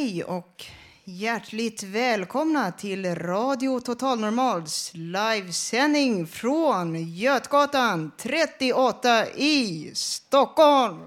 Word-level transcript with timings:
Hej 0.00 0.24
och 0.24 0.64
hjärtligt 1.04 1.82
välkomna 1.82 2.72
till 2.72 3.14
Radio 3.14 3.80
Total 3.80 4.20
Normals 4.20 4.90
livesändning 4.94 6.26
från 6.26 7.14
Götgatan 7.14 8.12
38 8.16 9.30
i 9.30 9.90
Stockholm. 9.94 10.98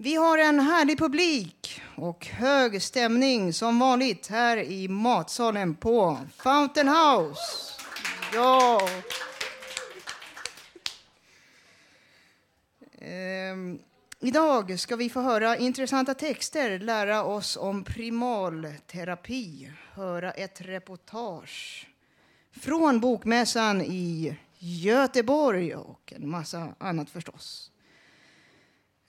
Vi 0.01 0.15
har 0.15 0.37
en 0.37 0.59
härlig 0.59 0.97
publik 0.97 1.81
och 1.95 2.25
hög 2.25 2.81
stämning 2.81 3.53
som 3.53 3.79
vanligt 3.79 4.27
här 4.27 4.57
i 4.57 4.87
matsalen 4.87 5.75
på 5.75 6.17
Fountain 6.37 6.87
House. 6.87 7.41
Ja. 8.33 8.89
Ehm, 13.01 13.79
idag 14.19 14.79
ska 14.79 14.95
vi 14.95 15.09
få 15.09 15.21
höra 15.21 15.57
intressanta 15.57 16.13
texter, 16.13 16.79
lära 16.79 17.23
oss 17.23 17.57
om 17.57 17.83
primalterapi, 17.83 19.71
höra 19.93 20.31
ett 20.31 20.61
reportage 20.61 21.87
från 22.51 22.99
Bokmässan 22.99 23.81
i 23.81 24.35
Göteborg 24.59 25.75
och 25.75 26.13
en 26.15 26.29
massa 26.29 26.75
annat 26.77 27.09
förstås. 27.09 27.71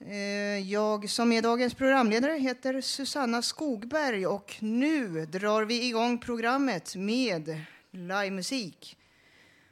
Eh, 0.05 0.59
Jag 0.71 1.09
som 1.09 1.31
är 1.31 1.41
dagens 1.41 1.73
programledare 1.73 2.33
heter 2.39 2.81
Susanna 2.81 3.41
Skogberg 3.41 4.27
och 4.27 4.55
nu 4.59 5.25
drar 5.25 5.63
vi 5.63 5.87
igång 5.87 6.17
programmet 6.17 6.95
med 6.95 7.61
livemusik. 7.91 8.97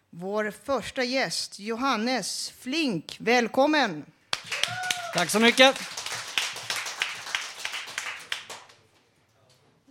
Vår 0.09 0.51
första 0.51 1.03
gäst, 1.03 1.59
Johannes 1.59 2.49
Flink. 2.49 3.17
Välkommen! 3.19 4.05
Tack 5.13 5.29
så 5.29 5.39
mycket. 5.39 5.75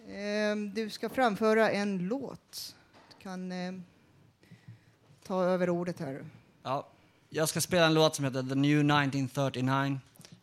Eh, 0.08 0.56
Du 0.74 0.90
ska 0.90 1.08
framföra 1.08 1.70
en 1.70 1.98
låt. 1.98 2.74
Du 3.08 3.22
kan 3.22 3.52
eh, 3.52 3.72
ta 5.26 5.42
över 5.44 5.70
ordet 5.70 6.00
här. 6.00 6.24
Ja, 6.62 6.88
jag 7.30 7.48
ska 7.48 7.60
spela 7.60 7.86
en 7.86 7.94
låt 7.94 8.16
som 8.16 8.24
heter 8.24 8.42
The 8.42 8.54
New 8.54 8.78
1939. 8.78 9.98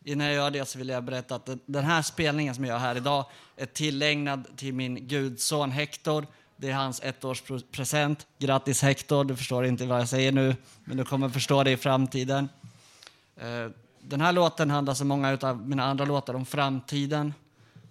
Innan 0.08 0.26
jag 0.26 0.34
gör 0.34 0.50
det 0.50 0.64
så 0.68 0.78
vill 0.78 0.88
jag 0.88 1.04
berätta 1.04 1.34
att 1.34 1.50
den- 1.66 1.84
här 1.84 2.02
spelningen 2.02 2.54
som 2.54 2.64
jag 2.64 2.72
gör 2.72 2.78
här 2.78 2.96
idag 2.96 3.24
är 3.56 3.66
tillägnad 3.66 4.44
till 4.56 4.74
min 4.74 5.08
gudson 5.08 5.70
Hector. 5.70 6.26
Det 6.56 6.70
är 6.70 6.74
hans 6.74 7.00
ettårspresent. 7.02 8.26
Grattis 8.38 8.82
Hector, 8.82 9.24
du 9.24 9.36
förstår 9.36 9.66
inte 9.66 9.86
vad 9.86 10.00
jag 10.00 10.08
säger 10.08 10.32
nu, 10.32 10.56
men 10.84 10.96
du 10.96 11.04
kommer 11.04 11.28
förstå 11.28 11.62
det 11.64 11.70
i 11.70 11.76
framtiden. 11.76 12.48
Eh, 13.36 13.70
den 14.00 14.20
här 14.20 14.32
låten 14.32 14.70
handlar 14.70 14.94
som 14.94 15.08
många 15.08 15.38
av 15.42 15.68
mina 15.68 15.84
andra 15.84 16.04
låtar 16.04 16.34
om 16.34 16.46
framtiden. 16.46 17.34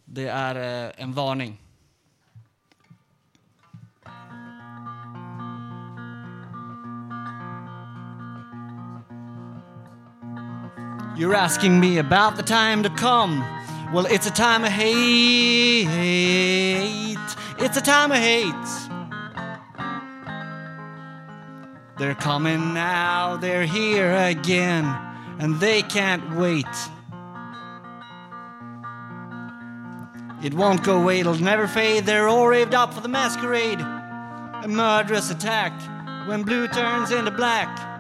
Det 0.06 0.28
är 0.28 0.86
eh, 0.86 0.92
en 0.98 1.14
varning. 1.14 1.58
You're 11.18 11.34
asking 11.34 11.80
me 11.80 11.98
about 11.98 12.36
the 12.36 12.44
time 12.44 12.84
to 12.84 12.90
come. 12.90 13.40
Well, 13.94 14.06
it's 14.06 14.28
a 14.28 14.32
time 14.32 14.66
of 14.66 14.72
hate. 14.72 15.88
It's 17.58 17.78
a 17.78 17.82
time 17.82 18.12
of 18.12 18.18
hate. 18.18 18.54
They're 21.98 22.16
coming 22.16 22.74
now, 22.74 23.38
they're 23.38 23.66
here 23.66 24.14
again, 24.14 24.84
and 25.40 25.58
they 25.62 25.82
can't 25.84 26.36
wait. 26.36 26.66
It 30.44 30.54
won't 30.54 30.84
go 30.84 31.02
away, 31.02 31.22
it'll 31.22 31.36
never 31.36 31.66
fade. 31.66 32.06
They're 32.06 32.28
all 32.28 32.46
raved 32.46 32.74
up 32.74 32.94
for 32.94 33.00
the 33.00 33.08
masquerade. 33.08 33.80
A 33.80 34.68
murderous 34.68 35.32
attack 35.32 35.72
when 36.28 36.44
blue 36.44 36.68
turns 36.68 37.12
into 37.12 37.32
black. 37.32 37.95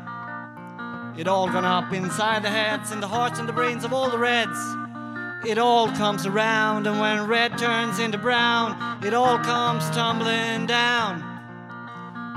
It 1.17 1.29
all 1.29 1.47
gone 1.47 1.63
up 1.63 1.93
inside 1.93 2.43
the 2.43 2.49
heads 2.49 2.91
and 2.91 3.01
the 3.01 3.07
hearts 3.07 3.39
and 3.39 3.47
the 3.47 3.53
brains 3.53 3.85
of 3.85 3.93
all 3.93 4.09
the 4.09 4.17
reds. 4.17 4.59
It 5.45 5.57
all 5.57 5.87
comes 5.91 6.25
around, 6.25 6.87
and 6.87 6.99
when 6.99 7.25
red 7.27 7.57
turns 7.57 7.99
into 7.99 8.17
brown, 8.17 9.01
it 9.01 9.13
all 9.13 9.39
comes 9.39 9.89
tumbling 9.91 10.65
down. 10.65 11.23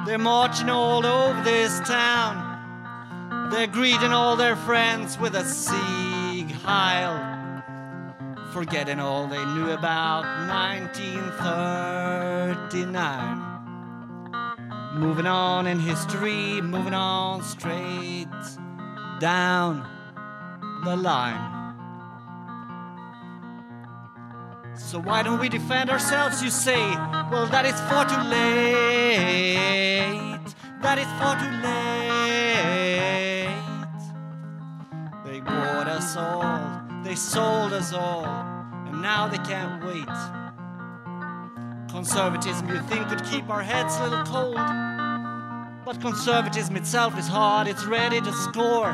They're 0.07 0.17
marching 0.17 0.71
all 0.71 1.05
over 1.05 1.43
this 1.43 1.81
town. 1.81 3.51
They're 3.51 3.67
greeting 3.67 4.13
all 4.13 4.37
their 4.37 4.55
friends 4.55 5.19
with 5.19 5.35
a 5.35 5.45
Sieg 5.45 6.53
Heil, 6.53 7.19
forgetting 8.53 9.01
all 9.01 9.27
they 9.27 9.45
knew 9.45 9.73
about 9.73 10.23
1939. 10.47 13.45
Moving 14.95 15.27
on 15.27 15.67
in 15.67 15.81
history, 15.81 16.61
moving 16.61 16.95
on 16.95 17.43
straight 17.43 18.29
down 19.21 19.85
the 20.85 20.97
line. 20.97 21.57
So 24.77 24.99
why 25.01 25.23
don't 25.23 25.41
we 25.41 25.49
defend 25.49 25.91
ourselves, 25.91 26.43
you 26.43 26.51
say? 26.51 26.79
Well, 27.31 27.47
that 27.47 27.67
is 27.67 27.79
far 27.91 28.05
too 28.09 28.23
late. 28.29 28.79
That 30.81 30.99
is 30.99 31.07
far 31.19 31.37
too 31.37 31.51
late. 31.67 31.99
They 35.27 35.41
bought 35.41 35.89
us 35.89 36.17
all, 36.17 36.81
they 37.03 37.17
sold 37.17 37.73
us 37.73 37.93
all, 37.93 38.25
and 38.25 39.03
now 39.03 39.27
they 39.29 39.39
can't 39.39 39.85
wait. 39.85 40.09
Conservatism, 41.91 42.69
you 42.69 42.81
think, 42.83 43.09
could 43.09 43.25
keep 43.25 43.51
our 43.51 43.63
heads 43.63 43.97
a 43.97 44.05
little 44.05 44.25
cold. 44.25 44.88
But 45.89 46.03
conservatism 46.03 46.77
itself 46.77 47.19
is 47.19 47.27
hard, 47.27 47.67
it's 47.67 47.87
ready 47.87 48.21
to 48.21 48.31
score. 48.31 48.93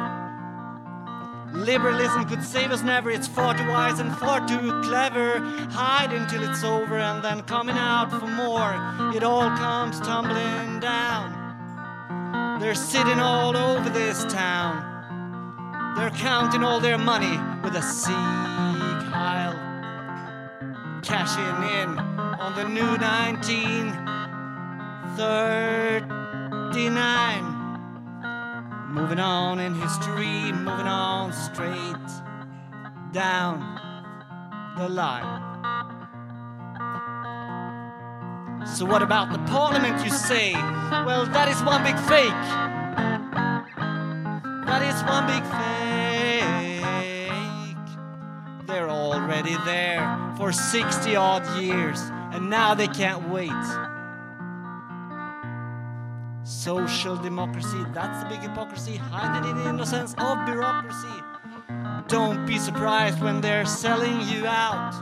Liberalism 1.52 2.24
could 2.26 2.44
save 2.44 2.70
us 2.70 2.84
never, 2.84 3.10
it's 3.10 3.26
far 3.26 3.52
too 3.58 3.66
wise 3.66 3.98
and 3.98 4.16
far 4.16 4.46
too 4.46 4.80
clever. 4.84 5.40
Hide 5.72 6.12
until 6.12 6.48
it's 6.48 6.62
over 6.62 6.96
and 6.96 7.20
then 7.24 7.42
coming 7.42 7.74
out 7.76 8.10
for 8.10 8.28
more. 8.28 9.10
It 9.12 9.24
all 9.24 9.50
comes 9.56 9.98
tumbling 10.02 10.78
down. 10.78 12.60
They're 12.60 12.76
sitting 12.76 13.18
all 13.18 13.56
over 13.56 13.90
this 13.90 14.24
town. 14.26 15.96
They're 15.96 16.10
counting 16.10 16.62
all 16.62 16.78
their 16.78 16.96
money 16.96 17.40
with 17.64 17.74
a 17.74 17.82
Heil. 19.10 19.54
Cashing 21.02 21.42
in 21.80 21.98
on 22.38 22.54
the 22.54 22.68
new 22.68 22.96
1939. 26.74 28.92
Moving 28.92 29.20
on 29.20 29.60
in 29.60 29.74
history, 29.74 30.50
moving 30.52 30.88
on 30.88 31.32
straight 31.32 31.94
down 33.12 33.60
the 34.76 34.88
line. 34.88 35.40
So 38.66 38.84
what 38.84 39.02
about 39.02 39.32
the 39.32 39.38
parliament, 39.50 40.04
you 40.04 40.10
say? 40.10 40.52
Well, 40.52 41.26
that 41.26 41.48
is 41.48 41.62
one 41.62 41.84
big 41.84 41.96
fake. 42.08 42.32
That 44.66 44.82
is 44.82 45.00
one 45.04 45.28
big 45.28 45.44
fake. 45.44 46.42
They're 48.66 48.90
already 48.90 49.56
there 49.64 50.18
for 50.36 50.50
60 50.50 51.14
odd 51.14 51.46
years, 51.62 52.00
and 52.32 52.50
now 52.50 52.74
they 52.74 52.88
can't 52.88 53.28
wait. 53.28 53.52
Social 56.44 57.16
democracy, 57.16 57.82
that's 57.94 58.22
the 58.22 58.28
big 58.28 58.40
hypocrisy, 58.40 58.96
hiding 58.96 59.50
in 59.50 59.56
the 59.56 59.66
innocence 59.66 60.14
of 60.18 60.44
bureaucracy. 60.44 61.22
Don't 62.06 62.44
be 62.44 62.58
surprised 62.58 63.18
when 63.22 63.40
they're 63.40 63.64
selling 63.64 64.20
you 64.28 64.46
out. 64.46 64.92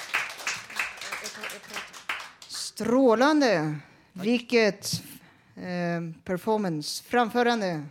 Strålande! 2.48 3.76
Vilket 4.14 5.04
eh, 5.56 6.24
performance, 6.24 7.04
framförande. 7.04 7.84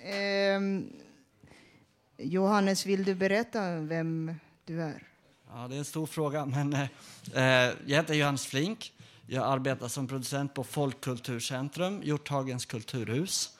Eh, 0.00 0.14
ehm, 0.14 0.92
Johannes, 2.18 2.86
vill 2.86 3.04
du 3.04 3.14
berätta 3.14 3.76
vem 3.76 4.34
du 4.64 4.82
är? 4.82 5.02
Ja, 5.52 5.68
det 5.68 5.74
är 5.74 5.78
en 5.78 5.84
stor 5.84 6.06
fråga, 6.06 6.46
men 6.46 6.72
eh, 6.72 6.82
eh, 7.34 7.74
jag 7.86 7.96
heter 7.96 8.14
Johannes 8.14 8.46
Flink. 8.46 8.92
Jag 9.26 9.44
arbetar 9.44 9.88
som 9.88 10.08
producent 10.08 10.54
på 10.54 10.64
Folkkulturcentrum, 10.64 12.02
Hjorthagens 12.02 12.64
kulturhus. 12.64 13.53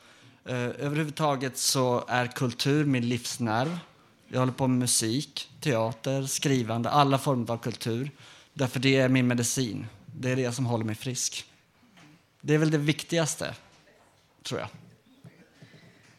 Eh, 0.46 0.56
överhuvudtaget 0.56 1.58
så 1.58 2.04
är 2.08 2.26
kultur 2.26 2.84
min 2.84 3.08
livsnerv. 3.08 3.78
Jag 4.28 4.38
håller 4.40 4.52
på 4.52 4.66
med 4.66 4.78
musik, 4.78 5.50
teater, 5.60 6.22
skrivande, 6.26 6.90
alla 6.90 7.18
former 7.18 7.50
av 7.50 7.58
kultur. 7.58 8.10
Därför 8.54 8.80
det 8.80 8.96
är 8.96 9.08
min 9.08 9.26
medicin. 9.26 9.86
Det 10.06 10.30
är 10.30 10.36
det 10.36 10.52
som 10.52 10.66
håller 10.66 10.84
mig 10.84 10.94
frisk. 10.94 11.44
Det 12.40 12.54
är 12.54 12.58
väl 12.58 12.70
det 12.70 12.78
viktigaste, 12.78 13.54
tror 14.42 14.60
jag. 14.60 14.68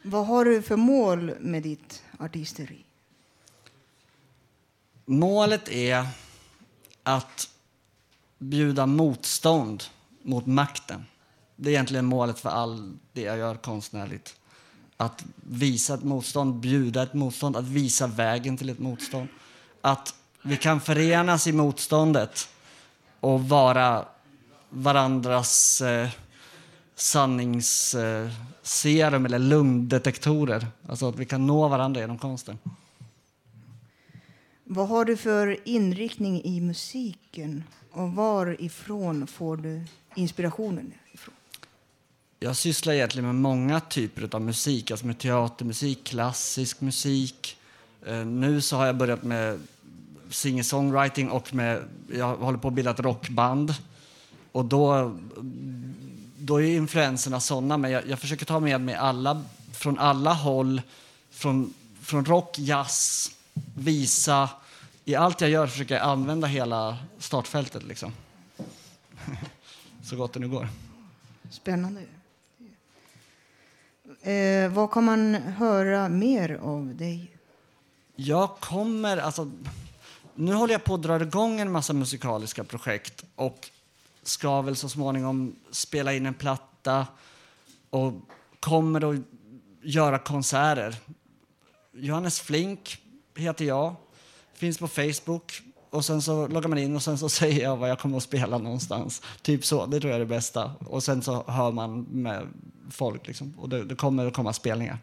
Vad 0.02 0.28
har 0.28 0.46
du 0.46 0.62
för 0.62 0.76
mål 0.76 1.34
med 1.40 1.64
ditt 1.64 2.04
artisteri? 2.20 2.86
Målet 5.06 5.70
är 5.70 6.08
att 7.04 7.50
bjuda 8.38 8.86
motstånd 8.86 9.84
mot 10.22 10.46
makten. 10.46 11.06
Det 11.56 11.70
är 11.70 11.74
egentligen 11.74 12.06
målet 12.06 12.40
för 12.40 12.50
allt 12.50 12.82
det 13.14 13.22
jag 13.22 13.38
gör 13.38 13.56
konstnärligt. 13.56 14.36
Att 14.98 15.26
visa 15.36 15.94
ett 15.94 16.04
motstånd, 16.04 16.56
bjuda 16.56 17.04
ett 17.04 17.14
motstånd, 17.14 17.58
att 17.58 17.68
visa 17.68 18.08
vägen 18.08 18.58
till 18.58 18.70
ett 18.70 18.80
motstånd. 18.80 19.28
Att 19.82 20.16
vi 20.42 20.58
kan 20.58 20.82
förenas 20.82 21.48
i 21.48 21.52
motståndet 21.52 22.50
och 23.20 23.50
vara 23.50 24.06
varandras 24.70 25.82
eh, 25.82 26.10
sanningsserum 26.96 29.26
eller 29.26 29.40
lungdetektorer. 29.40 30.68
Alltså 30.88 31.10
att 31.10 31.20
vi 31.20 31.26
kan 31.26 31.48
nå 31.48 31.68
varandra 31.68 32.02
genom 32.02 32.18
konsten. 32.18 32.58
Vad 34.64 34.88
har 34.88 35.06
du 35.06 35.18
för 35.18 35.58
inriktning 35.64 36.44
i 36.44 36.62
musiken 36.62 37.64
och 37.92 38.14
varifrån 38.14 39.28
får 39.28 39.58
du 39.58 39.84
inspirationen? 40.16 40.94
Jag 42.40 42.56
sysslar 42.56 42.94
egentligen 42.94 43.26
med 43.26 43.36
många 43.36 43.80
typer 43.80 44.36
av 44.36 44.42
musik, 44.42 44.92
alltså 44.92 45.06
med 45.06 45.18
teatermusik, 45.18 46.04
klassisk 46.04 46.82
musik. 46.82 47.58
Eh, 48.06 48.26
nu 48.26 48.62
så 48.62 48.78
har 48.78 48.86
jag 48.86 48.98
börjat 48.98 49.24
med 49.24 49.60
singer-songwriting 50.30 51.30
och 51.30 51.54
med, 51.54 51.84
jag 52.14 52.36
håller 52.36 52.58
på 52.58 52.68
att 52.68 52.74
bilda 52.74 52.92
ett 52.92 53.00
rockband. 53.00 53.76
Och 54.52 54.66
då, 54.66 55.18
då 56.38 56.62
är 56.62 56.66
influenserna 56.66 57.40
sådana, 57.40 57.78
men 57.78 57.92
jag, 57.92 58.08
jag 58.08 58.20
försöker 58.20 58.46
ta 58.46 58.60
med 58.60 58.82
mig 58.82 58.96
alla, 58.96 59.44
från 59.74 60.00
alla 60.00 60.34
håll, 60.34 60.82
från, 61.32 61.74
från 62.02 62.26
rock, 62.26 62.60
jazz, 62.60 63.32
visa. 63.76 64.50
I 65.06 65.16
allt 65.16 65.42
jag 65.42 65.50
gör 65.50 65.68
försöker 65.68 65.96
jag 65.96 66.04
använda 66.04 66.48
hela 66.48 66.98
startfältet 67.20 67.84
liksom. 67.84 68.14
Så 70.04 70.16
gott 70.16 70.34
det 70.34 70.40
nu 70.40 70.48
går. 70.48 70.68
Spännande. 71.50 72.02
Eh, 74.26 74.70
vad 74.70 74.92
kan 74.92 75.04
man 75.04 75.36
höra 75.36 76.10
mer 76.10 76.60
av 76.62 76.96
dig? 76.96 77.38
Jag 78.16 78.50
kommer, 78.60 79.18
alltså, 79.18 79.52
nu 80.36 80.54
håller 80.54 80.74
jag 80.74 80.84
på 80.84 80.94
att 80.94 81.02
dra 81.02 81.22
igång 81.22 81.60
en 81.60 81.72
massa 81.72 81.94
musikaliska 81.94 82.64
projekt 82.64 83.26
och 83.36 83.70
ska 84.24 84.62
väl 84.62 84.76
så 84.76 84.90
småningom 84.90 85.56
spela 85.72 86.14
in 86.14 86.26
en 86.26 86.34
platta 86.34 87.08
och 87.90 88.14
kommer 88.60 89.14
att 89.14 89.20
göra 89.82 90.20
konserter. 90.20 90.96
Johannes 91.92 92.40
Flink 92.40 93.02
heter 93.36 93.66
jag, 93.66 93.96
finns 94.54 94.78
på 94.78 94.88
Facebook 94.88 95.62
och 95.90 96.06
sen 96.06 96.22
så 96.22 96.48
loggar 96.48 96.70
man 96.70 96.78
in 96.78 96.96
och 96.96 97.04
sen 97.04 97.18
så 97.18 97.30
säger 97.40 97.64
jag 97.64 97.78
vad 97.78 97.90
jag 97.90 98.00
kommer 98.00 98.18
att 98.18 98.24
spela 98.24 98.58
någonstans. 98.58 99.22
Typ 99.42 99.66
så, 99.66 99.86
det 99.86 100.00
tror 100.00 100.12
jag 100.12 100.16
är 100.16 100.20
det 100.20 100.36
bästa. 100.36 100.72
Och 100.86 101.04
sen 101.04 101.22
så 101.22 101.44
hör 101.48 101.72
man 101.72 102.02
med 102.02 102.48
folk 102.92 103.28
liksom. 103.28 103.54
Och 103.58 103.70
det, 103.70 103.84
det 103.84 103.96
kommer 103.96 104.26
att 104.26 104.34
komma 104.34 104.54
spelningar. 104.54 104.98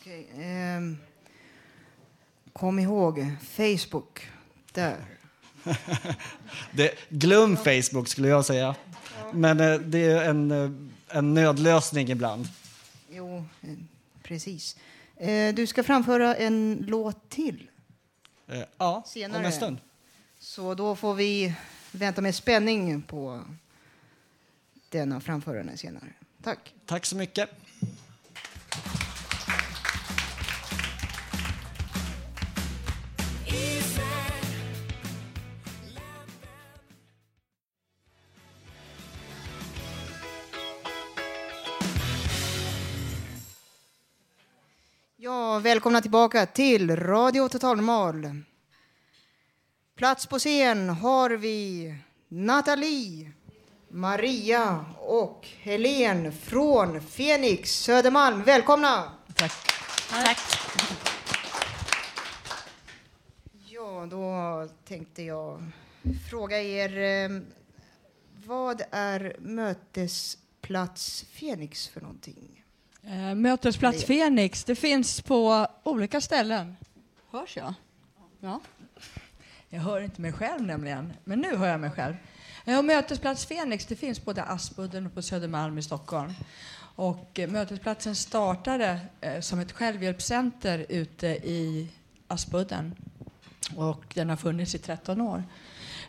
Okej, 0.00 0.28
ehm, 0.38 0.96
kom 2.52 2.78
ihåg 2.78 3.26
Facebook. 3.42 4.28
Där. 4.72 4.96
Det, 6.72 6.94
glöm 7.08 7.56
Facebook 7.56 8.08
skulle 8.08 8.28
jag 8.28 8.44
säga. 8.44 8.74
Men 9.32 9.60
eh, 9.60 9.74
det 9.78 9.98
är 9.98 10.30
en, 10.30 10.50
eh, 10.50 10.70
en 11.08 11.34
nödlösning 11.34 12.08
ibland. 12.08 12.48
Jo, 13.10 13.44
eh, 13.62 13.68
precis. 14.22 14.76
Eh, 15.16 15.54
du 15.54 15.66
ska 15.66 15.82
framföra 15.82 16.36
en 16.36 16.84
låt 16.88 17.28
till. 17.28 17.70
Eh, 18.48 18.62
ja, 18.78 19.02
Senare. 19.06 19.38
om 19.38 19.44
en 19.44 19.52
stund. 19.52 19.78
Så 20.38 20.74
då 20.74 20.96
får 20.96 21.14
vi 21.14 21.54
vänta 21.92 22.20
med 22.20 22.34
spänning 22.34 23.02
på 23.02 23.44
denna 24.88 25.20
framförande 25.20 25.76
senare. 25.76 26.08
Tack. 26.42 26.74
Tack 26.86 27.06
så 27.06 27.16
mycket. 27.16 27.50
Ja, 45.16 45.58
välkomna 45.58 46.00
tillbaka 46.00 46.46
till 46.46 46.96
Radio 46.96 47.48
Total 47.48 47.76
Normal. 47.76 48.42
Plats 49.96 50.26
på 50.26 50.38
scen 50.38 50.88
har 50.88 51.30
vi 51.30 51.94
Nathalie, 52.28 53.32
Maria 53.92 54.84
och 54.98 55.48
Helen 55.60 56.32
från 56.32 57.00
Fenix 57.00 57.70
Södermalm. 57.82 58.42
Välkomna! 58.42 59.12
Tack. 59.34 59.52
Tack. 60.10 60.38
Ja, 63.68 64.06
då 64.10 64.68
tänkte 64.84 65.22
jag 65.22 65.62
fråga 66.30 66.62
er 66.62 66.98
eh, 66.98 67.40
vad 68.46 68.82
är 68.90 69.36
Mötesplats 69.38 71.24
Fenix 71.30 71.88
för 71.88 72.00
någonting? 72.00 72.64
Eh, 73.02 73.34
Mötesplats 73.34 74.04
Fenix, 74.04 74.64
det 74.64 74.74
finns 74.74 75.20
på 75.20 75.66
olika 75.82 76.20
ställen. 76.20 76.76
Hörs 77.30 77.56
jag? 77.56 77.74
Ja. 78.40 78.60
Jag 79.68 79.80
hör 79.80 80.00
inte 80.00 80.20
mig 80.20 80.32
själv 80.32 80.62
nämligen, 80.62 81.12
men 81.24 81.38
nu 81.38 81.56
hör 81.56 81.68
jag 81.68 81.80
mig 81.80 81.90
själv. 81.90 82.14
Ja, 82.64 82.82
Mötesplats 82.82 83.46
Fenix, 83.46 83.86
det 83.86 83.96
finns 83.96 84.24
både 84.24 84.42
Aspudden 84.42 85.06
och 85.06 85.14
på 85.14 85.22
Södermalm 85.22 85.78
i 85.78 85.82
Stockholm. 85.82 86.32
Och 86.96 87.38
eh, 87.38 87.50
mötesplatsen 87.50 88.16
startade 88.16 89.00
eh, 89.20 89.40
som 89.40 89.58
ett 89.58 89.72
självhjälpscenter 89.72 90.86
ute 90.88 91.26
i 91.26 91.88
Aspudden. 92.28 92.94
Och 93.76 94.04
den 94.14 94.28
har 94.28 94.36
funnits 94.36 94.74
i 94.74 94.78
13 94.78 95.20
år. 95.20 95.44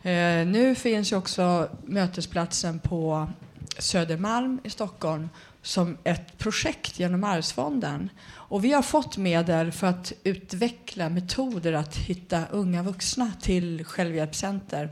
Eh, 0.01 0.47
nu 0.47 0.75
finns 0.75 1.11
ju 1.11 1.15
också 1.15 1.69
mötesplatsen 1.85 2.79
på 2.79 3.29
Södermalm 3.77 4.59
i 4.63 4.69
Stockholm 4.69 5.29
som 5.61 5.97
ett 6.03 6.37
projekt 6.37 6.99
genom 6.99 7.23
Arvsfonden. 7.23 8.09
Och 8.31 8.65
vi 8.65 8.73
har 8.73 8.81
fått 8.81 9.17
medel 9.17 9.71
för 9.71 9.87
att 9.87 10.13
utveckla 10.23 11.09
metoder 11.09 11.73
att 11.73 11.95
hitta 11.95 12.45
unga 12.51 12.83
vuxna 12.83 13.31
till 13.41 13.85
självhjälpscenter 13.85 14.89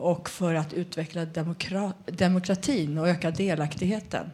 och 0.00 0.30
för 0.30 0.54
att 0.54 0.72
utveckla 0.72 1.24
demokra 1.24 1.92
demokratin 2.06 2.98
och 2.98 3.08
öka 3.08 3.30
delaktigheten. 3.30 4.30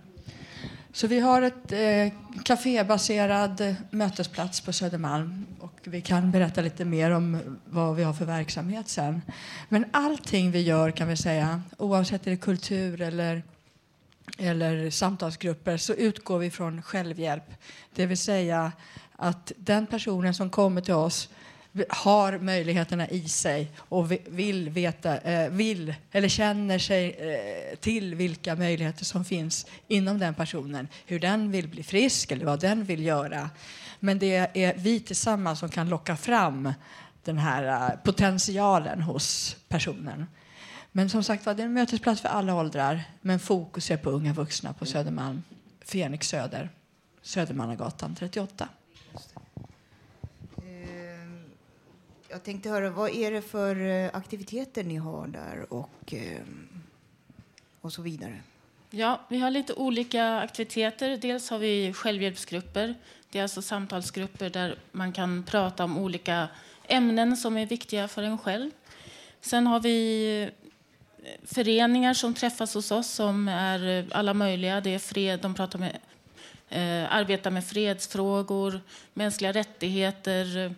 Så 0.93 1.07
vi 1.07 1.21
har 1.21 1.43
ett 1.43 1.73
eh, 1.73 2.13
kafébaserad 2.45 3.77
mötesplats 3.91 4.61
på 4.61 4.73
Södermalm 4.73 5.47
och 5.61 5.81
vi 5.85 6.01
kan 6.01 6.31
berätta 6.31 6.61
lite 6.61 6.85
mer 6.85 7.11
om 7.11 7.59
vad 7.65 7.97
vi 7.97 8.03
har 8.03 8.13
för 8.13 8.25
verksamhet 8.25 8.89
sen. 8.89 9.23
Men 9.69 9.85
allting 9.91 10.51
vi 10.51 10.61
gör 10.61 10.91
kan 10.91 11.09
vi 11.09 11.17
säga, 11.17 11.63
oavsett 11.79 12.21
om 12.21 12.25
det 12.25 12.33
är 12.33 12.37
kultur 12.37 13.01
eller 13.01 13.43
eller 14.39 14.91
samtalsgrupper 14.91 15.77
så 15.77 15.93
utgår 15.93 16.39
vi 16.39 16.51
från 16.51 16.83
självhjälp. 16.83 17.55
Det 17.95 18.07
vill 18.07 18.19
säga 18.19 18.73
att 19.17 19.53
den 19.57 19.87
personen 19.87 20.35
som 20.35 20.51
kommer 20.51 20.81
till 20.81 20.95
oss 20.95 21.29
har 21.89 22.39
möjligheterna 22.39 23.09
i 23.09 23.29
sig 23.29 23.71
och 23.79 24.13
vill 24.27 24.71
veta, 24.71 25.19
eh, 25.19 25.51
vill 25.51 25.95
eller 26.13 26.29
känner 26.29 26.79
sig 26.79 27.11
eh, 27.11 27.77
till 27.77 28.15
vilka 28.15 28.55
möjligheter 28.55 29.05
som 29.05 29.25
finns 29.25 29.67
inom 29.89 30.19
den 30.19 30.35
personen. 30.35 30.89
Hur 31.07 31.21
den 31.21 31.51
vill 31.51 31.69
bli 31.69 31.83
frisk 31.83 32.33
eller 32.33 32.45
vad 32.45 32.61
den 32.61 32.85
vill 32.85 33.05
göra. 33.05 33.51
Men 34.01 34.19
det 34.19 34.37
är 34.55 34.75
vi 34.77 35.01
tillsammans 35.01 35.59
som 35.59 35.69
kan 35.69 35.89
locka 35.89 36.17
fram 36.17 36.73
den 37.25 37.39
här 37.39 37.91
eh, 37.91 37.97
potentialen 38.05 39.03
hos 39.03 39.57
personen. 39.69 40.27
Men 40.93 41.11
som 41.11 41.25
sagt 41.25 41.47
var, 41.47 41.55
det 41.55 41.63
är 41.63 41.67
en 41.67 41.73
mötesplats 41.73 42.21
för 42.21 42.29
alla 42.29 42.55
åldrar. 42.55 43.05
Men 43.21 43.39
fokus 43.39 43.91
är 43.91 43.97
på 43.97 44.11
unga 44.11 44.33
vuxna 44.33 44.73
på 44.73 44.87
Södermalm, 44.87 45.43
Fenix 45.85 46.29
Söder, 46.29 46.71
Södermannagatan 47.23 48.15
38. 48.15 48.69
Jag 52.37 52.43
tänkte 52.43 52.69
höra, 52.69 52.91
vad 52.91 53.11
är 53.11 53.31
det 53.31 53.43
för 53.43 53.81
eh, 53.81 54.11
aktiviteter 54.13 54.85
ni 54.85 54.97
har 54.97 55.27
där 55.27 55.73
och, 55.73 56.15
eh, 56.15 56.43
och 57.81 57.93
så 57.93 58.03
vidare? 58.03 58.41
Ja, 58.91 59.21
vi 59.29 59.39
har 59.39 59.51
lite 59.51 59.75
olika 59.75 60.39
aktiviteter. 60.39 61.17
Dels 61.17 61.51
har 61.51 61.59
vi 61.59 61.93
självhjälpsgrupper. 61.93 62.95
Det 63.31 63.39
är 63.39 63.43
alltså 63.43 63.63
samtalsgrupper 63.63 64.51
där 64.51 64.79
man 64.93 65.13
kan 65.13 65.43
prata 65.43 65.85
om 65.85 65.99
olika 65.99 66.49
ämnen 66.89 67.37
som 67.37 67.57
är 67.57 67.67
viktiga 67.67 68.09
för 68.09 68.23
en 68.23 68.39
själv. 68.39 68.71
Sen 69.41 69.67
har 69.67 69.81
vi 69.81 70.43
eh, 71.23 71.47
föreningar 71.47 72.15
som 72.15 72.35
träffas 72.35 72.75
hos 72.75 72.91
oss 72.91 73.11
som 73.11 73.49
är 73.49 74.07
alla 74.11 74.35
möjliga. 74.35 74.81
Det 74.81 74.95
är 74.95 74.99
fred, 74.99 75.41
de 75.41 75.55
pratar 75.55 75.79
med, 75.79 75.99
eh, 76.69 77.15
arbetar 77.15 77.51
med 77.51 77.65
fredsfrågor, 77.65 78.81
mänskliga 79.15 79.53
rättigheter, 79.53 80.57
eh, 80.57 80.73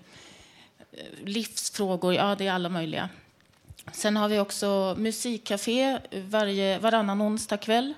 Eh, 0.92 1.24
livsfrågor. 1.24 2.14
Ja, 2.14 2.34
det 2.34 2.46
är 2.46 2.52
alla 2.52 2.68
möjliga. 2.68 3.08
Sen 3.92 4.16
har 4.16 4.28
vi 4.28 4.38
också 4.38 4.94
musikcafé 4.98 5.98
varje, 6.12 6.78
varannan 6.78 7.22
onsdag 7.22 7.56
kväll 7.56 7.94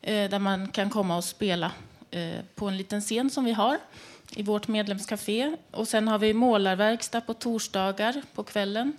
eh, 0.00 0.30
där 0.30 0.38
man 0.38 0.68
kan 0.68 0.90
komma 0.90 1.16
och 1.16 1.24
spela 1.24 1.72
eh, 2.10 2.40
på 2.54 2.68
en 2.68 2.76
liten 2.76 3.00
scen 3.00 3.30
som 3.30 3.44
vi 3.44 3.52
har 3.52 3.78
i 4.36 4.42
vårt 4.42 4.68
medlemscafé. 4.68 5.56
Och 5.70 5.88
sen 5.88 6.08
har 6.08 6.18
vi 6.18 6.34
målarverkstad 6.34 7.20
på 7.20 7.34
torsdagar 7.34 8.22
på 8.34 8.44
kvällen. 8.44 8.92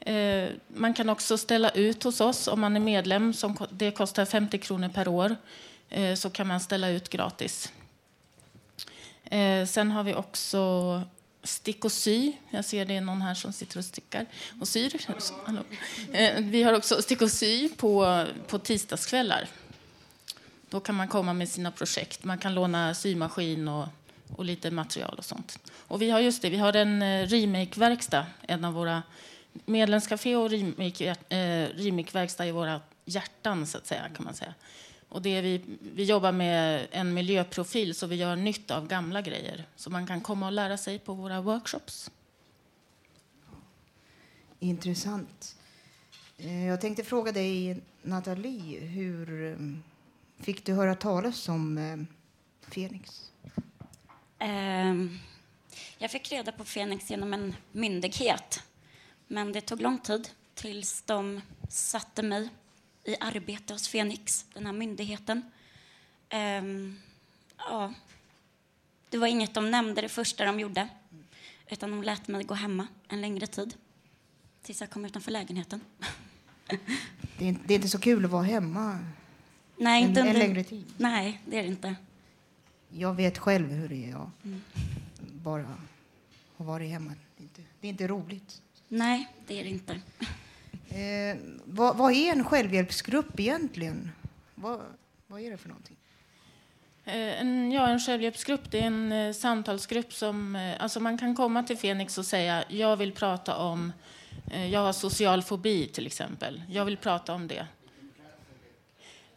Eh, 0.00 0.48
man 0.68 0.94
kan 0.94 1.08
också 1.08 1.38
ställa 1.38 1.70
ut 1.70 2.02
hos 2.02 2.20
oss 2.20 2.48
om 2.48 2.60
man 2.60 2.76
är 2.76 2.80
medlem. 2.80 3.32
Som, 3.32 3.56
det 3.70 3.90
kostar 3.90 4.24
50 4.24 4.58
kronor 4.58 4.88
per 4.88 5.08
år. 5.08 5.36
Eh, 5.90 6.14
så 6.14 6.30
kan 6.30 6.46
man 6.46 6.60
ställa 6.60 6.88
ut 6.88 7.08
gratis. 7.08 7.72
Eh, 9.24 9.66
sen 9.66 9.90
har 9.90 10.02
vi 10.02 10.14
också 10.14 11.02
stick 11.44 11.84
och 11.84 11.92
sy. 11.92 12.32
Jag 12.50 12.64
ser 12.64 12.84
det 12.84 12.96
är 12.96 13.00
någon 13.00 13.22
här 13.22 13.34
som 13.34 13.52
sitter 13.52 13.78
och 13.78 13.84
stickar 13.84 14.26
och 14.60 14.68
syr. 14.68 15.00
Eh, 16.12 16.40
vi 16.40 16.62
har 16.62 16.72
också 16.72 17.02
stick 17.02 17.22
och 17.22 17.30
sy 17.30 17.68
på, 17.68 18.24
på 18.46 18.58
tisdagskvällar. 18.58 19.48
Då 20.70 20.80
kan 20.80 20.94
man 20.94 21.08
komma 21.08 21.32
med 21.32 21.48
sina 21.48 21.70
projekt. 21.70 22.24
Man 22.24 22.38
kan 22.38 22.54
låna 22.54 22.94
symaskin 22.94 23.68
och, 23.68 23.88
och 24.36 24.44
lite 24.44 24.70
material 24.70 25.14
och 25.18 25.24
sånt. 25.24 25.58
Och 25.88 26.02
vi 26.02 26.10
har 26.10 26.20
just 26.20 26.42
det, 26.42 26.50
vi 26.50 26.56
har 26.56 26.76
en 26.76 27.02
eh, 27.02 27.26
remake-verkstad, 27.26 28.26
en 28.42 28.64
av 28.64 28.72
våra 28.72 29.02
Medlemscafé 29.64 30.36
och 30.36 30.52
eh, 30.52 31.68
remake-verkstad 31.74 32.46
eh, 32.46 32.54
våra 32.54 32.80
hjärtan, 33.04 33.66
så 33.66 33.78
att 33.78 33.86
säga, 33.86 34.08
kan 34.16 34.24
man 34.24 34.34
säga. 34.34 34.54
Och 35.14 35.22
det 35.22 35.40
vi, 35.40 35.60
vi 35.80 36.04
jobbar 36.04 36.32
med 36.32 36.86
en 36.90 37.14
miljöprofil, 37.14 37.94
så 37.94 38.06
vi 38.06 38.16
gör 38.16 38.36
nytt 38.36 38.70
av 38.70 38.88
gamla 38.88 39.22
grejer. 39.22 39.64
Så 39.76 39.90
man 39.90 40.06
kan 40.06 40.20
komma 40.20 40.46
och 40.46 40.52
lära 40.52 40.76
sig 40.76 40.98
på 40.98 41.14
våra 41.14 41.40
workshops. 41.40 42.10
Intressant. 44.58 45.56
Eh, 46.38 46.66
jag 46.66 46.80
tänkte 46.80 47.04
fråga 47.04 47.32
dig, 47.32 47.80
Nathalie, 48.02 48.80
hur 48.80 49.52
eh, 49.52 49.56
fick 50.44 50.66
du 50.66 50.72
höra 50.72 50.94
talas 50.94 51.48
om 51.48 52.06
Fenix? 52.60 53.32
Um, 54.40 55.18
jag 55.98 56.10
fick 56.10 56.32
reda 56.32 56.52
på 56.52 56.64
Fenix 56.64 57.10
genom 57.10 57.34
en 57.34 57.54
myndighet 57.72 58.62
men 59.26 59.52
det 59.52 59.60
tog 59.60 59.80
lång 59.80 59.98
tid 59.98 60.28
tills 60.54 61.02
de 61.02 61.40
satte 61.68 62.22
mig 62.22 62.48
i 63.04 63.16
arbete 63.20 63.72
hos 63.72 63.88
Fenix, 63.88 64.46
den 64.54 64.66
här 64.66 64.72
myndigheten. 64.72 65.42
Um, 66.32 67.00
ja, 67.56 67.94
det 69.10 69.18
var 69.18 69.26
inget 69.26 69.54
de 69.54 69.70
nämnde 69.70 70.00
det 70.00 70.08
första 70.08 70.44
de 70.44 70.60
gjorde, 70.60 70.88
utan 71.68 71.90
de 71.90 72.02
lät 72.02 72.28
mig 72.28 72.44
gå 72.44 72.54
hemma 72.54 72.86
en 73.08 73.20
längre 73.20 73.46
tid 73.46 73.74
tills 74.62 74.80
jag 74.80 74.90
kom 74.90 75.04
utanför 75.04 75.30
lägenheten. 75.30 75.80
Det 77.38 77.48
är, 77.48 77.56
det 77.66 77.74
är 77.74 77.76
inte 77.76 77.88
så 77.88 77.98
kul 77.98 78.24
att 78.24 78.30
vara 78.30 78.42
hemma 78.42 78.98
Nej, 79.76 80.02
en, 80.02 80.08
inte 80.08 80.20
en 80.20 80.38
längre 80.38 80.64
tid? 80.64 80.84
Nej, 80.96 81.40
det 81.46 81.58
är 81.58 81.62
det 81.62 81.68
inte. 81.68 81.96
Jag 82.90 83.14
vet 83.14 83.38
själv 83.38 83.70
hur 83.70 83.88
det 83.88 84.04
är. 84.04 84.10
Jag. 84.10 84.30
Mm. 84.44 84.62
Bara 85.42 85.66
ha 86.56 86.64
varit 86.64 86.90
hemma. 86.90 87.12
Det 87.36 87.42
är, 87.42 87.44
inte, 87.44 87.62
det 87.80 87.86
är 87.86 87.88
inte 87.88 88.06
roligt. 88.06 88.62
Nej, 88.88 89.28
det 89.46 89.60
är 89.60 89.64
det 89.64 89.70
inte. 89.70 90.00
Eh, 90.88 91.36
vad, 91.64 91.96
vad, 91.96 92.12
är 92.12 92.32
en 92.32 92.44
självhjälpsgrupp 92.44 93.40
egentligen? 93.40 94.10
Vad, 94.54 94.80
vad 95.26 95.40
är 95.40 95.50
det 95.50 95.56
för 95.56 95.68
någonting? 95.68 95.96
Eh, 97.04 97.40
en, 97.40 97.72
ja, 97.72 97.88
en 97.88 98.00
självhjälpsgrupp 98.00 98.70
det 98.70 98.80
är 98.80 98.86
en 98.86 99.12
eh, 99.12 99.32
samtalsgrupp 99.32 100.12
som... 100.12 100.56
Eh, 100.56 100.82
alltså 100.82 101.00
man 101.00 101.18
kan 101.18 101.34
komma 101.34 101.62
till 101.62 101.78
Fenix 101.78 102.18
och 102.18 102.26
säga 102.26 102.64
jag 102.68 102.96
vill 102.96 103.12
prata 103.12 103.56
om... 103.56 103.92
Eh, 104.50 104.66
jag 104.66 104.80
har 104.80 104.92
social 104.92 105.42
fobi, 105.42 105.86
till 105.86 106.06
exempel. 106.06 106.62
Jag 106.68 106.84
vill 106.84 106.96
prata 106.96 107.34
om 107.34 107.48
det. 107.48 107.66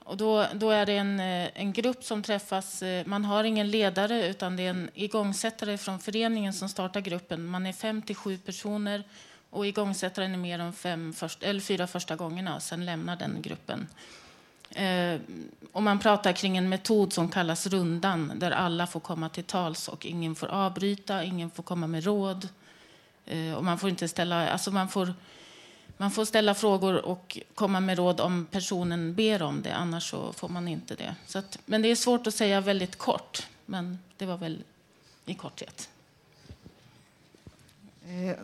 Och 0.07 0.17
då, 0.17 0.45
då 0.53 0.71
är 0.71 0.85
det 0.85 0.97
en, 0.97 1.19
eh, 1.19 1.49
en 1.53 1.73
grupp 1.73 2.03
som 2.03 2.23
träffas. 2.23 2.83
Eh, 2.83 3.05
man 3.05 3.25
har 3.25 3.43
ingen 3.43 3.71
ledare, 3.71 4.27
utan 4.27 4.55
det 4.55 4.63
är 4.63 4.69
en 4.69 4.89
igångsättare 4.93 5.77
från 5.77 5.99
föreningen 5.99 6.53
som 6.53 6.69
startar 6.69 7.01
gruppen. 7.01 7.45
Man 7.45 7.65
är 7.65 7.73
fem 7.73 8.01
till 8.01 8.15
sju 8.15 8.37
personer 8.37 9.03
och 9.49 9.67
igångsättaren 9.67 10.33
är 10.33 10.37
med 10.37 10.59
de 10.59 10.73
fem 10.73 11.13
först, 11.13 11.43
eller 11.43 11.59
fyra 11.59 11.87
första 11.87 12.15
gångerna. 12.15 12.55
och 12.55 12.61
Sen 12.61 12.85
lämnar 12.85 13.15
den 13.15 13.41
gruppen. 13.41 13.87
Eh, 14.69 15.19
och 15.71 15.83
man 15.83 15.99
pratar 15.99 16.33
kring 16.33 16.57
en 16.57 16.69
metod 16.69 17.13
som 17.13 17.29
kallas 17.29 17.67
rundan 17.67 18.31
där 18.35 18.51
alla 18.51 18.87
får 18.87 18.99
komma 18.99 19.29
till 19.29 19.43
tals 19.43 19.87
och 19.87 20.05
ingen 20.05 20.35
får 20.35 20.47
avbryta, 20.47 21.23
ingen 21.23 21.49
får 21.49 21.63
komma 21.63 21.87
med 21.87 22.03
råd. 22.03 22.49
Eh, 23.25 23.53
och 23.53 23.63
man 23.63 23.79
får 23.79 23.89
inte 23.89 24.07
ställa, 24.07 24.49
alltså 24.49 24.71
man 24.71 24.89
får, 24.89 25.13
man 25.97 26.11
får 26.11 26.25
ställa 26.25 26.53
frågor 26.53 27.05
och 27.05 27.39
komma 27.55 27.79
med 27.79 27.97
råd 27.97 28.19
om 28.19 28.45
personen 28.51 29.15
ber 29.15 29.41
om 29.41 29.61
det, 29.61 29.75
annars 29.75 30.09
så 30.09 30.33
får 30.33 30.49
man 30.49 30.67
inte 30.67 30.95
det. 30.95 31.15
Så 31.25 31.39
att, 31.39 31.59
men 31.65 31.81
det 31.81 31.87
är 31.87 31.95
svårt 31.95 32.27
att 32.27 32.33
säga 32.33 32.61
väldigt 32.61 32.95
kort, 32.95 33.47
men 33.65 33.99
det 34.17 34.25
var 34.25 34.37
väl 34.37 34.63
i 35.25 35.33
korthet. 35.33 35.89
Eh, 38.05 38.35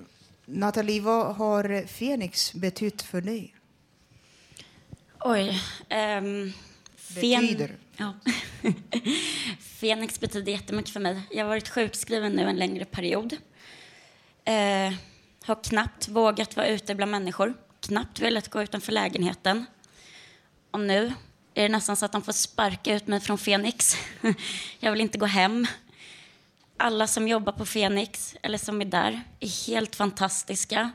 Nathalie, 0.46 1.02
vad 1.02 1.36
har 1.36 1.88
Fenix 1.88 2.54
betytt 2.54 3.02
för 3.02 3.22
dig? 3.22 3.56
Oj. 5.20 5.62
ehm, 5.90 6.54
Betyder? 7.16 7.76
Ja. 7.98 8.14
Fenix 9.60 10.20
betyder 10.20 10.52
jättemycket 10.52 10.94
för 10.94 11.00
mig. 11.00 11.22
Jag 11.32 11.44
har 11.44 11.50
varit 11.50 11.70
sjukskriven 11.70 12.32
nu 12.32 12.42
en 12.50 12.56
längre 12.56 12.86
period. 12.86 13.34
Eh, 14.46 14.94
har 15.46 15.64
knappt 15.64 16.08
vågat 16.08 16.56
vara 16.56 16.68
ute 16.68 16.96
bland 16.96 17.12
människor. 17.12 17.54
Knappt 17.80 18.20
velat 18.20 18.50
gå 18.50 18.64
utanför 18.64 18.92
lägenheten. 18.92 19.66
Och 20.72 20.80
nu 20.80 21.14
är 21.54 21.64
det 21.64 21.70
nästan 21.70 21.96
så 21.96 22.06
att 22.06 22.12
de 22.12 22.22
får 22.22 22.32
sparka 22.34 22.96
ut 22.96 23.08
mig 23.08 23.20
från 23.20 23.38
Fenix. 23.38 23.96
Jag 24.80 24.92
vill 24.92 25.02
inte 25.02 25.18
gå 25.18 25.26
hem. 25.26 25.68
Alla 26.78 27.08
som 27.08 27.28
jobbar 27.28 27.54
på 27.54 27.66
Fenix, 27.66 28.36
eller 28.42 28.58
som 28.58 28.82
är 28.82 28.86
där, 28.86 29.22
är 29.40 29.68
helt 29.68 29.96
fantastiska. 29.96 30.92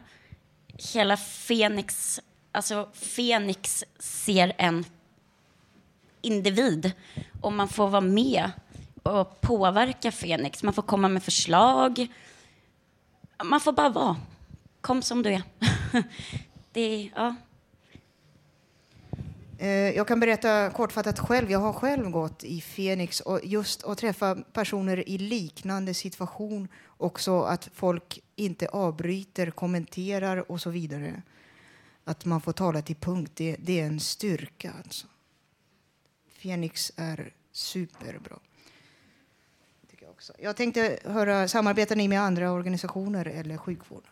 Hela 0.95 1.17
Fenix, 1.17 2.21
alltså 2.53 2.89
Fenix 2.93 3.85
ser 3.99 4.53
en 4.59 4.85
individ 6.21 6.93
och 7.41 7.53
man 7.53 7.69
får 7.69 7.89
vara 7.89 8.01
med 8.01 8.51
och 9.03 9.41
påverka 9.41 10.13
Fenix. 10.13 10.63
Man 10.63 10.75
får 10.75 10.83
komma 10.83 11.09
med 11.09 11.23
förslag. 11.23 12.07
Man 13.45 13.61
får 13.61 13.73
bara 13.73 13.89
vara. 13.89 14.17
Kom 14.81 15.03
som 15.03 15.23
du 15.23 15.31
är. 15.31 15.43
Det 16.73 16.81
är 16.81 17.11
ja. 17.15 17.35
Eh, 19.61 19.69
jag 19.69 20.09
kan 20.09 20.21
berätta 20.21 20.71
kortfattat 20.71 21.19
själv. 21.19 21.50
Jag 21.50 21.59
har 21.59 21.73
själv 21.73 22.11
gått 22.11 22.45
i 22.45 22.61
Fenix 22.61 23.21
och 23.21 23.41
just 23.45 23.85
att 23.85 23.99
träffa 23.99 24.35
personer 24.35 25.09
i 25.09 25.19
liknande 25.19 25.95
situation. 25.95 26.69
Också 26.87 27.43
att 27.43 27.69
folk 27.75 28.21
inte 28.37 28.69
avbryter, 28.69 29.50
kommenterar 29.50 30.50
och 30.53 30.61
så 30.61 30.71
vidare. 30.71 31.23
Att 32.05 32.25
man 32.25 32.41
får 32.41 32.53
tala 32.53 32.83
till 32.83 32.97
punkt, 32.97 33.33
det, 33.35 33.57
det 33.59 33.81
är 33.81 33.87
en 33.87 34.00
styrka. 34.00 34.73
Alltså. 34.85 35.07
Fenix 36.29 36.93
är 36.97 37.33
superbra. 37.53 38.38
Tycker 39.91 40.05
jag, 40.05 40.11
också. 40.11 40.33
jag 40.38 40.57
tänkte 40.57 40.99
höra, 41.05 41.49
samarbetar 41.49 41.97
ni 41.97 42.09
med 42.09 42.21
andra 42.21 42.53
organisationer 42.53 43.27
eller 43.27 43.57
sjukvården? 43.57 44.11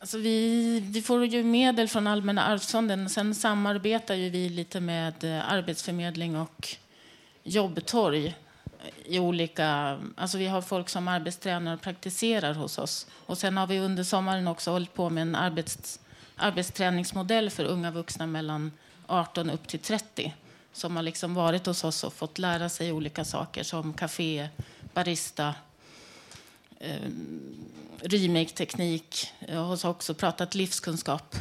Alltså 0.00 0.18
vi, 0.18 0.80
vi 0.80 1.02
får 1.02 1.26
ju 1.26 1.44
medel 1.44 1.88
från 1.88 2.06
Allmänna 2.06 2.44
arvsfonden. 2.44 3.08
Sen 3.08 3.34
samarbetar 3.34 4.14
ju 4.14 4.30
vi 4.30 4.48
lite 4.48 4.80
med 4.80 5.24
eh, 5.24 5.52
Arbetsförmedling 5.52 6.36
och 6.36 6.68
Jobbtorg. 7.42 8.36
I 9.04 9.18
olika, 9.18 9.98
alltså 10.16 10.38
vi 10.38 10.46
har 10.46 10.62
folk 10.62 10.88
som 10.88 11.08
arbetstränar 11.08 11.74
och 11.74 11.80
praktiserar 11.80 12.54
hos 12.54 12.78
oss. 12.78 13.06
Och 13.26 13.38
sen 13.38 13.56
har 13.56 13.66
vi 13.66 13.78
under 13.78 14.04
sommaren 14.04 14.48
också 14.48 14.70
hållit 14.70 14.94
på 14.94 15.10
med 15.10 15.22
en 15.22 15.34
arbets, 15.34 16.00
arbetsträningsmodell 16.36 17.50
för 17.50 17.64
unga 17.64 17.90
vuxna 17.90 18.26
mellan 18.26 18.72
18 19.06 19.50
upp 19.50 19.68
till 19.68 19.80
30 19.80 20.34
som 20.72 20.96
har 20.96 21.02
liksom 21.02 21.34
varit 21.34 21.66
hos 21.66 21.84
oss 21.84 22.04
och 22.04 22.12
fått 22.12 22.38
lära 22.38 22.68
sig 22.68 22.92
olika 22.92 23.24
saker 23.24 23.62
som 23.62 23.92
café, 23.92 24.48
barista, 24.94 25.54
eh, 26.80 27.10
remake-teknik. 28.00 29.32
Jag 29.48 29.60
har 29.64 29.86
också 29.86 30.14
pratat 30.14 30.54
livskunskap. 30.54 31.36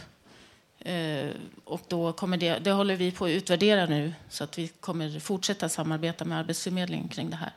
Eh, 0.79 1.29
och 1.63 1.81
då 1.87 2.13
kommer 2.13 2.37
det, 2.37 2.59
det 2.59 2.71
håller 2.71 2.95
vi 2.95 3.11
på 3.11 3.25
att 3.25 3.29
utvärdera 3.31 3.85
nu 3.85 4.13
så 4.29 4.43
att 4.43 4.57
vi 4.57 4.67
kommer 4.67 5.19
fortsätta 5.19 5.69
samarbeta 5.69 6.25
med 6.25 6.37
Arbetsförmedlingen 6.39 7.07
kring 7.07 7.29
det 7.29 7.35
här. 7.35 7.51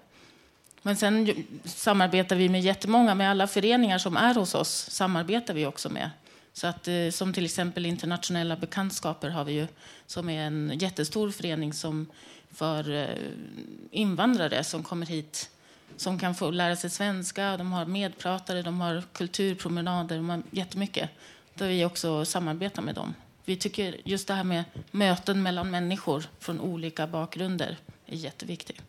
Men 0.82 0.96
sen 0.96 1.26
ju- 1.26 1.44
samarbetar 1.64 2.36
vi 2.36 2.48
med 2.48 2.60
jättemånga, 2.60 3.14
med 3.14 3.30
alla 3.30 3.46
föreningar 3.46 3.98
som 3.98 4.16
är 4.16 4.34
hos 4.34 4.54
oss 4.54 4.90
samarbetar 4.90 5.54
vi 5.54 5.66
också 5.66 5.88
med. 5.90 6.10
Så 6.52 6.66
att, 6.66 6.88
eh, 6.88 7.10
som 7.10 7.32
till 7.32 7.44
exempel 7.44 7.86
internationella 7.86 8.56
bekantskaper 8.56 9.28
har 9.28 9.44
vi 9.44 9.52
ju, 9.52 9.66
som 10.06 10.28
är 10.28 10.42
en 10.46 10.72
jättestor 10.78 11.30
förening 11.30 11.72
som 11.72 12.06
för 12.54 12.92
eh, 12.94 13.08
invandrare 13.90 14.64
som 14.64 14.82
kommer 14.82 15.06
hit 15.06 15.50
som 15.96 16.18
kan 16.18 16.34
få 16.34 16.50
lära 16.50 16.76
sig 16.76 16.90
svenska. 16.90 17.56
De 17.56 17.72
har 17.72 17.86
medpratare, 17.86 18.62
de 18.62 18.80
har 18.80 19.02
kulturpromenader, 19.12 20.16
de 20.16 20.28
har 20.28 20.42
jättemycket. 20.50 21.10
Där 21.54 21.68
vi 21.68 21.84
också 21.84 22.24
samarbetar 22.24 22.82
med 22.82 22.94
dem. 22.94 23.14
Vi 23.44 23.56
tycker 23.56 23.96
just 24.04 24.28
det 24.28 24.34
här 24.34 24.44
med 24.44 24.64
möten 24.90 25.42
mellan 25.42 25.70
människor 25.70 26.24
från 26.38 26.60
olika 26.60 27.06
bakgrunder 27.06 27.78
är 28.06 28.16
jätteviktigt. 28.16 28.82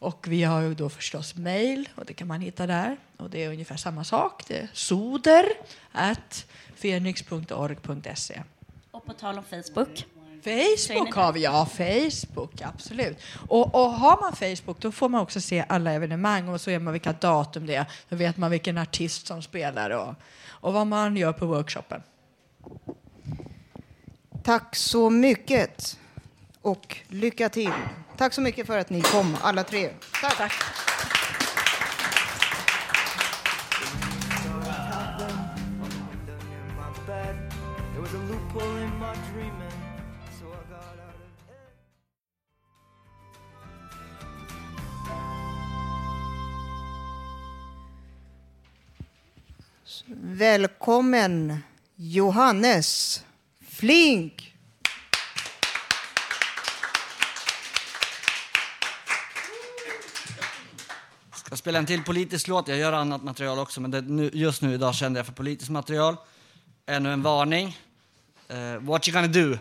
Och 0.00 0.26
vi 0.28 0.42
har 0.42 0.60
ju 0.60 0.74
då 0.74 0.88
förstås 0.88 1.34
mejl, 1.34 1.88
och 1.94 2.04
det 2.04 2.12
kan 2.12 2.28
man 2.28 2.40
hitta 2.40 2.66
där. 2.66 2.96
Och 3.16 3.30
det 3.30 3.44
är 3.44 3.48
ungefär 3.48 3.76
samma 3.76 4.04
sak. 4.04 4.44
Det 4.48 4.58
är 4.58 4.68
soder 4.72 5.44
at 5.92 6.46
fenix.org.se. 6.74 8.42
Och 8.90 9.06
på 9.06 9.12
tal 9.12 9.38
om 9.38 9.44
Facebook. 9.44 10.06
Facebook 10.48 11.14
har 11.14 11.32
vi, 11.32 11.42
ja. 11.42 11.66
Facebook, 11.66 12.62
absolut. 12.62 13.18
Och, 13.48 13.74
och 13.74 13.90
har 13.90 14.20
man 14.20 14.32
Facebook 14.36 14.80
då 14.80 14.92
får 14.92 15.08
man 15.08 15.20
också 15.20 15.40
se 15.40 15.64
alla 15.68 15.92
evenemang 15.92 16.48
och 16.48 16.60
så 16.60 16.70
är 16.70 16.78
man 16.78 16.92
vilka 16.92 17.12
datum 17.12 17.66
det 17.66 17.74
är. 17.74 17.86
Då 18.08 18.16
vet 18.16 18.36
man 18.36 18.50
vilken 18.50 18.78
artist 18.78 19.26
som 19.26 19.42
spelar 19.42 19.90
och, 19.90 20.14
och 20.46 20.72
vad 20.72 20.86
man 20.86 21.16
gör 21.16 21.32
på 21.32 21.46
workshopen. 21.46 22.02
Tack 24.42 24.76
så 24.76 25.10
mycket 25.10 25.98
och 26.62 26.96
lycka 27.08 27.48
till. 27.48 27.72
Tack 28.16 28.32
så 28.32 28.40
mycket 28.40 28.66
för 28.66 28.78
att 28.78 28.90
ni 28.90 29.00
kom, 29.00 29.36
alla 29.42 29.64
tre. 29.64 29.90
Tack. 30.20 30.52
There 37.98 38.02
was 38.02 38.14
a 38.14 38.18
loophole 38.18 38.76
in 38.78 38.98
my 39.00 39.14
dreaming, 39.32 39.97
Välkommen 50.06 51.58
Johannes 51.96 53.22
Flink. 53.68 54.54
Ska 61.34 61.56
spela 61.56 61.78
en 61.78 61.86
till 61.86 62.04
politisk 62.04 62.48
låt. 62.48 62.68
Jag 62.68 62.78
gör 62.78 62.92
annat 62.92 63.22
material 63.22 63.58
också, 63.58 63.80
men 63.80 63.90
det, 63.90 64.00
nu, 64.00 64.30
just 64.32 64.62
nu 64.62 64.74
idag 64.74 64.94
kände 64.94 65.18
jag 65.18 65.26
för 65.26 65.32
politiskt 65.32 65.70
material. 65.70 66.16
Ännu 66.86 67.12
en 67.12 67.22
varning. 67.22 67.78
Uh, 68.50 68.80
what 68.80 69.08
you 69.08 69.14
gonna 69.14 69.32
do? 69.32 69.58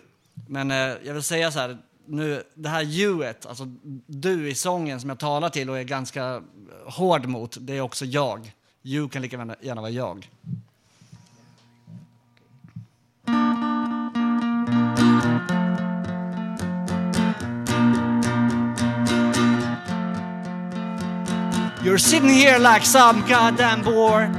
Men 0.48 0.72
uh, 0.72 0.78
jag 0.78 1.14
vill 1.14 1.24
säga 1.24 1.52
så 1.52 1.60
här, 1.60 1.78
nu, 2.06 2.44
det 2.54 2.70
här 2.70 2.84
youet, 2.84 3.46
alltså 3.46 3.64
du 4.08 4.50
i 4.50 4.56
sången 4.56 5.02
som 5.02 5.10
jag 5.10 5.20
talar 5.20 5.50
till 5.50 5.70
och 5.70 5.80
är 5.80 5.84
ganska 5.84 6.44
hård 6.86 7.26
mot, 7.26 7.58
det 7.60 7.74
är 7.74 7.82
också 7.82 8.06
jag. 8.06 8.54
You 8.88 9.10
kan 9.10 9.22
lika 9.22 9.38
gärna- 9.62 9.82
vara 9.82 9.90
jag. 9.92 10.30
You're 21.84 21.98
sitting 21.98 22.30
here 22.30 22.60
like 22.60 22.86
some 22.86 23.28
goddamn 23.28 23.84
bore. 23.84 24.30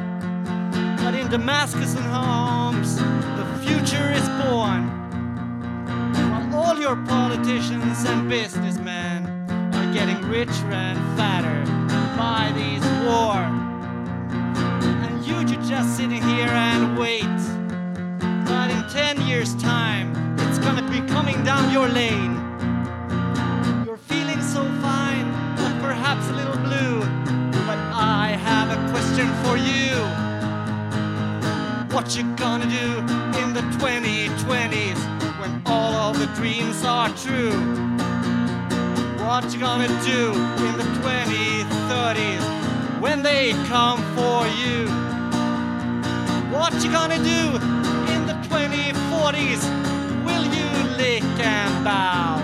But 1.04 1.14
in 1.14 1.28
Damascus 1.30 1.94
and 1.94 2.06
Homs, 2.06 2.96
the 2.96 3.46
future 3.66 4.10
is 4.12 4.28
born. 4.44 4.88
While 6.30 6.56
all 6.56 6.80
your 6.80 6.96
politicians 7.06 8.04
and 8.06 8.30
businessmen 8.30 9.26
are 9.74 9.92
getting 9.92 10.30
richer 10.30 10.72
and 10.72 10.98
fatter 11.18 11.64
by 12.16 12.52
these 12.56 12.84
war. 13.04 13.67
You 15.28 15.44
just 15.44 15.98
sitting 15.98 16.22
here 16.22 16.48
and 16.48 16.98
wait. 16.98 17.38
But 18.46 18.70
in 18.70 18.82
10 18.88 19.20
years' 19.28 19.54
time, 19.56 20.14
it's 20.38 20.58
gonna 20.58 20.88
be 20.90 21.00
coming 21.06 21.44
down 21.44 21.70
your 21.70 21.86
lane. 21.86 22.34
You're 23.84 23.98
feeling 23.98 24.40
so 24.40 24.64
fine, 24.80 25.26
but 25.56 25.72
perhaps 25.82 26.26
a 26.30 26.32
little 26.32 26.56
blue. 26.68 27.00
But 27.68 27.78
I 27.92 28.38
have 28.42 28.70
a 28.70 28.80
question 28.90 29.28
for 29.44 29.58
you. 29.58 29.90
What 31.94 32.16
you 32.16 32.24
gonna 32.36 32.70
do 32.80 32.88
in 33.40 33.52
the 33.52 33.64
2020s 33.76 35.00
when 35.40 35.62
all 35.66 35.92
of 36.08 36.18
the 36.18 36.28
dreams 36.38 36.82
are 36.84 37.10
true? 37.10 37.52
What 39.26 39.44
you 39.52 39.60
gonna 39.60 39.88
do 40.04 40.32
in 40.68 40.74
the 40.78 40.88
2030s 41.02 42.44
when 43.02 43.22
they 43.22 43.52
come 43.68 44.00
for 44.16 44.46
you. 44.46 45.07
What 46.58 46.74
you 46.82 46.90
gonna 46.90 47.18
do 47.18 47.42
in 48.12 48.26
the 48.26 48.34
2040s? 48.50 49.62
Will 50.26 50.44
you 50.58 50.68
lick 50.96 51.22
and 51.38 51.84
bow? 51.84 52.40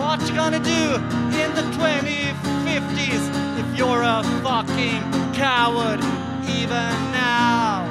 What 0.00 0.20
you 0.26 0.34
gonna 0.34 0.58
do 0.58 0.94
in 1.40 1.54
the 1.54 1.66
2050s 1.76 3.24
if 3.60 3.78
you're 3.78 4.02
a 4.02 4.22
fucking 4.42 5.02
coward 5.34 6.00
even 6.48 6.90
now? 7.12 7.84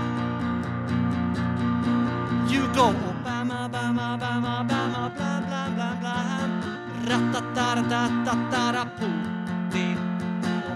You 2.49 2.62
go 2.73 2.88
Obama, 2.89 3.69
Obama, 3.69 4.17
Obama, 4.17 4.65
Obama, 4.65 5.15
blah, 5.15 5.39
blah, 5.47 5.69
blah, 5.69 5.93
blah. 6.02 6.39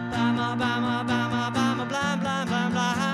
Obama, 0.05 0.53
Obama, 0.53 1.03
Obama, 1.03 1.49
Obama, 1.49 1.83
blah, 1.89 2.15
blah, 2.15 2.45
blah, 2.45 2.69
blah. 2.69 3.12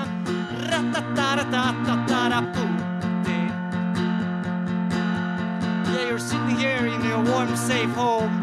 Yeah, 5.86 6.06
you're 6.08 6.18
sitting 6.18 6.56
here 6.56 6.86
in 6.86 7.04
your 7.04 7.22
warm, 7.24 7.56
safe 7.56 7.90
home. 7.90 8.40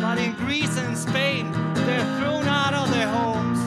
But 0.00 0.18
in 0.18 0.32
Greece 0.36 0.78
and 0.78 0.96
Spain, 0.96 1.52
they're 1.74 2.18
thrown 2.18 2.46
out 2.46 2.72
of 2.72 2.90
their 2.90 3.08
homes. 3.08 3.58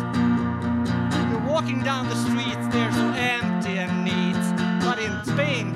You're 1.31 1.47
walking 1.47 1.83
down 1.83 2.09
the 2.09 2.15
streets, 2.15 2.67
they're 2.73 2.91
so 2.91 3.13
empty 3.13 3.77
and 3.77 4.03
neat. 4.03 4.41
But 4.83 4.97
in 4.99 5.23
Spain, 5.23 5.73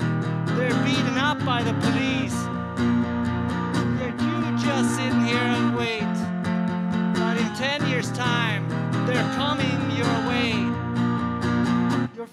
they're 0.56 0.74
beaten 0.84 1.16
up 1.18 1.38
by 1.44 1.62
the 1.62 1.74
police. 1.74 2.36
Yet 4.00 4.20
you 4.20 4.58
just 4.58 4.96
sitting 4.96 5.24
here 5.24 5.38
and 5.38 5.76
wait. 5.76 6.16
But 7.14 7.36
in 7.36 7.54
ten 7.54 7.86
years' 7.88 8.10
time, 8.10 8.68
they're 9.06 9.30
coming 9.34 9.78
your 9.96 10.28
way. 10.28 10.85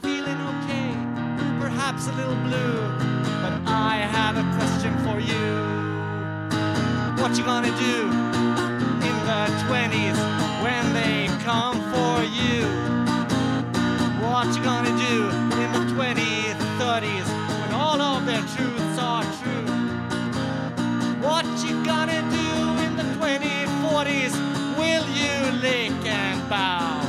Feeling 0.02 0.42
okay, 0.54 0.92
perhaps 1.60 2.08
a 2.08 2.14
little 2.14 2.36
blue. 2.48 2.76
But 3.42 3.62
I 3.68 3.98
have 4.12 4.38
a 4.38 4.46
question 4.58 4.94
for 5.06 5.20
you. 5.20 5.46
What 7.22 7.38
you 7.38 7.44
gonna 7.44 7.76
do 7.78 7.96
in 9.08 9.16
the 9.30 9.44
20s 9.68 10.18
when 10.64 10.94
they 10.94 11.28
come 11.44 11.78
for 11.94 12.24
you? 12.24 12.66
What 14.24 14.48
you 14.56 14.64
gonna 14.64 14.96
do 15.10 15.30
in 15.62 15.72
the 15.72 15.84
2030s 15.94 17.28
when 17.62 17.72
all 17.74 18.02
of 18.02 18.26
their 18.26 18.44
truths 18.56 18.98
are 19.00 19.24
true? 19.42 19.68
What 21.22 21.46
you 21.66 21.84
gonna 21.86 22.22
do 22.32 22.50
in 22.86 22.96
the 22.96 23.08
2040s? 23.20 24.34
Will 24.78 25.08
you 25.22 25.52
lick 25.62 26.06
and 26.06 26.50
bow? 26.50 27.02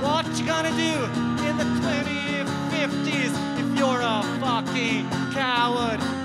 What 0.00 0.26
you 0.38 0.46
gonna 0.46 0.76
do 0.76 1.27
coward. 4.48 6.17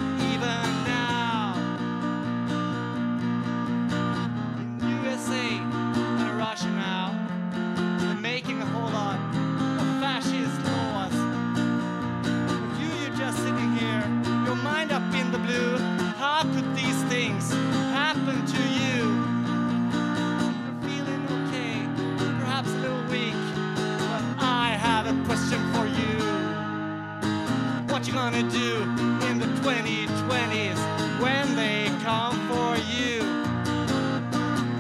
Gonna 28.32 28.50
do 28.50 28.82
in 29.28 29.38
the 29.38 29.46
2020s 29.60 30.80
when 31.20 31.58
they 31.58 31.88
come 32.06 32.34
for 32.48 32.78
you? 32.90 33.22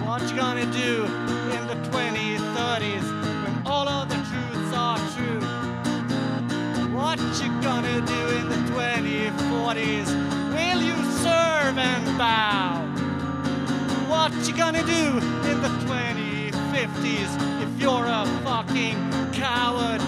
What 0.05 0.21
you 0.29 0.35
gonna 0.37 0.65
do 0.71 1.03
in 1.51 1.67
the 1.67 1.75
2030s 1.91 3.05
when 3.43 3.67
all 3.67 3.89
of 3.89 4.07
the 4.07 4.15
truths 4.29 4.73
are 4.73 4.97
true? 5.15 5.41
What 6.95 7.19
you 7.41 7.49
gonna 7.61 7.99
do 8.15 8.21
in 8.39 8.47
the 8.47 8.61
2040s? 8.71 10.07
Will 10.55 10.81
you 10.81 10.95
serve 11.21 11.77
and 11.77 12.17
bow? 12.17 12.79
What 14.07 14.31
you 14.47 14.55
gonna 14.55 14.85
do 14.85 15.17
in 15.49 15.57
the 15.61 15.73
2050s 15.83 17.31
if 17.61 17.81
you're 17.81 18.05
a 18.05 18.25
fucking 18.45 18.97
coward 19.33 20.02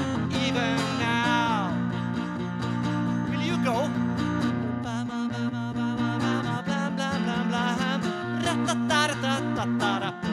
para 9.77 10.24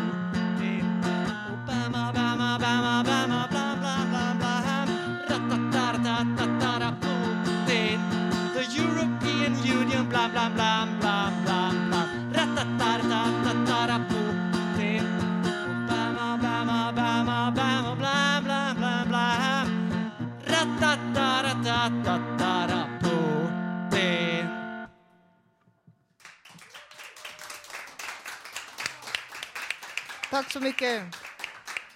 så 30.52 30.60
mycket, 30.60 31.02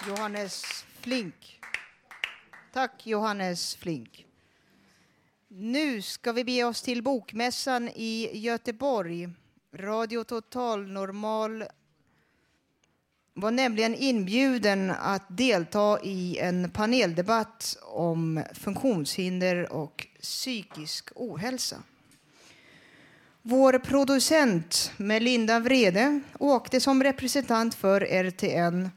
Johannes 0.09 0.85
Flink. 1.01 1.61
Tack, 2.73 3.07
Johannes 3.07 3.77
Flink. 3.77 4.27
Nu 5.49 6.03
ska 6.03 6.33
vi 6.33 6.45
bege 6.45 6.65
oss 6.65 6.83
till 6.83 7.03
Bokmässan 7.03 7.89
i 7.89 8.39
Göteborg. 8.39 9.29
Radio 9.75 10.25
Total 10.25 10.87
Normal 10.89 11.65
var 13.35 13.51
nämligen 13.51 13.95
inbjuden 13.95 14.91
att 14.91 15.25
delta 15.29 16.01
i 16.03 16.39
en 16.39 16.71
paneldebatt 16.71 17.79
om 17.83 18.45
funktionshinder 18.55 19.73
och 19.73 20.07
psykisk 20.23 21.11
ohälsa. 21.15 21.77
Vår 23.49 23.79
producent 23.79 24.93
Melinda 24.97 25.59
Vrede 25.61 26.21
åkte 26.39 26.81
som 26.81 27.03
representant 27.03 27.75
för 27.75 28.01
RTN. 28.01 28.89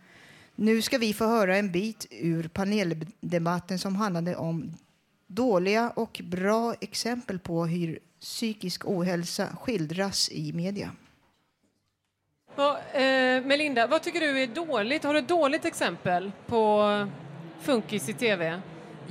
Nu 0.56 0.82
ska 0.82 0.98
vi 0.98 1.14
få 1.14 1.26
höra 1.26 1.58
en 1.58 1.72
bit 1.72 2.08
ur 2.10 2.48
paneldebatten 2.48 3.80
som 3.80 3.96
handlade 3.96 4.36
om 4.36 4.78
dåliga 5.28 5.92
och 5.96 6.22
bra 6.24 6.76
exempel 6.82 7.40
på 7.40 7.66
hur 7.66 8.00
psykisk 8.22 8.86
ohälsa 8.86 9.48
skildras 9.62 10.30
i 10.32 10.54
media. 10.54 10.92
Ja, 12.56 12.80
eh, 12.94 13.44
Melinda, 13.46 13.88
vad 13.88 14.02
tycker 14.02 14.20
du 14.20 14.44
är 14.44 14.48
dåligt? 14.48 15.04
Har 15.04 15.14
du 15.14 15.20
ett 15.20 15.28
dåligt 15.28 15.66
exempel 15.66 16.32
på 16.48 17.08
funkis 17.62 18.10
i 18.10 18.14
tv? 18.14 18.62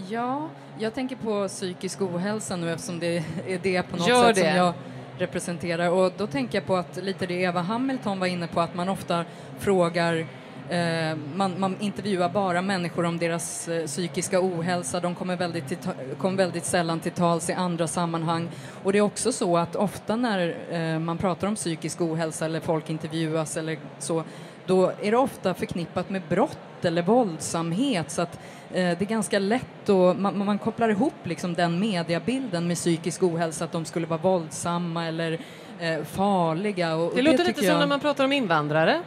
Ja, 0.09 0.51
jag 0.79 0.95
tänker 0.95 1.17
på 1.17 1.49
psykisk 1.49 2.03
ohälsa 2.03 2.57
nu 2.57 2.73
eftersom 2.73 2.99
det 2.99 3.25
är 3.47 3.59
det 3.63 3.83
på 3.83 3.97
något 3.97 4.09
Gör 4.09 4.27
sätt 4.27 4.37
det. 4.37 4.51
som 4.51 4.57
jag 4.57 4.75
representerar. 5.19 5.91
Och 5.91 6.13
då 6.17 6.27
tänker 6.27 6.59
jag 6.59 6.67
på 6.67 6.77
att 6.77 6.97
lite 6.97 7.27
det 7.27 7.35
Eva 7.35 7.61
Hamilton 7.61 8.21
var 8.21 8.27
inne 8.27 8.47
på, 8.47 8.61
att 8.61 8.75
man 8.75 8.89
ofta 8.89 9.25
frågar 9.59 10.27
Eh, 10.71 11.17
man, 11.35 11.61
man 11.61 11.77
intervjuar 11.81 12.29
bara 12.29 12.63
människor 12.63 13.05
om 13.05 13.19
deras 13.19 13.69
eh, 13.69 13.87
psykiska 13.87 14.41
ohälsa. 14.41 15.01
De 15.01 15.15
kommer 15.15 15.37
väldigt, 15.37 15.69
till, 15.69 15.79
kom 16.19 16.37
väldigt 16.37 16.65
sällan 16.65 17.01
till 17.01 17.13
tals 17.13 17.51
i 17.51 17.53
andra 17.53 17.87
sammanhang. 17.87 18.49
Och 18.85 18.93
det 18.93 18.99
är 18.99 19.03
också 19.03 19.33
så 19.33 19.57
att 19.57 19.77
ofta 19.77 20.17
när 20.17 20.57
eh, 20.71 20.99
man 20.99 21.19
pratar 21.19 21.49
om 21.49 21.55
psykisk 21.55 22.01
ohälsa 22.01 22.45
eller 22.45 22.61
folk 22.61 22.91
intervjuas 22.91 23.57
eller 23.57 23.79
så, 23.99 24.25
då 24.67 24.93
är 25.03 25.11
det 25.11 25.17
ofta 25.17 25.55
förknippat 25.55 26.11
med 26.11 26.23
brott 26.29 26.85
eller 26.85 27.03
våldsamhet. 27.03 28.11
Så 28.11 28.23
att 28.23 28.41
det 28.73 29.01
är 29.01 29.05
ganska 29.05 29.39
lätt 29.39 29.89
och 29.89 30.17
man, 30.17 30.45
man 30.47 30.59
kopplar 30.59 30.89
ihop 30.89 31.15
liksom 31.25 31.55
den 31.55 31.81
mediabilden 31.81 32.67
med 32.67 32.77
psykisk 32.77 33.23
ohälsa, 33.23 33.65
att 33.65 33.73
de 33.73 33.85
skulle 33.85 34.07
vara 34.07 34.21
våldsamma 34.21 35.07
eller 35.07 35.39
eh, 35.81 36.05
farliga. 36.05 36.97
Och, 36.97 37.13
Det 37.15 37.23
låter 37.23 37.39
tycker 37.39 37.61
lite 37.61 37.73
som 37.73 37.81
när 37.81 37.87
man 37.87 38.01
pratar 38.01 38.25
om 38.25 38.33
invandrare. 38.33 39.03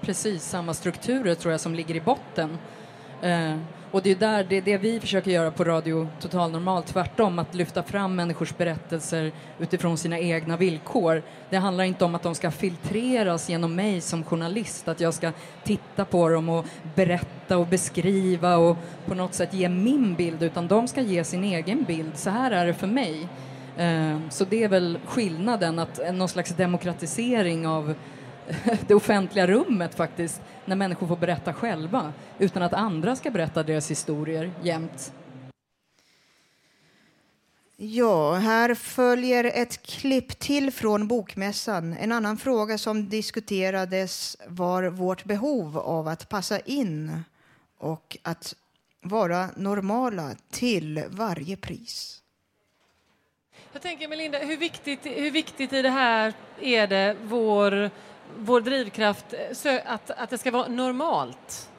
Precis 0.00 0.44
samma 0.44 0.74
strukturer 0.74 1.34
tror 1.34 1.52
jag 1.52 1.60
som 1.60 1.74
ligger 1.74 1.94
i 1.94 2.00
botten. 2.00 2.58
Och 3.94 4.02
det 4.02 4.10
är 4.10 4.16
där, 4.16 4.46
det, 4.48 4.56
är 4.56 4.62
det 4.62 4.78
vi 4.78 5.00
försöker 5.00 5.30
göra 5.30 5.50
på 5.50 5.64
Radio 5.64 6.08
Total 6.20 6.50
Normal, 6.50 6.82
tvärtom, 6.82 7.38
att 7.38 7.54
lyfta 7.54 7.82
fram 7.82 8.16
människors 8.16 8.56
berättelser 8.56 9.32
utifrån 9.58 9.98
sina 9.98 10.18
egna 10.18 10.56
villkor. 10.56 11.22
Det 11.50 11.56
handlar 11.56 11.84
inte 11.84 12.04
om 12.04 12.14
att 12.14 12.22
de 12.22 12.34
ska 12.34 12.50
filtreras 12.50 13.48
genom 13.50 13.74
mig 13.74 14.00
som 14.00 14.24
journalist, 14.24 14.88
att 14.88 15.00
jag 15.00 15.14
ska 15.14 15.32
titta 15.64 16.04
på 16.04 16.28
dem 16.28 16.48
och 16.48 16.66
berätta 16.94 17.58
och 17.58 17.66
beskriva 17.66 18.56
och 18.56 18.76
på 19.06 19.14
något 19.14 19.34
sätt 19.34 19.54
ge 19.54 19.68
min 19.68 20.14
bild, 20.14 20.42
utan 20.42 20.68
de 20.68 20.88
ska 20.88 21.00
ge 21.00 21.24
sin 21.24 21.44
egen 21.44 21.84
bild. 21.84 22.12
Så 22.14 22.30
här 22.30 22.50
är 22.50 22.66
det 22.66 22.74
för 22.74 22.86
mig. 22.86 23.28
Ehm, 23.78 24.30
så 24.30 24.44
det 24.44 24.62
är 24.62 24.68
väl 24.68 24.98
skillnaden, 25.06 25.78
att 25.78 26.00
någon 26.14 26.28
slags 26.28 26.50
demokratisering 26.50 27.66
av 27.66 27.94
det 28.86 28.94
offentliga 28.94 29.46
rummet 29.46 29.94
faktiskt, 29.94 30.42
när 30.64 30.76
människor 30.76 31.06
får 31.06 31.16
berätta 31.16 31.54
själva 31.54 32.12
utan 32.38 32.62
att 32.62 32.74
andra 32.74 33.16
ska 33.16 33.30
berätta 33.30 33.62
deras 33.62 33.90
historier 33.90 34.50
jämt. 34.62 35.12
Ja, 37.76 38.34
här 38.34 38.74
följer 38.74 39.44
ett 39.44 39.82
klipp 39.82 40.38
till 40.38 40.70
från 40.70 41.08
Bokmässan. 41.08 41.92
En 41.92 42.12
annan 42.12 42.36
fråga 42.36 42.78
som 42.78 43.08
diskuterades 43.08 44.36
var 44.48 44.82
vårt 44.82 45.24
behov 45.24 45.78
av 45.78 46.08
att 46.08 46.28
passa 46.28 46.60
in 46.60 47.22
och 47.78 48.16
att 48.22 48.54
vara 49.02 49.48
normala 49.56 50.30
till 50.50 51.04
varje 51.08 51.56
pris. 51.56 52.20
Jag 53.72 53.82
tänker 53.82 54.08
Melinda, 54.08 54.38
hur 54.38 54.56
viktigt, 54.56 55.06
hur 55.06 55.30
viktigt 55.30 55.72
i 55.72 55.82
det 55.82 55.90
här 55.90 56.32
är 56.60 56.86
det 56.86 57.16
vår, 57.22 57.90
vår 58.38 58.60
drivkraft 58.60 59.32
eh, 59.32 59.54
så 59.54 59.80
att, 59.86 60.10
att 60.10 60.30
det 60.30 60.38
ska 60.38 60.50
vara 60.50 60.68
normalt? 60.68 61.70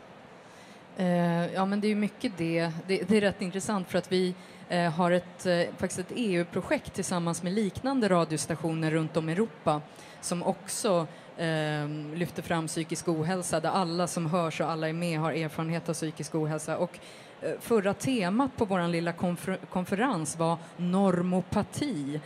Eh, 0.97 1.53
ja, 1.53 1.65
men 1.65 1.81
det 1.81 1.87
är 1.87 1.95
mycket 1.95 2.37
det. 2.37 2.71
det. 2.87 3.09
Det 3.09 3.17
är 3.17 3.21
rätt 3.21 3.41
intressant 3.41 3.89
för 3.89 3.97
att 3.97 4.11
vi 4.11 4.35
eh, 4.69 4.91
har 4.91 5.11
ett, 5.11 5.47
faktiskt 5.77 5.99
ett 5.99 6.11
EU-projekt 6.15 6.93
tillsammans 6.93 7.43
med 7.43 7.53
liknande 7.53 8.09
radiostationer 8.09 8.91
runt 8.91 9.17
om 9.17 9.29
i 9.29 9.31
Europa 9.31 9.81
som 10.21 10.43
också 10.43 11.07
eh, 11.37 11.87
lyfter 12.13 12.41
fram 12.41 12.67
psykisk 12.67 13.07
ohälsa 13.07 13.59
där 13.59 13.69
alla 13.69 14.07
som 14.07 14.25
hörs 14.25 14.61
och 14.61 14.71
alla 14.71 14.89
är 14.89 14.93
med 14.93 15.19
har 15.19 15.31
erfarenhet 15.31 15.89
av 15.89 15.93
psykisk 15.93 16.35
ohälsa. 16.35 16.77
Och 16.77 16.99
eh, 17.41 17.51
förra 17.59 17.93
temat 17.93 18.57
på 18.57 18.65
vår 18.65 18.87
lilla 18.87 19.13
konfer 19.13 19.57
konferens 19.69 20.37
var 20.37 20.57
normopati 20.77 22.21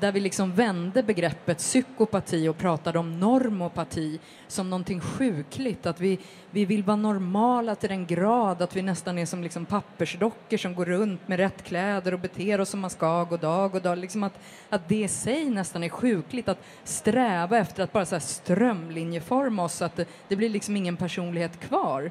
där 0.00 0.12
vi 0.12 0.20
liksom 0.20 0.52
vände 0.52 1.02
begreppet 1.02 1.58
psykopati 1.58 2.48
och 2.48 2.58
pratade 2.58 2.98
om 2.98 3.20
normopati 3.20 4.20
som 4.48 4.70
någonting 4.70 5.00
sjukligt, 5.00 5.86
att 5.86 6.00
vi, 6.00 6.18
vi 6.50 6.64
vill 6.64 6.82
vara 6.82 6.96
normala 6.96 7.74
till 7.74 7.88
den 7.88 8.06
grad 8.06 8.62
att 8.62 8.76
vi 8.76 8.82
nästan 8.82 9.18
är 9.18 9.26
som 9.26 9.42
liksom 9.42 9.66
pappersdockor 9.66 10.56
som 10.56 10.74
går 10.74 10.84
runt 10.84 11.28
med 11.28 11.38
rätt 11.38 11.64
kläder 11.64 12.14
och 12.14 12.20
beter 12.20 12.60
oss 12.60 12.68
som 12.68 12.80
man 12.80 12.90
ska 12.90 13.24
god 13.24 13.40
dag 13.40 13.74
och 13.74 13.82
dag. 13.82 13.98
Liksom 13.98 14.22
att, 14.22 14.38
att 14.68 14.88
det 14.88 15.02
i 15.02 15.08
sig 15.08 15.50
nästan 15.50 15.84
är 15.84 15.88
sjukligt, 15.88 16.48
att 16.48 16.64
sträva 16.84 17.58
efter 17.58 17.82
att 17.82 17.92
bara 17.92 18.06
så 18.06 18.14
här 18.14 18.20
strömlinjeforma 18.20 19.64
oss 19.64 19.74
så 19.74 19.84
att 19.84 19.96
det, 19.96 20.08
det 20.28 20.36
blir 20.36 20.48
liksom 20.48 20.76
ingen 20.76 20.96
personlighet 20.96 21.60
kvar. 21.60 22.10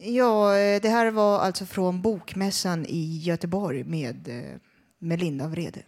Ja, 0.00 0.58
eh, 0.58 0.80
det 0.82 0.88
här 0.88 1.10
var 1.10 1.40
alltså 1.40 1.66
från 1.66 2.02
Bokmässan 2.02 2.86
i 2.88 3.20
Göteborg 3.22 3.84
med 3.84 4.28
eh, 4.28 4.67
med 5.00 5.20
Linda 5.20 5.46
Vrede. 5.46 5.82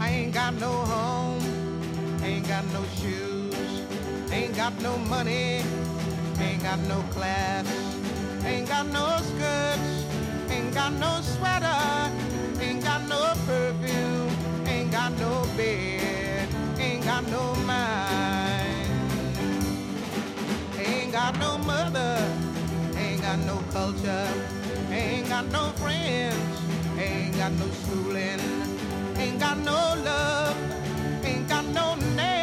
I 0.00 0.10
ain't 0.10 0.34
got 0.34 0.54
no 0.60 0.72
home, 0.72 1.42
ain't 2.24 2.48
got 2.48 2.64
no 2.72 2.82
shoes, 2.96 3.82
ain't 4.32 4.56
got 4.56 4.80
no 4.80 4.96
money, 4.96 5.62
ain't 6.40 6.62
got 6.62 6.78
no 6.88 7.02
class, 7.12 7.66
ain't 8.46 8.66
got 8.66 8.86
no 8.86 9.18
skirts, 9.20 10.06
ain't 10.50 10.74
got 10.74 10.92
no 10.92 11.20
sweater, 11.20 12.10
ain't 12.62 12.82
got 12.82 13.06
no 13.08 13.34
perfume, 13.46 14.30
ain't 14.66 14.90
got 14.90 15.12
no 15.18 15.44
got 21.30 21.40
no 21.40 21.58
mother, 21.58 22.16
ain't 22.96 23.20
got 23.20 23.38
no 23.40 23.62
culture, 23.70 24.28
ain't 24.90 25.28
got 25.28 25.44
no 25.52 25.64
friends, 25.76 26.58
ain't 26.98 27.36
got 27.36 27.52
no 27.52 27.66
schooling. 27.68 28.40
Ain't 29.18 29.38
got 29.40 29.58
no 29.58 29.94
love, 30.04 30.56
ain't 31.24 31.46
got 31.48 31.66
no 31.66 31.96
name, 32.16 32.37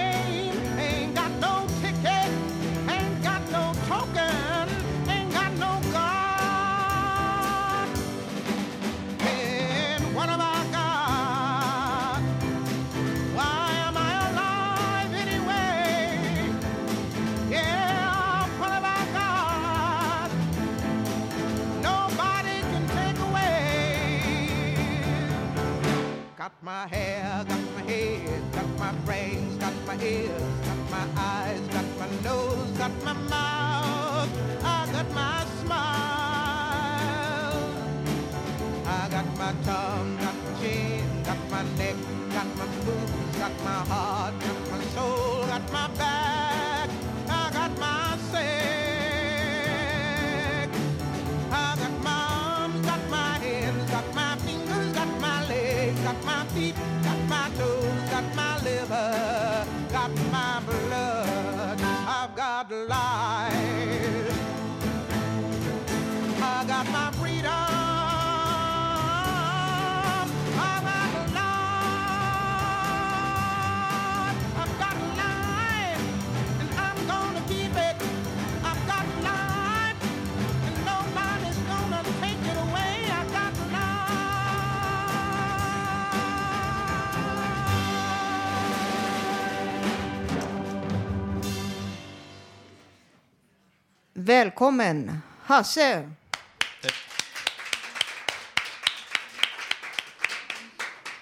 Välkommen, 94.45 95.21
Hasse! 95.43 96.11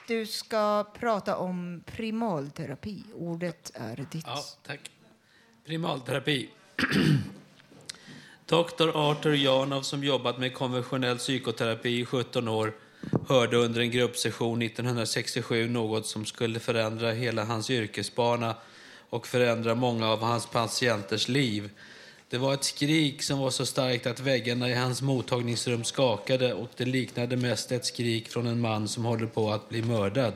Du 0.08 0.26
ska 0.26 0.84
prata 1.00 1.38
om 1.38 1.84
primalterapi. 1.86 3.04
Ordet 3.14 3.72
är 3.74 3.96
ditt. 4.12 4.26
Ja, 4.26 4.44
tack. 4.68 4.80
Primalterapi. 5.66 6.50
Dr. 8.46 8.90
Arthur 8.94 9.34
Janov, 9.34 9.82
som 9.82 10.04
jobbat 10.04 10.38
med 10.38 10.54
konventionell 10.54 11.18
psykoterapi 11.18 12.00
i 12.00 12.06
17 12.06 12.48
år, 12.48 12.74
hörde 13.28 13.58
under 13.58 13.82
en 13.82 13.92
gruppsession 13.92 14.62
1967 14.62 15.70
något 15.70 16.08
som 16.08 16.26
skulle 16.26 16.60
förändra 16.60 17.12
hela 17.12 17.44
hans 17.44 17.70
yrkesbana 17.70 18.56
och 19.10 19.28
förändra 19.28 19.76
många 19.76 20.10
av 20.10 20.22
hans 20.22 20.46
patienters 20.46 21.28
liv. 21.28 21.70
Det 22.34 22.40
var 22.40 22.54
ett 22.54 22.64
skrik 22.64 23.24
som 23.24 23.40
var 23.40 23.50
så 23.50 23.66
starkt 23.66 24.08
att 24.08 24.20
väggarna 24.20 24.70
i 24.70 24.74
hans 24.74 25.02
mottagningsrum 25.02 25.84
skakade 25.84 26.54
och 26.54 26.70
det 26.78 26.86
liknade 26.86 27.38
mest 27.38 27.72
ett 27.72 27.86
skrik 27.86 28.30
från 28.30 28.48
en 28.48 28.60
man 28.60 28.88
som 28.88 29.06
håller 29.06 29.28
på 29.28 29.52
att 29.52 29.70
bli 29.70 29.82
mördad. 29.82 30.34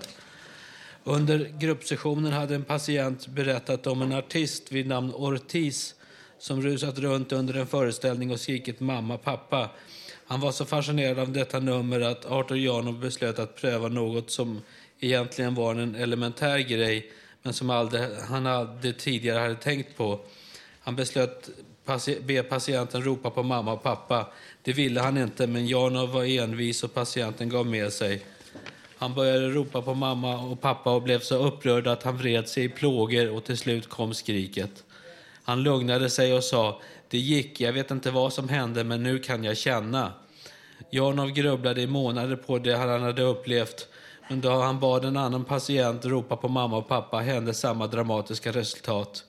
Under 1.04 1.52
gruppsessionen 1.60 2.34
hade 2.34 2.56
en 2.56 2.64
patient 2.64 3.28
berättat 3.28 3.88
om 3.88 4.02
en 4.02 4.14
artist 4.14 4.72
vid 4.72 4.88
namn 4.88 5.14
Ortiz 5.14 5.96
som 6.40 6.62
rusat 6.62 7.00
runt 7.00 7.32
under 7.32 7.54
en 7.54 7.68
föreställning 7.68 8.32
och 8.32 8.40
skrikit 8.40 8.80
mamma, 8.80 9.18
pappa. 9.18 9.70
Han 10.26 10.40
var 10.40 10.52
så 10.52 10.66
fascinerad 10.66 11.20
av 11.20 11.32
detta 11.32 11.60
nummer 11.60 12.02
att 12.02 12.26
Arthur 12.26 12.56
Janov 12.56 13.00
beslöt 13.00 13.40
att 13.40 13.56
pröva 13.56 13.88
något 13.88 14.32
som 14.32 14.62
egentligen 15.00 15.56
var 15.56 15.76
en 15.76 15.96
elementär 15.96 16.60
grej 16.60 17.12
men 17.42 17.54
som 17.54 17.70
aldrig, 17.70 18.04
han 18.28 18.48
aldrig 18.48 18.98
tidigare 18.98 19.40
hade 19.40 19.56
tänkt 19.56 19.98
på. 19.98 20.20
Han 20.80 20.96
beslöt 20.96 21.50
be 22.22 22.44
patienten 22.44 23.04
ropa 23.04 23.30
på 23.30 23.44
mamma 23.44 23.74
och 23.74 23.84
pappa. 23.84 24.28
Det 24.62 24.74
ville 24.74 25.02
han 25.02 25.18
inte, 25.18 25.48
men 25.48 25.68
Janov 25.68 26.10
var 26.10 26.24
envis 26.24 26.84
och 26.84 26.94
patienten 26.94 27.50
gav 27.50 27.66
med 27.66 27.94
sig. 27.94 28.26
Han 28.98 29.14
började 29.14 29.50
ropa 29.50 29.82
på 29.82 29.94
mamma 29.94 30.40
och 30.40 30.62
pappa 30.62 30.96
och 30.96 31.02
blev 31.02 31.20
så 31.20 31.36
upprörd 31.48 31.88
att 31.88 32.04
han 32.04 32.18
vred 32.18 32.48
sig 32.48 32.64
i 32.64 32.70
plågor 32.70 33.30
och 33.30 33.44
till 33.44 33.58
slut 33.58 33.90
kom 33.90 34.14
skriket. 34.14 34.84
Han 35.44 35.64
lugnade 35.64 36.10
sig 36.10 36.34
och 36.34 36.44
sa, 36.44 36.82
det 37.10 37.18
gick, 37.18 37.62
jag 37.62 37.74
vet 37.74 37.92
inte 37.92 38.12
vad 38.12 38.34
som 38.34 38.50
hände, 38.50 38.84
men 38.84 39.04
nu 39.04 39.20
kan 39.20 39.44
jag 39.44 39.58
känna. 39.58 40.14
Janov 40.90 41.32
grubblade 41.32 41.82
i 41.82 41.88
månader 41.88 42.36
på 42.36 42.60
det 42.60 42.76
han 42.78 43.02
hade 43.02 43.22
upplevt, 43.22 43.88
men 44.30 44.42
då 44.42 44.50
han 44.50 44.80
bad 44.80 45.06
en 45.06 45.18
annan 45.18 45.46
patient 45.46 46.06
ropa 46.06 46.36
på 46.36 46.48
mamma 46.48 46.78
och 46.78 46.88
pappa 46.88 47.18
hände 47.18 47.54
samma 47.54 47.88
dramatiska 47.88 48.52
resultat. 48.52 49.27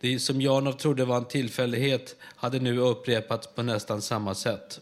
Det 0.00 0.18
som 0.18 0.40
Janov 0.40 0.72
trodde 0.72 1.04
var 1.04 1.16
en 1.16 1.24
tillfällighet 1.24 2.16
hade 2.20 2.60
nu 2.60 2.78
upprepats 2.78 3.46
på 3.46 3.62
nästan 3.62 4.02
samma 4.02 4.34
sätt. 4.34 4.80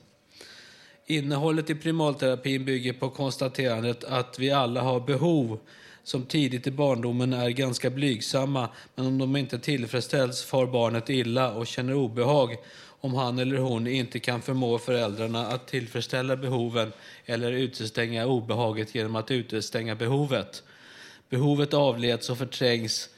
Innehållet 1.07 1.71
i 1.71 1.75
primalterapin 1.75 2.65
bygger 2.65 2.93
på 2.93 3.11
konstaterandet 3.11 4.05
att 4.05 4.39
vi 4.39 4.51
alla 4.51 4.81
har 4.81 5.01
behov 5.01 5.59
som 6.03 6.25
tidigt 6.25 6.67
i 6.67 6.71
barndomen 6.71 7.33
är 7.33 7.51
ganska 7.51 7.91
blygsamma 7.91 8.69
men 8.95 9.07
om 9.07 9.19
de 9.19 9.37
inte 9.37 9.59
tillfredsställs 9.59 10.45
far 10.45 10.67
barnet 10.67 11.11
illa 11.11 11.53
och 11.53 11.67
känner 11.67 11.95
obehag 11.95 12.57
om 13.01 13.15
han 13.15 13.39
eller 13.39 13.59
hon 13.59 13.87
inte 13.87 14.21
kan 14.21 14.43
förmå 14.43 14.79
föräldrarna 14.79 15.47
att 15.47 15.67
tillfredsställa 15.67 16.37
behoven 16.37 16.93
eller 17.27 17.53
utestänga 17.53 18.27
obehaget 18.27 18.95
genom 18.95 19.17
att 19.17 19.31
utestänga 19.31 19.95
behovet. 19.95 20.63
Behovet 21.29 21.75
avleds 21.75 22.31
och 22.31 22.39
förträngs 22.39 23.09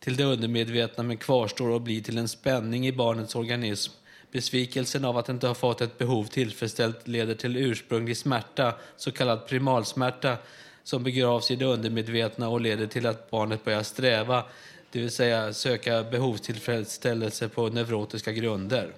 till 0.00 0.16
det 0.16 0.24
undermedvetna 0.24 1.02
men 1.02 1.16
kvarstår 1.16 1.68
och 1.68 1.80
blir 1.80 2.00
till 2.00 2.18
en 2.18 2.28
spänning 2.28 2.86
i 2.86 2.92
barnets 2.92 3.34
organism. 3.34 3.92
Besvikelsen 4.32 5.04
av 5.04 5.16
att 5.16 5.28
inte 5.28 5.46
ha 5.46 5.54
fått 5.54 5.80
ett 5.80 5.98
behov 5.98 6.24
tillfredsställt 6.24 7.08
leder 7.08 7.34
till 7.34 7.56
ursprunglig 7.56 8.16
smärta, 8.16 8.74
så 8.96 9.12
kallad 9.12 9.46
primalsmärta, 9.46 10.36
som 10.84 11.02
begravs 11.02 11.50
i 11.50 11.56
det 11.56 11.64
undermedvetna 11.64 12.48
och 12.48 12.60
leder 12.60 12.86
till 12.86 13.06
att 13.06 13.30
barnet 13.30 13.64
börjar 13.64 13.82
sträva, 13.82 14.44
det 14.92 15.00
vill 15.00 15.10
säga 15.10 15.52
söka 15.52 16.02
behovstillfredsställelse 16.02 17.48
på 17.48 17.68
neurotiska 17.68 18.32
grunder. 18.32 18.92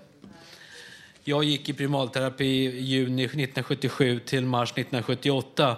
Jag 1.24 1.44
gick 1.44 1.68
i 1.68 1.72
primalterapi 1.72 2.44
i 2.44 2.80
juni 2.80 3.24
1977 3.24 4.18
till 4.18 4.46
mars 4.46 4.72
1978. 4.72 5.76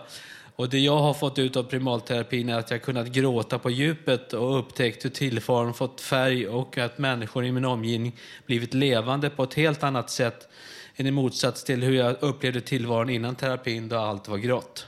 Och 0.57 0.69
det 0.69 0.79
jag 0.79 0.99
har 0.99 1.15
fått 1.15 1.39
ut 1.39 1.57
av 1.57 1.63
primalterapin 1.63 2.49
är 2.49 2.59
att 2.59 2.71
jag 2.71 2.83
kunnat 2.83 3.07
gråta 3.07 3.59
på 3.59 3.71
djupet 3.71 4.33
och 4.33 4.59
upptäckt 4.59 5.05
hur 5.05 5.11
tillvaron 5.11 5.75
fått 5.75 6.01
färg 6.01 6.49
och 6.49 6.79
att 6.79 6.99
människor 6.99 7.45
i 7.45 7.53
min 7.53 7.65
omgivning 7.65 8.17
blivit 8.47 8.75
levande 8.75 9.31
på 9.31 9.43
ett 9.43 9.55
helt 9.55 9.83
annat 9.83 10.11
sätt 10.11 10.49
än 10.97 11.07
i 11.07 11.11
motsats 11.11 11.65
till 11.65 11.83
hur 11.83 11.93
jag 11.95 12.17
upplevde 12.21 12.61
tillvaron 12.61 13.11
innan 13.11 13.35
terapin 13.35 13.89
då 13.89 13.97
allt 13.97 14.29
var 14.29 14.37
grått. 14.39 14.87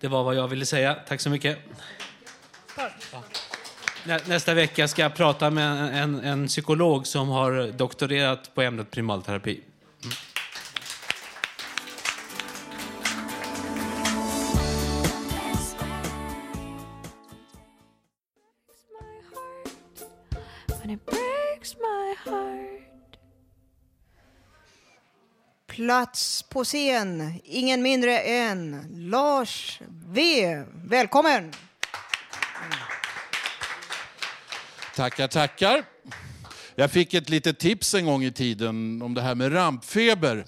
Det 0.00 0.08
var 0.08 0.22
vad 0.24 0.34
jag 0.34 0.48
ville 0.48 0.66
säga. 0.66 0.94
Tack 1.08 1.20
så 1.20 1.30
mycket. 1.30 1.58
Nä- 4.06 4.20
Nästa 4.26 4.54
vecka 4.54 4.88
ska 4.88 5.02
jag 5.02 5.14
prata 5.14 5.50
med 5.50 5.66
en, 5.72 5.88
en, 6.14 6.24
en 6.24 6.46
psykolog 6.48 7.06
som 7.06 7.28
har 7.28 7.72
doktorerat 7.72 8.54
på 8.54 8.62
ämnet 8.62 8.90
primalterapi. 8.90 9.60
Heart. 22.24 23.18
Plats 25.66 26.42
på 26.42 26.64
scen, 26.64 27.40
ingen 27.44 27.82
mindre 27.82 28.18
än 28.18 28.86
Lars 29.10 29.80
V. 29.88 30.62
Välkommen! 30.74 31.52
Tackar, 34.96 35.28
tackar. 35.28 35.84
Jag 36.74 36.90
fick 36.90 37.14
ett 37.14 37.28
litet 37.28 37.58
tips 37.58 37.94
en 37.94 38.06
gång 38.06 38.24
i 38.24 38.32
tiden 38.32 39.02
om 39.02 39.14
det 39.14 39.22
här 39.22 39.34
med 39.34 39.54
rampfeber. 39.54 40.46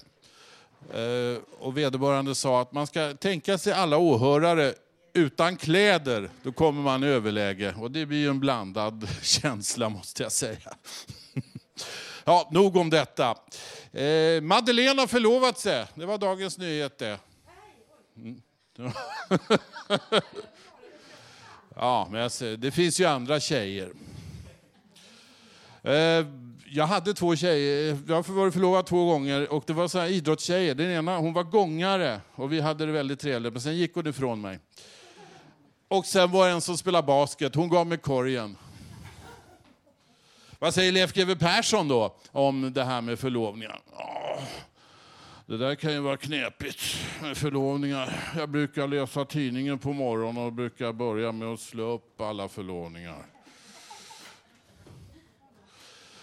Eh, 0.93 1.41
och 1.59 1.77
vederbörande 1.77 2.35
sa 2.35 2.61
att 2.61 2.71
man 2.71 2.87
ska 2.87 3.13
tänka 3.13 3.57
sig 3.57 3.73
alla 3.73 3.97
åhörare 3.97 4.73
utan 5.13 5.57
kläder, 5.57 6.29
då 6.43 6.51
kommer 6.51 6.81
man 6.81 7.03
i 7.03 7.07
överläge. 7.07 7.75
Och 7.77 7.91
det 7.91 8.05
blir 8.05 8.17
ju 8.17 8.29
en 8.29 8.39
blandad 8.39 9.07
känsla 9.21 9.89
måste 9.89 10.23
jag 10.23 10.31
säga. 10.31 10.73
Ja, 12.25 12.49
nog 12.51 12.77
om 12.77 12.89
detta. 12.89 13.35
Eh, 13.91 14.41
Madeleine 14.41 15.01
har 15.01 15.07
förlovat 15.07 15.59
sig. 15.59 15.85
Det 15.95 16.05
var 16.05 16.17
dagens 16.17 16.57
nyhet 16.57 16.97
det. 16.97 17.19
Mm. 18.17 18.41
Ja, 21.79 22.07
men 22.11 22.29
ser, 22.29 22.57
det 22.57 22.71
finns 22.71 22.99
ju 22.99 23.05
andra 23.05 23.39
tjejer. 23.39 23.89
Eh, 25.83 26.25
Jag 26.69 26.87
hade 26.87 27.13
två 27.13 27.35
tjejer, 27.35 27.97
jag 28.07 28.15
har 28.15 28.33
varit 28.33 28.53
förlovad 28.53 28.85
två 28.85 29.05
gånger 29.05 29.53
och 29.53 29.63
det 29.67 29.73
var 29.73 29.87
så 29.87 29.99
här 29.99 30.07
idrottstjejer. 30.07 30.75
Den 30.75 30.91
ena 30.91 31.17
hon 31.17 31.33
var 31.33 31.43
gångare 31.43 32.21
och 32.35 32.53
vi 32.53 32.59
hade 32.61 32.85
det 32.85 32.91
väldigt 32.91 33.19
trevligt 33.19 33.53
men 33.53 33.61
sen 33.61 33.77
gick 33.77 33.95
hon 33.95 34.07
ifrån 34.07 34.41
mig. 34.41 34.59
Och 35.87 36.05
sen 36.05 36.31
var 36.31 36.47
det 36.47 36.53
en 36.53 36.61
som 36.61 36.77
spelade 36.77 37.07
basket, 37.07 37.55
hon 37.55 37.69
gav 37.69 37.87
mig 37.87 37.97
korgen. 37.97 38.57
Vad 40.59 40.73
säger 40.73 40.91
Leif 40.91 41.13
GW 41.13 41.35
Persson 41.35 41.87
då 41.87 42.15
om 42.31 42.73
det 42.73 42.83
här 42.83 43.01
med 43.01 43.19
förlovningar? 43.19 43.79
Oh, 43.93 44.43
det 45.45 45.57
där 45.57 45.75
kan 45.75 45.93
ju 45.93 45.99
vara 45.99 46.17
knepigt 46.17 46.81
med 47.21 47.37
förlovningar. 47.37 48.33
Jag 48.37 48.49
brukar 48.49 48.87
läsa 48.87 49.25
tidningen 49.25 49.79
på 49.79 49.93
morgonen 49.93 50.43
och 50.43 50.53
brukar 50.53 50.93
börja 50.93 51.31
med 51.31 51.47
att 51.47 51.59
slå 51.59 51.83
upp 51.83 52.21
alla 52.21 52.47
förlovningar. 52.47 53.25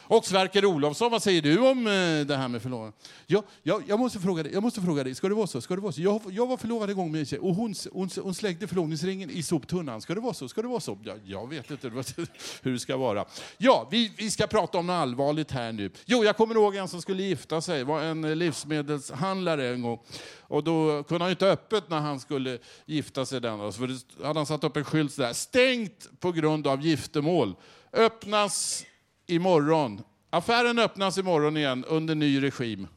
Och 0.07 0.27
Sverker 0.27 0.65
Olofsson, 0.65 1.11
vad 1.11 1.23
säger 1.23 1.43
du 1.43 1.59
om 1.59 1.87
eh, 1.87 2.27
det 2.27 2.37
här 2.37 2.49
med 2.49 2.63
förlovning? 2.63 2.93
Jag, 3.27 3.45
jag, 3.63 3.83
jag, 3.87 3.99
måste 3.99 4.19
fråga 4.19 4.43
dig, 4.43 4.53
jag 4.53 4.63
måste 4.63 4.81
fråga 4.81 5.05
dig, 5.05 5.15
ska 5.15 5.29
det 5.29 5.35
vara 5.35 5.47
så? 5.47 5.61
Ska 5.61 5.75
det 5.75 5.81
vara 5.81 5.93
så? 5.93 6.01
Jag, 6.01 6.21
jag 6.31 6.47
var 6.47 6.57
förlovad 6.57 6.91
en 6.91 6.97
gång 6.97 7.13
med 7.13 7.19
en 7.19 7.27
tjej 7.27 7.39
och 7.39 7.55
hon, 7.55 7.75
hon, 7.93 8.11
hon 8.23 8.35
slängde 8.35 8.67
förlovningsringen 8.67 9.31
i 9.31 9.43
soptunnan. 9.43 10.01
Ska 10.01 10.15
det 10.15 10.21
vara 10.21 10.35
så? 10.35 10.49
Ska 10.49 10.63
det 10.63 10.69
vara 10.69 10.81
så? 10.81 10.99
Jag, 11.05 11.21
jag 11.25 11.49
vet 11.49 11.71
inte 11.71 11.89
hur 12.63 12.73
det 12.73 12.79
ska 12.79 12.97
vara. 12.97 13.25
Ja, 13.59 13.89
vi, 13.91 14.13
vi 14.17 14.31
ska 14.31 14.47
prata 14.47 14.79
om 14.79 14.87
något 14.87 14.95
allvarligt 14.95 15.51
här 15.51 15.73
nu. 15.73 15.91
Jo, 16.05 16.25
jag 16.25 16.37
kommer 16.37 16.55
ihåg 16.55 16.77
en 16.77 16.89
som 16.89 17.03
skulle 17.03 17.23
gifta 17.23 17.61
sig. 17.61 17.85
Var 17.85 18.03
en 18.03 18.39
livsmedelshandlare 18.39 19.69
en 19.69 19.83
gång. 19.83 19.99
Och 20.41 20.65
då 20.65 21.03
kunde 21.03 21.25
han 21.25 21.31
inte 21.31 21.47
öppet 21.47 21.91
när 21.91 22.01
han 22.01 22.21
skulle 22.21 22.59
gifta 22.87 23.27
sig. 23.27 23.41
Den, 23.41 23.61
alltså, 23.61 23.81
för 23.81 24.25
hade 24.25 24.39
han 24.39 24.47
satt 24.47 24.65
upp 24.65 24.77
en 24.77 24.85
skylt 24.85 25.17
där. 25.17 25.33
Stängt 25.33 26.21
på 26.21 26.33
grund 26.33 26.67
av 26.67 26.81
giftermål. 26.81 27.55
Öppnas 27.93 28.85
imorgon. 29.27 30.03
Affären 30.31 30.79
öppnas 30.79 31.19
imorgon 31.19 31.57
igen 31.57 31.85
under 31.85 32.15
ny 32.15 32.43
regim. 32.43 32.89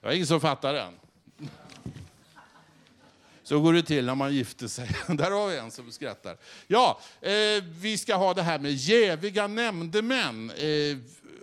Det 0.00 0.06
var 0.06 0.12
ingen 0.12 0.26
som 0.26 0.40
fattar 0.40 0.74
den. 0.74 0.92
Så 3.42 3.60
går 3.60 3.72
det 3.72 3.82
till 3.82 4.06
när 4.06 4.14
man 4.14 4.34
gifter 4.34 4.68
sig. 4.68 4.90
Där 5.08 5.30
har 5.30 5.48
vi 5.48 5.56
en 5.56 5.70
som 5.70 5.92
skrattar. 5.92 6.36
Ja, 6.66 7.00
eh, 7.20 7.64
vi 7.80 7.98
ska 7.98 8.14
ha 8.14 8.34
det 8.34 8.42
här 8.42 8.58
med 8.58 8.72
jäviga 8.72 9.46
nämndemän. 9.46 10.50
Eh, 10.50 10.96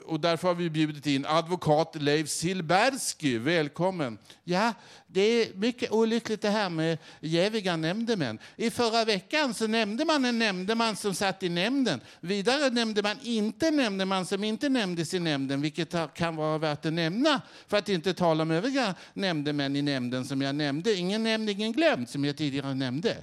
och 0.05 0.19
därför 0.19 0.47
har 0.47 0.55
vi 0.55 0.69
bjudit 0.69 1.07
in 1.07 1.25
advokat 1.25 1.95
Leif 1.95 2.29
Silbersky. 2.29 3.37
Välkommen. 3.37 4.17
Ja, 4.43 4.73
det 5.07 5.21
är 5.21 5.53
mycket 5.53 5.91
olyckligt 5.91 6.41
det 6.41 6.49
här 6.49 6.69
med 6.69 6.97
jäviga 7.19 7.75
nämndemän. 7.75 8.39
I 8.55 8.69
förra 8.69 9.05
veckan 9.05 9.53
så 9.53 9.67
nämnde 9.67 10.05
man 10.05 10.25
en 10.25 10.39
nämndeman 10.39 10.95
som 10.95 11.15
satt 11.15 11.43
i 11.43 11.49
nämnden. 11.49 12.01
Vidare 12.19 12.69
nämnde 12.69 13.03
man 13.03 13.17
inte 13.23 13.67
en 13.67 13.75
nämndeman 13.75 14.25
som 14.25 14.43
inte 14.43 14.69
nämndes 14.69 15.13
i 15.13 15.19
nämnden, 15.19 15.61
vilket 15.61 15.95
kan 16.13 16.35
vara 16.35 16.57
värt 16.57 16.85
att 16.85 16.93
nämna 16.93 17.41
för 17.67 17.77
att 17.77 17.89
inte 17.89 18.13
tala 18.13 18.43
om 18.43 18.51
övriga 18.51 18.95
nämndemän 19.13 19.75
i 19.75 19.81
nämnden 19.81 20.25
som 20.25 20.41
jag 20.41 20.55
nämnde. 20.55 20.93
Ingen 20.93 21.23
nämnd, 21.23 21.49
ingen 21.49 21.71
glömd, 21.71 22.09
som 22.09 22.25
jag 22.25 22.37
tidigare 22.37 22.73
nämnde. 22.73 23.17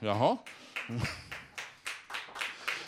Jaha. 0.00 0.36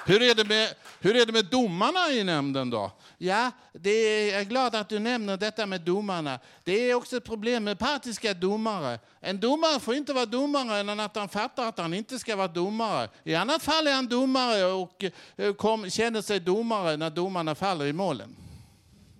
Hur 0.06 0.22
är, 0.22 0.34
det 0.34 0.44
med, 0.44 0.74
hur 1.02 1.16
är 1.16 1.26
det 1.26 1.32
med 1.32 1.44
domarna 1.44 2.08
i 2.10 2.24
nämnden 2.24 2.70
då? 2.70 2.90
Ja, 3.18 3.50
det 3.72 3.90
är, 3.90 4.32
jag 4.32 4.40
är 4.40 4.44
glad 4.44 4.74
att 4.74 4.88
du 4.88 4.98
nämner 4.98 5.36
detta 5.36 5.66
med 5.66 5.80
domarna. 5.80 6.38
Det 6.64 6.90
är 6.90 6.94
också 6.94 7.16
ett 7.16 7.24
problem 7.24 7.64
med 7.64 7.78
partiska 7.78 8.34
domare. 8.34 8.98
En 9.20 9.40
domare 9.40 9.80
får 9.80 9.94
inte 9.94 10.12
vara 10.12 10.26
domare 10.26 10.80
än 10.80 11.00
att 11.00 11.16
han 11.16 11.28
fattar 11.28 11.68
att 11.68 11.78
han 11.78 11.94
inte 11.94 12.18
ska 12.18 12.36
vara 12.36 12.48
domare. 12.48 13.08
I 13.24 13.34
annat 13.34 13.62
fall 13.62 13.86
är 13.86 13.94
han 13.94 14.08
domare 14.08 14.64
och 14.64 15.04
eh, 15.36 15.52
kom, 15.54 15.90
känner 15.90 16.22
sig 16.22 16.40
domare 16.40 16.96
när 16.96 17.10
domarna 17.10 17.54
faller 17.54 17.86
i 17.86 17.92
målen. 17.92 18.36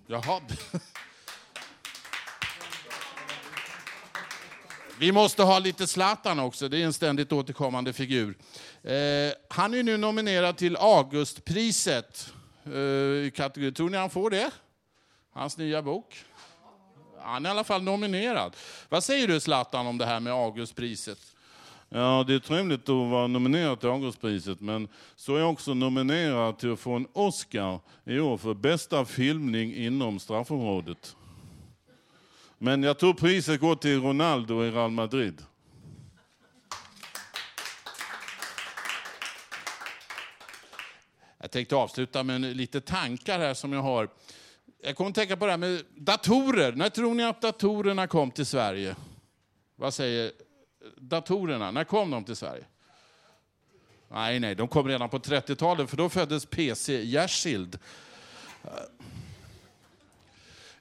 Jaha. 0.07 0.41
Vi 5.03 5.11
måste 5.11 5.43
ha 5.43 5.59
lite 5.59 5.87
Zlatan 5.87 6.39
också, 6.39 6.69
det 6.69 6.77
är 6.77 6.85
en 6.85 6.93
ständigt 6.93 7.31
återkommande 7.31 7.93
figur. 7.93 8.37
Eh, 8.83 8.93
han 9.49 9.73
är 9.73 9.83
nu 9.83 9.97
nominerad 9.97 10.57
till 10.57 10.75
Augustpriset 10.75 12.33
eh, 12.65 12.71
i 13.25 13.31
kategori. 13.35 13.71
Tror 13.71 13.89
ni 13.89 13.97
han 13.97 14.09
får 14.09 14.29
det? 14.29 14.51
Hans 15.33 15.57
nya 15.57 15.81
bok? 15.81 16.23
Han 17.21 17.45
är 17.45 17.49
i 17.49 17.51
alla 17.51 17.63
fall 17.63 17.81
nominerad. 17.81 18.55
Vad 18.89 19.03
säger 19.03 19.27
du 19.27 19.39
Zlatan 19.39 19.87
om 19.87 19.97
det 19.97 20.05
här 20.05 20.19
med 20.19 20.33
Augustpriset? 20.33 21.19
Ja, 21.89 22.23
det 22.27 22.33
är 22.33 22.39
trevligt 22.39 22.89
att 22.89 23.11
vara 23.11 23.27
nominerad 23.27 23.79
till 23.79 23.89
Augustpriset, 23.89 24.59
men 24.59 24.87
så 25.15 25.35
är 25.35 25.39
jag 25.39 25.51
också 25.51 25.73
nominerad 25.73 26.57
till 26.57 26.73
att 26.73 26.79
få 26.79 26.93
en 26.93 27.07
Oscar 27.13 27.79
i 28.03 28.19
år 28.19 28.37
för 28.37 28.53
bästa 28.53 29.05
filmning 29.05 29.75
inom 29.75 30.19
straffområdet. 30.19 31.15
Men 32.63 32.83
jag 32.83 32.99
tror 32.99 33.13
priset 33.13 33.61
går 33.61 33.75
till 33.75 34.01
Ronaldo 34.01 34.63
i 34.63 34.71
Real 34.71 34.91
Madrid. 34.91 35.41
Jag 41.37 41.51
tänkte 41.51 41.75
avsluta 41.75 42.23
med 42.23 42.41
lite 42.41 42.81
tankar 42.81 43.39
här 43.39 43.53
som 43.53 43.73
jag 43.73 43.81
har. 43.81 44.09
Jag 44.83 44.95
kommer 44.95 45.09
att 45.09 45.15
tänka 45.15 45.37
på 45.37 45.45
det 45.45 45.51
här 45.51 45.57
med 45.57 45.83
datorer. 45.95 46.71
När 46.71 46.89
tror 46.89 47.13
ni 47.13 47.23
att 47.23 47.41
datorerna 47.41 48.07
kom 48.07 48.31
till 48.31 48.45
Sverige? 48.45 48.95
Vad 49.75 49.93
säger 49.93 50.31
datorerna? 50.97 51.71
När 51.71 51.83
kom 51.83 52.11
de 52.11 52.23
till 52.23 52.35
Sverige? 52.35 52.65
Nej, 54.07 54.39
nej, 54.39 54.55
de 54.55 54.67
kom 54.67 54.87
redan 54.87 55.09
på 55.09 55.19
30-talet 55.19 55.89
för 55.89 55.97
då 55.97 56.09
föddes 56.09 56.45
PC 56.45 57.03
Jersild. 57.03 57.79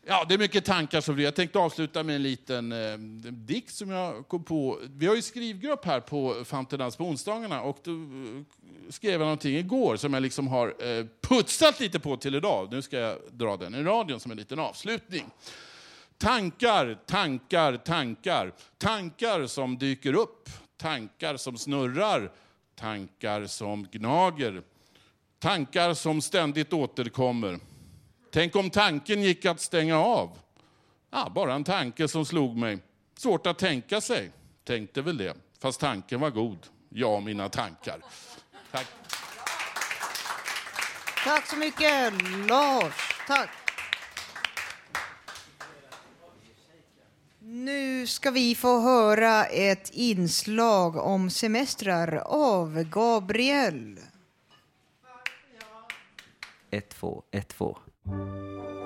Ja, 0.06 0.24
det 0.28 0.34
är 0.34 0.38
mycket 0.38 0.64
tankar 0.64 1.00
som 1.00 1.14
blir. 1.14 1.24
Jag 1.24 1.34
tänkte 1.34 1.58
avsluta 1.58 2.02
med 2.02 2.16
en 2.16 2.22
liten 2.22 2.72
eh, 2.72 2.98
dikt 3.32 3.74
som 3.74 3.90
jag 3.90 4.28
kom 4.28 4.44
på. 4.44 4.78
Vi 4.82 5.06
har 5.06 5.14
ju 5.14 5.22
skrivgrupp 5.22 5.84
här 5.84 6.00
på 6.00 6.44
Fountainhouse 6.44 6.98
på 6.98 7.04
onsdagarna 7.04 7.62
och 7.62 7.78
då 7.82 7.90
eh, 7.92 7.98
skrev 8.88 9.12
jag 9.12 9.20
någonting 9.20 9.56
igår 9.56 9.96
som 9.96 10.14
jag 10.14 10.22
liksom 10.22 10.48
har 10.48 10.66
eh, 10.66 11.06
putsat 11.20 11.80
lite 11.80 12.00
på 12.00 12.16
till 12.16 12.34
idag. 12.34 12.68
Nu 12.70 12.82
ska 12.82 12.98
jag 12.98 13.18
dra 13.30 13.56
den 13.56 13.74
i 13.74 13.82
radion 13.82 14.20
som 14.20 14.30
en 14.30 14.38
liten 14.38 14.58
avslutning. 14.58 15.24
Tankar, 16.18 16.98
tankar, 17.06 17.76
tankar. 17.76 18.52
Tankar 18.78 19.46
som 19.46 19.78
dyker 19.78 20.14
upp, 20.14 20.48
tankar 20.76 21.36
som 21.36 21.58
snurrar, 21.58 22.32
tankar 22.74 23.46
som 23.46 23.86
gnager. 23.92 24.62
Tankar 25.38 25.94
som 25.94 26.22
ständigt 26.22 26.72
återkommer. 26.72 27.58
Tänk 28.32 28.56
om 28.56 28.70
tanken 28.70 29.22
gick 29.22 29.44
att 29.44 29.60
stänga 29.60 29.98
av. 29.98 30.38
Ja, 31.10 31.32
bara 31.34 31.54
en 31.54 31.64
tanke 31.64 32.08
som 32.08 32.24
slog 32.24 32.56
mig. 32.56 32.78
Svårt 33.16 33.46
att 33.46 33.58
tänka 33.58 34.00
sig. 34.00 34.30
Tänkte 34.64 35.02
väl 35.02 35.16
det. 35.16 35.36
Fast 35.58 35.80
tanken 35.80 36.20
var 36.20 36.30
god. 36.30 36.66
Jag 36.88 37.14
och 37.14 37.22
mina 37.22 37.48
tankar. 37.48 38.00
Tack. 38.70 38.86
Tack 41.24 41.46
så 41.46 41.56
mycket, 41.56 42.12
Lars. 42.48 42.94
Tack. 43.26 43.50
Nu 47.38 48.06
ska 48.06 48.30
vi 48.30 48.54
få 48.54 48.80
höra 48.80 49.44
ett 49.44 49.90
inslag 49.90 50.96
om 50.96 51.30
semestrar 51.30 52.16
av 52.26 52.82
Gabriel. 52.82 53.98
1, 56.70 56.88
2, 56.88 57.22
1, 57.30 57.48
2. 57.48 57.78
Música 58.04 58.81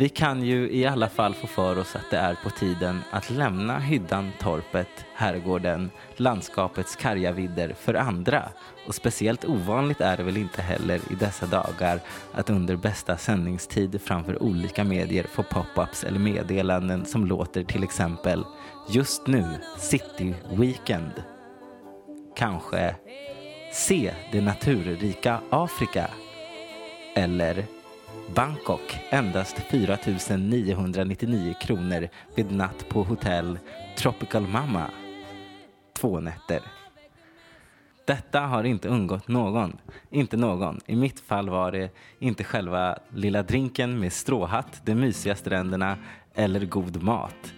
Vi 0.00 0.08
kan 0.08 0.42
ju 0.42 0.70
i 0.70 0.86
alla 0.86 1.08
fall 1.08 1.34
få 1.34 1.46
för 1.46 1.78
oss 1.78 1.96
att 1.96 2.10
det 2.10 2.16
är 2.16 2.34
på 2.34 2.50
tiden 2.50 3.00
att 3.10 3.30
lämna 3.30 3.78
hyddan, 3.78 4.32
torpet, 4.40 4.88
herrgården, 5.14 5.90
landskapets 6.16 6.96
karga 6.96 7.32
vidder 7.32 7.74
för 7.74 7.94
andra. 7.94 8.48
Och 8.86 8.94
speciellt 8.94 9.44
ovanligt 9.44 10.00
är 10.00 10.16
det 10.16 10.22
väl 10.22 10.36
inte 10.36 10.62
heller 10.62 11.00
i 11.10 11.14
dessa 11.14 11.46
dagar 11.46 12.00
att 12.32 12.50
under 12.50 12.76
bästa 12.76 13.16
sändningstid 13.16 14.00
framför 14.04 14.42
olika 14.42 14.84
medier 14.84 15.24
få 15.24 15.42
pop-ups 15.42 16.06
eller 16.06 16.18
meddelanden 16.18 17.04
som 17.04 17.26
låter 17.26 17.64
till 17.64 17.84
exempel 17.84 18.44
Just 18.90 19.26
nu, 19.26 19.44
City 19.78 20.34
Weekend. 20.50 21.12
Kanske 22.36 22.94
Se 23.72 24.14
det 24.32 24.40
naturrika 24.40 25.40
Afrika. 25.50 26.10
Eller 27.14 27.64
Bangkok 28.34 29.00
endast 29.10 29.58
4 29.70 29.98
999 30.38 31.54
kronor 31.60 32.08
vid 32.34 32.52
natt 32.52 32.88
på 32.88 33.02
hotell 33.02 33.58
Tropical 33.96 34.46
Mama. 34.46 34.90
Två 35.98 36.20
nätter. 36.20 36.60
Detta 38.04 38.40
har 38.40 38.64
inte 38.64 38.88
undgått 38.88 39.28
någon. 39.28 39.78
Inte 40.10 40.36
någon. 40.36 40.80
I 40.86 40.96
mitt 40.96 41.20
fall 41.20 41.48
var 41.48 41.72
det 41.72 41.90
inte 42.18 42.44
själva 42.44 42.98
lilla 43.14 43.42
drinken 43.42 43.98
med 43.98 44.12
stråhatt, 44.12 44.80
de 44.84 44.94
mysiga 44.94 45.36
stränderna 45.36 45.96
eller 46.34 46.66
god 46.66 47.02
mat 47.02 47.54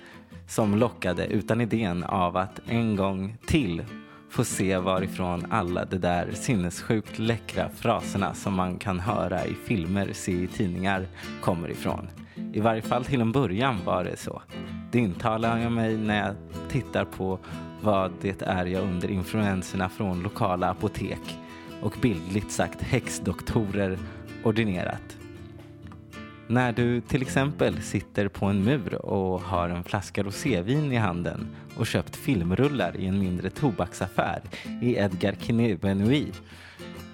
som 0.47 0.79
lockade 0.79 1.27
utan 1.27 1.61
idén 1.61 2.05
av 2.05 2.37
att 2.37 2.61
en 2.67 2.97
gång 2.97 3.37
till 3.47 3.85
få 4.31 4.45
se 4.45 4.79
varifrån 4.79 5.47
alla 5.51 5.85
de 5.85 5.99
där 5.99 6.33
sinnessjukt 6.33 7.19
läckra 7.19 7.69
fraserna 7.69 8.35
som 8.35 8.55
man 8.55 8.79
kan 8.79 9.01
höra 9.01 9.47
i 9.47 9.55
filmer, 9.55 10.13
se 10.13 10.33
i 10.33 10.47
tidningar 10.47 11.07
kommer 11.41 11.71
ifrån. 11.71 12.09
I 12.53 12.61
varje 12.61 12.83
fall 12.83 13.05
till 13.05 13.21
en 13.21 13.33
början 13.33 13.77
var 13.85 14.05
det 14.05 14.17
så. 14.17 14.43
Det 14.93 14.99
intalar 14.99 15.59
jag 15.59 15.73
mig 15.73 15.97
när 15.97 16.27
jag 16.27 16.35
tittar 16.69 17.05
på 17.05 17.39
vad 17.83 18.13
det 18.21 18.43
är 18.43 18.67
jag 18.67 18.83
under 18.83 19.11
influenserna 19.11 19.89
från 19.89 20.23
lokala 20.23 20.71
apotek 20.71 21.39
och 21.83 21.97
bildligt 22.01 22.53
sagt 22.53 22.83
häxdoktorer 22.83 23.99
ordinerat. 24.45 25.17
När 26.47 26.73
du 26.73 27.01
till 27.01 27.23
exempel 27.23 27.83
sitter 27.83 28.29
på 28.29 28.47
en 28.47 28.65
mur 28.65 28.95
och 28.95 29.41
har 29.41 29.69
en 29.69 29.85
flaska 29.85 30.23
rosévin 30.23 30.93
i 30.93 30.97
handen 30.97 31.49
och 31.81 31.87
köpt 31.87 32.17
filmrullar 32.17 32.97
i 32.97 33.07
en 33.07 33.19
mindre 33.19 33.51
tobaksaffär 33.51 34.43
i 34.83 34.97
Edgar 34.97 35.33
Quinet-Benouilly, 35.33 36.33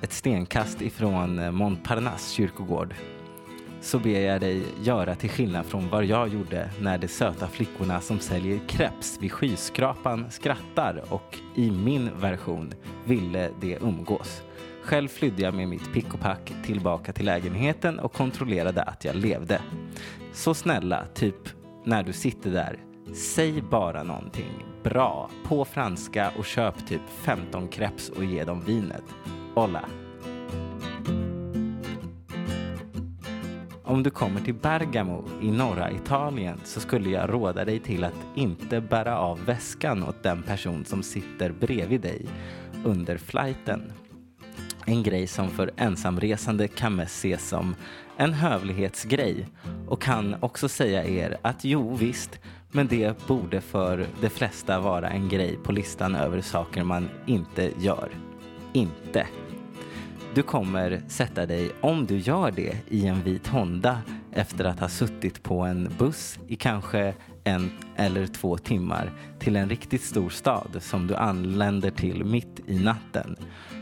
ett 0.02 0.12
stenkast 0.12 0.82
ifrån 0.82 1.38
eh, 1.38 1.50
Montparnasse 1.50 2.34
kyrkogård, 2.34 2.94
så 3.80 3.98
ber 3.98 4.20
jag 4.20 4.40
dig 4.40 4.62
göra 4.82 5.14
till 5.14 5.30
skillnad 5.30 5.66
från 5.66 5.88
vad 5.88 6.04
jag 6.04 6.28
gjorde 6.28 6.70
när 6.80 6.98
de 6.98 7.08
söta 7.08 7.48
flickorna 7.48 8.00
som 8.00 8.18
säljer 8.18 8.60
kreps 8.68 9.18
vid 9.20 9.32
skyskrapan 9.32 10.30
skrattar 10.30 11.04
och 11.08 11.38
i 11.54 11.70
min 11.70 12.10
version 12.20 12.72
ville 13.04 13.50
de 13.60 13.76
umgås. 13.76 14.42
Själv 14.82 15.08
flydde 15.08 15.42
jag 15.42 15.54
med 15.54 15.68
mitt 15.68 15.92
pick 15.92 16.14
och 16.14 16.20
pack 16.20 16.52
tillbaka 16.64 17.12
till 17.12 17.26
lägenheten 17.26 17.98
och 17.98 18.12
kontrollerade 18.12 18.82
att 18.82 19.04
jag 19.04 19.16
levde. 19.16 19.60
Så 20.32 20.54
snälla, 20.54 21.06
typ 21.14 21.48
när 21.84 22.02
du 22.02 22.12
sitter 22.12 22.50
där, 22.50 22.78
säg 23.14 23.62
bara 23.62 24.02
någonting 24.02 24.64
bra 24.82 25.30
på 25.44 25.64
franska 25.64 26.32
och 26.38 26.44
köp 26.44 26.86
typ 26.86 27.00
15 27.08 27.68
kreps 27.68 28.08
och 28.08 28.24
ge 28.24 28.44
dem 28.44 28.60
vinet. 28.66 29.04
Hola! 29.54 29.84
Om 33.84 34.02
du 34.02 34.10
kommer 34.10 34.40
till 34.40 34.54
Bergamo 34.54 35.24
i 35.42 35.50
norra 35.50 35.90
Italien 35.90 36.60
så 36.64 36.80
skulle 36.80 37.10
jag 37.10 37.32
råda 37.32 37.64
dig 37.64 37.78
till 37.78 38.04
att 38.04 38.26
inte 38.34 38.80
bära 38.80 39.18
av 39.18 39.44
väskan 39.44 40.02
åt 40.02 40.22
den 40.22 40.42
person 40.42 40.84
som 40.84 41.02
sitter 41.02 41.52
bredvid 41.52 42.00
dig 42.00 42.26
under 42.84 43.18
flighten. 43.18 43.92
En 44.86 45.02
grej 45.02 45.26
som 45.26 45.48
för 45.48 45.70
ensamresande 45.76 46.68
kan 46.68 46.96
mest 46.96 47.16
ses 47.16 47.48
som 47.48 47.74
en 48.16 48.32
hövlighetsgrej 48.32 49.48
och 49.88 50.02
kan 50.02 50.36
också 50.40 50.68
säga 50.68 51.04
er 51.04 51.36
att 51.42 51.64
jo 51.64 51.94
visst, 51.94 52.40
men 52.72 52.86
det 52.86 53.26
borde 53.26 53.60
för 53.60 54.06
de 54.20 54.28
flesta 54.28 54.80
vara 54.80 55.10
en 55.10 55.28
grej 55.28 55.58
på 55.62 55.72
listan 55.72 56.14
över 56.14 56.40
saker 56.40 56.84
man 56.84 57.08
inte 57.26 57.70
gör. 57.78 58.08
Inte. 58.72 59.26
Du 60.34 60.42
kommer 60.42 61.02
sätta 61.08 61.46
dig, 61.46 61.70
om 61.80 62.06
du 62.06 62.18
gör 62.18 62.50
det, 62.50 62.76
i 62.88 63.06
en 63.06 63.22
vit 63.22 63.46
Honda 63.46 64.02
efter 64.32 64.64
att 64.64 64.80
ha 64.80 64.88
suttit 64.88 65.42
på 65.42 65.60
en 65.60 65.92
buss 65.98 66.38
i 66.48 66.56
kanske 66.56 67.14
en 67.44 67.70
eller 67.96 68.26
två 68.26 68.58
timmar 68.58 69.10
till 69.38 69.56
en 69.56 69.68
riktigt 69.68 70.02
stor 70.02 70.30
stad 70.30 70.76
som 70.80 71.06
du 71.06 71.14
anländer 71.14 71.90
till 71.90 72.24
mitt 72.24 72.60
i 72.66 72.78
natten. 72.78 73.36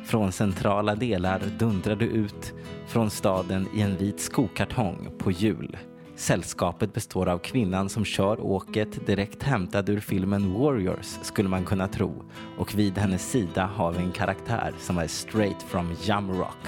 Från 0.04 0.32
centrala 0.32 0.94
delar 0.94 1.42
dundrar 1.58 1.96
du 1.96 2.06
ut 2.06 2.52
från 2.86 3.10
staden 3.10 3.66
i 3.74 3.80
en 3.80 3.96
vit 3.96 4.20
skokartong 4.20 5.08
på 5.18 5.30
hjul. 5.30 5.76
Sällskapet 6.16 6.94
består 6.94 7.28
av 7.28 7.38
kvinnan 7.38 7.88
som 7.88 8.04
kör 8.04 8.40
åket 8.40 9.06
direkt 9.06 9.42
hämtad 9.42 9.88
ur 9.88 10.00
filmen 10.00 10.52
Warriors 10.52 11.18
skulle 11.22 11.48
man 11.48 11.64
kunna 11.64 11.88
tro 11.88 12.24
och 12.58 12.74
vid 12.74 12.98
hennes 12.98 13.30
sida 13.30 13.66
har 13.74 13.92
vi 13.92 13.98
en 13.98 14.12
karaktär 14.12 14.74
som 14.78 14.98
är 14.98 15.06
straight 15.06 15.62
from 15.62 15.96
Jamrock. 16.02 16.58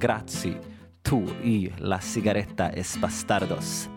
Grazie, 0.00 0.54
tu 1.02 1.26
y 1.44 1.72
la 1.78 2.00
cigaretta 2.00 2.70
es 2.70 2.96
bastardos. 3.00 3.88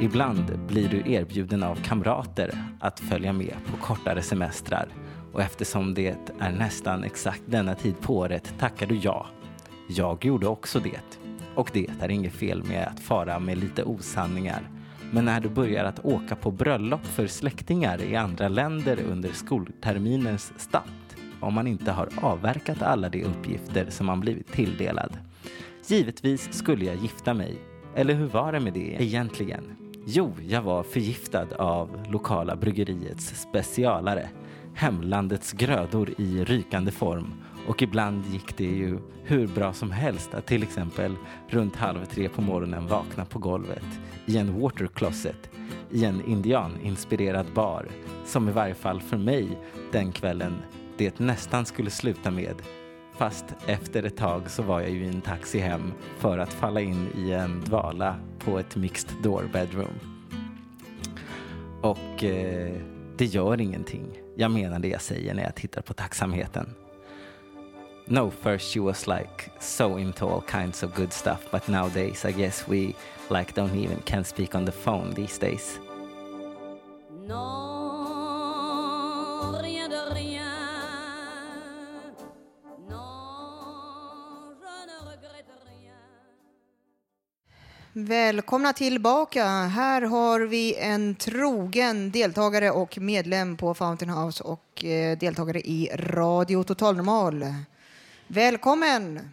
Ibland 0.00 0.58
blir 0.68 0.88
du 0.88 1.12
erbjuden 1.12 1.62
av 1.62 1.76
kamrater 1.76 2.54
att 2.80 3.00
följa 3.00 3.32
med 3.32 3.54
på 3.70 3.76
kortare 3.76 4.22
semestrar 4.22 4.88
och 5.32 5.42
eftersom 5.42 5.94
det 5.94 6.16
är 6.40 6.52
nästan 6.52 7.04
exakt 7.04 7.42
denna 7.46 7.74
tid 7.74 8.00
på 8.00 8.16
året 8.16 8.54
tackar 8.58 8.86
du 8.86 8.96
ja. 8.96 9.26
Jag 9.88 10.24
gjorde 10.24 10.46
också 10.46 10.80
det. 10.80 11.18
Och 11.54 11.70
det 11.72 11.86
är 12.00 12.10
inget 12.10 12.32
fel 12.32 12.62
med 12.64 12.86
att 12.86 13.00
fara 13.00 13.38
med 13.38 13.58
lite 13.58 13.84
osanningar. 13.84 14.70
Men 15.10 15.24
när 15.24 15.40
du 15.40 15.48
börjar 15.48 15.84
att 15.84 16.04
åka 16.04 16.36
på 16.36 16.50
bröllop 16.50 17.04
för 17.04 17.26
släktingar 17.26 18.02
i 18.02 18.16
andra 18.16 18.48
länder 18.48 18.98
under 19.10 19.32
skolterminens 19.32 20.52
start 20.56 20.84
om 21.40 21.54
man 21.54 21.66
inte 21.66 21.92
har 21.92 22.08
avverkat 22.16 22.82
alla 22.82 23.08
de 23.08 23.24
uppgifter 23.24 23.90
som 23.90 24.06
man 24.06 24.20
blivit 24.20 24.52
tilldelad. 24.52 25.18
Givetvis 25.86 26.52
skulle 26.52 26.84
jag 26.84 26.96
gifta 26.96 27.34
mig. 27.34 27.58
Eller 27.94 28.14
hur 28.14 28.26
var 28.26 28.52
det 28.52 28.60
med 28.60 28.72
det 28.72 28.96
egentligen? 29.02 29.83
Jo, 30.06 30.32
jag 30.48 30.62
var 30.62 30.82
förgiftad 30.82 31.46
av 31.58 32.06
lokala 32.08 32.56
bryggeriets 32.56 33.40
specialare. 33.40 34.28
Hemlandets 34.74 35.52
grödor 35.52 36.14
i 36.18 36.44
rykande 36.44 36.92
form. 36.92 37.34
Och 37.68 37.82
ibland 37.82 38.26
gick 38.26 38.56
det 38.56 38.64
ju 38.64 38.98
hur 39.22 39.46
bra 39.46 39.72
som 39.72 39.90
helst 39.90 40.34
att 40.34 40.46
till 40.46 40.62
exempel 40.62 41.16
runt 41.48 41.76
halv 41.76 42.04
tre 42.04 42.28
på 42.28 42.42
morgonen 42.42 42.86
vakna 42.86 43.24
på 43.24 43.38
golvet 43.38 43.84
i 44.26 44.36
en 44.36 44.60
water 44.60 44.86
closet 44.86 45.50
i 45.90 46.04
en 46.04 46.24
indianinspirerad 46.26 47.46
bar 47.54 47.88
som 48.24 48.48
i 48.48 48.52
varje 48.52 48.74
fall 48.74 49.00
för 49.00 49.16
mig 49.16 49.58
den 49.92 50.12
kvällen 50.12 50.54
det 50.96 51.18
nästan 51.18 51.66
skulle 51.66 51.90
sluta 51.90 52.30
med 52.30 52.54
Fast 53.16 53.44
efter 53.66 54.02
ett 54.02 54.16
tag 54.16 54.50
så 54.50 54.62
var 54.62 54.80
jag 54.80 54.90
ju 54.90 55.04
i 55.04 55.08
en 55.08 55.20
taxi 55.20 55.58
hem 55.58 55.92
för 56.18 56.38
att 56.38 56.52
falla 56.52 56.80
in 56.80 57.08
i 57.16 57.32
en 57.32 57.60
dvala 57.60 58.16
på 58.38 58.58
ett 58.58 58.76
mixed 58.76 59.10
door 59.22 59.48
bedroom. 59.52 60.00
Och 61.82 62.24
eh, 62.24 62.72
det 63.16 63.24
gör 63.24 63.60
ingenting. 63.60 64.20
Jag 64.36 64.50
menar 64.50 64.78
det 64.78 64.88
jag 64.88 65.02
säger 65.02 65.34
när 65.34 65.42
jag 65.42 65.54
tittar 65.54 65.82
på 65.82 65.94
tacksamheten. 65.94 66.74
No, 68.06 68.30
first 68.30 68.74
she 68.74 68.80
was 68.80 69.06
like 69.06 69.50
so 69.60 69.98
into 69.98 70.26
all 70.26 70.42
kinds 70.42 70.82
of 70.82 70.94
good 70.94 71.12
stuff, 71.12 71.50
but 71.50 71.68
nowadays 71.68 72.24
I 72.24 72.32
guess 72.32 72.68
we 72.68 72.94
like 73.30 73.54
don't 73.54 73.74
even 73.74 73.96
can 74.04 74.24
speak 74.24 74.54
on 74.54 74.66
the 74.66 74.72
phone 74.72 75.14
these 75.14 75.38
days. 75.40 75.80
Non, 77.26 77.74
Välkomna 87.96 88.72
tillbaka. 88.72 89.44
Här 89.46 90.02
har 90.02 90.40
vi 90.40 90.74
en 90.74 91.14
trogen 91.14 92.10
deltagare 92.10 92.70
och 92.70 92.98
medlem 92.98 93.56
på 93.56 93.74
Fountain 93.74 94.10
House 94.10 94.44
och 94.44 94.84
eh, 94.84 95.18
deltagare 95.18 95.60
i 95.60 95.90
Radio 95.96 96.64
Total 96.64 96.96
Normal. 96.96 97.44
Välkommen! 98.26 99.30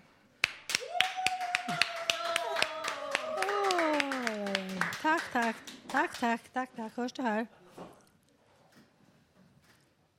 Tack, 5.01 5.23
tack, 5.33 5.55
tack, 5.91 6.19
tack, 6.19 6.41
tack, 6.53 6.69
tack. 6.75 6.95
Hörs 6.95 7.13
det 7.13 7.23
här? 7.23 7.47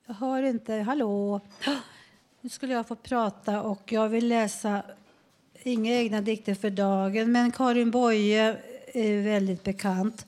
Jag 0.07 0.15
hör 0.15 0.43
inte. 0.43 0.75
Hallå? 0.75 1.41
Nu 2.41 2.49
skulle 2.49 2.73
jag 2.73 2.89
få 2.89 2.97
prata 2.97 3.63
och 3.63 3.93
jag 3.93 4.09
vill 4.09 4.29
läsa 4.29 4.83
inga 5.67 5.95
egna 5.95 6.21
dikter 6.21 6.55
för 6.55 6.71
dagen, 6.71 7.33
men 7.33 7.53
Karin 7.53 7.91
Boye 7.91 8.57
är 8.87 9.23
väldigt 9.23 9.63
bekant. 9.63 10.27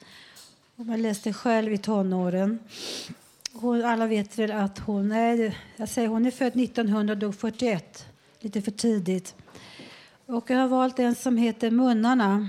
Man 0.76 1.02
läste 1.02 1.32
själv 1.32 1.72
i 1.72 1.78
tonåren. 1.78 2.58
Hon, 3.52 3.84
alla 3.84 4.06
vet 4.06 4.38
väl 4.38 4.52
att 4.52 4.78
hon 4.78 5.12
är, 5.12 5.58
jag 5.76 5.88
säger, 5.88 6.08
hon 6.08 6.26
är 6.26 6.30
född 6.30 6.60
1900 6.60 7.12
och 7.12 7.18
dog 7.18 7.34
41, 7.34 8.06
lite 8.40 8.62
för 8.62 8.70
tidigt. 8.70 9.34
Och 10.26 10.50
jag 10.50 10.58
har 10.58 10.68
valt 10.68 10.98
en 10.98 11.14
som 11.14 11.36
heter 11.36 11.70
Munnarna. 11.70 12.48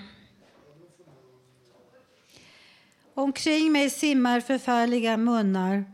Omkring 3.14 3.72
mig 3.72 3.90
simmar 3.90 4.40
förfärliga 4.40 5.18
munnar. 5.18 5.86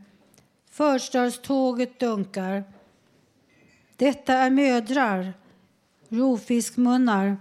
Förstadståget 0.71 1.99
dunkar. 1.99 2.63
Detta 3.95 4.33
är 4.33 4.49
mödrar, 4.49 5.33
rovfiskmunnar, 6.11 7.37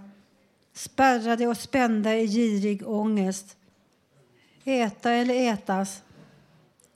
spärrade 0.73 1.47
och 1.47 1.57
spända 1.57 2.15
i 2.15 2.27
girig 2.27 2.87
ångest. 2.87 3.57
Äta 4.63 5.11
eller 5.11 5.53
ätas. 5.53 6.03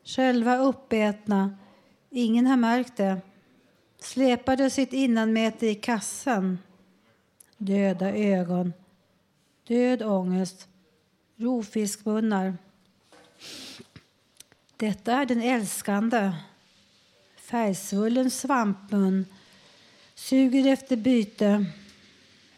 Själva 0.04 0.58
uppätna. 0.58 1.58
Ingen 2.10 2.48
har 2.48 2.58
märkt 2.58 2.98
det. 2.98 3.22
Släpade 4.00 4.70
sitt 4.70 4.94
innanmäte 4.94 5.68
i 5.68 5.76
kassen. 5.76 6.60
Döda 7.58 8.16
ögon. 8.16 8.74
Död 9.68 10.04
ångest. 10.04 10.68
Rovfiskmunnar. 11.36 12.58
Detta 14.78 15.14
är 15.14 15.26
den 15.26 15.42
älskande. 15.42 16.32
Färgsvullen 17.38 18.32
svampmun. 18.32 19.26
Suger 20.16 20.68
efter 20.68 20.96
byte. 20.96 21.66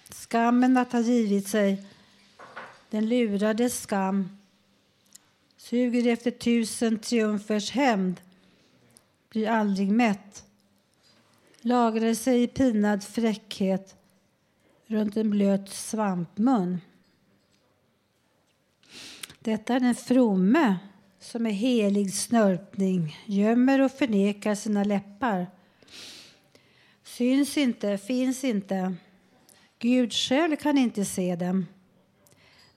Skammen 0.09 0.77
att 0.77 0.91
ha 0.91 0.99
givit 0.99 1.47
sig. 1.47 1.85
Den 2.89 3.09
lurades 3.09 3.81
skam. 3.81 4.37
Suger 5.57 6.07
efter 6.07 6.31
tusen 6.31 6.99
triumfers 6.99 7.71
hämnd. 7.71 8.21
Blir 9.29 9.49
aldrig 9.49 9.91
mätt. 9.91 10.43
Lagrar 11.61 12.13
sig 12.13 12.43
i 12.43 12.47
pinad 12.47 13.03
fräckhet 13.03 13.95
runt 14.87 15.17
en 15.17 15.29
blöt 15.29 15.69
svampmun. 15.69 16.81
Detta 19.39 19.75
är 19.75 19.79
den 19.79 19.95
fromme 19.95 20.77
som 21.19 21.43
med 21.43 21.55
helig 21.55 22.13
snörpning, 22.13 23.17
gömmer 23.25 23.81
och 23.81 23.91
förnekar 23.91 24.55
sina 24.55 24.83
läppar. 24.83 25.47
Syns 27.17 27.57
inte, 27.57 27.97
finns 27.97 28.43
inte. 28.43 28.95
Gud 29.79 30.13
själv 30.13 30.55
kan 30.55 30.77
inte 30.77 31.05
se 31.05 31.35
dem. 31.35 31.65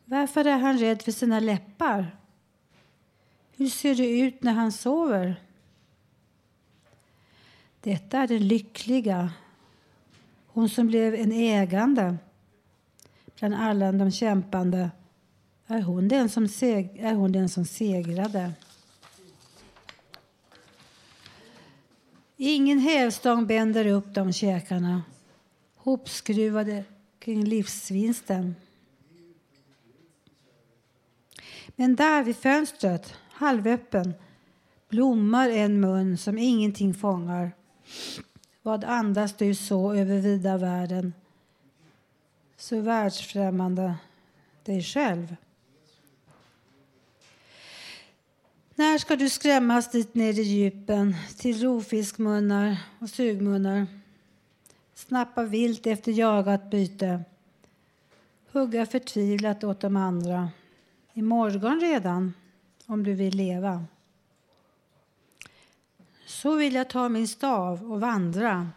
Varför 0.05 0.45
är 0.45 0.59
han 0.59 0.79
rädd 0.79 1.03
för 1.03 1.13
sina 1.13 1.41
läppar? 1.41 2.17
Hur 3.57 3.67
ser 3.67 3.95
det 3.95 4.21
ut 4.21 4.43
när 4.43 4.53
han 4.53 4.73
sover? 4.73 5.43
Detta 7.81 8.19
är 8.19 8.27
den 8.27 8.49
lyckliga, 8.49 9.33
hon 10.47 10.69
som 10.69 10.87
blev 10.87 11.15
en 11.15 11.33
ägande 11.33 12.17
bland 13.39 13.55
alla 13.55 13.93
de 13.93 14.11
kämpande 14.11 14.91
är 15.67 15.83
hon 15.83 16.09
den 16.09 16.29
som, 16.29 16.49
seg 16.49 16.99
är 16.99 17.15
hon 17.15 17.33
den 17.33 17.49
som 17.49 17.65
segrade. 17.65 18.53
Ingen 22.43 22.79
hävstång 22.79 23.47
bänder 23.47 23.87
upp 23.87 24.15
de 24.15 24.33
käkarna 24.33 25.03
hopskruvade 25.77 26.85
kring 27.19 27.45
livsvinsten. 27.45 28.57
Men 31.69 31.97
där 31.97 32.23
vid 32.23 32.37
fönstret, 32.37 33.15
halvöppen, 33.31 34.15
blommar 34.89 35.49
en 35.49 35.81
mun 35.81 36.19
som 36.19 36.39
ingenting 36.39 36.95
fångar. 36.95 37.53
Vad 38.63 38.85
andas 38.85 39.37
du 39.37 39.55
så 39.55 39.95
över 39.95 40.19
vida 40.19 40.57
världen? 40.57 41.13
Så 42.57 42.81
världsfrämmande 42.81 43.95
dig 44.65 44.83
själv. 44.83 45.37
När 48.81 48.99
ska 48.99 49.17
du 49.17 49.29
skrämmas 49.29 49.91
dit 49.91 50.15
ner 50.15 50.39
i 50.39 50.43
djupen 50.43 51.15
till 51.39 51.63
rovfiskmunnar 51.63 52.77
och 52.99 53.11
sugmunnar? 53.11 53.87
Snappa 54.95 55.43
vilt 55.43 55.87
efter 55.87 56.13
jagat 56.13 56.71
byte. 56.71 57.25
Hugga 58.53 58.87
förtvivlat 58.87 59.65
åt 59.65 59.81
de 59.81 59.97
andra. 59.97 60.51
i 61.13 61.23
morgon 61.23 61.81
redan, 61.81 62.35
om 62.87 63.05
du 63.05 63.15
vill 63.15 63.37
leva. 63.37 63.85
Så 66.27 66.55
vill 66.55 66.75
jag 66.75 66.91
ta 66.91 67.09
min 67.09 67.29
stav 67.29 67.93
och 67.93 68.01
vandra 68.01 68.69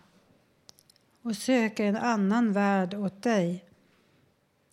och 1.21 1.35
söka 1.35 1.85
en 1.85 1.97
annan 1.97 2.53
värld 2.53 2.93
åt 2.93 3.21
dig. 3.21 3.65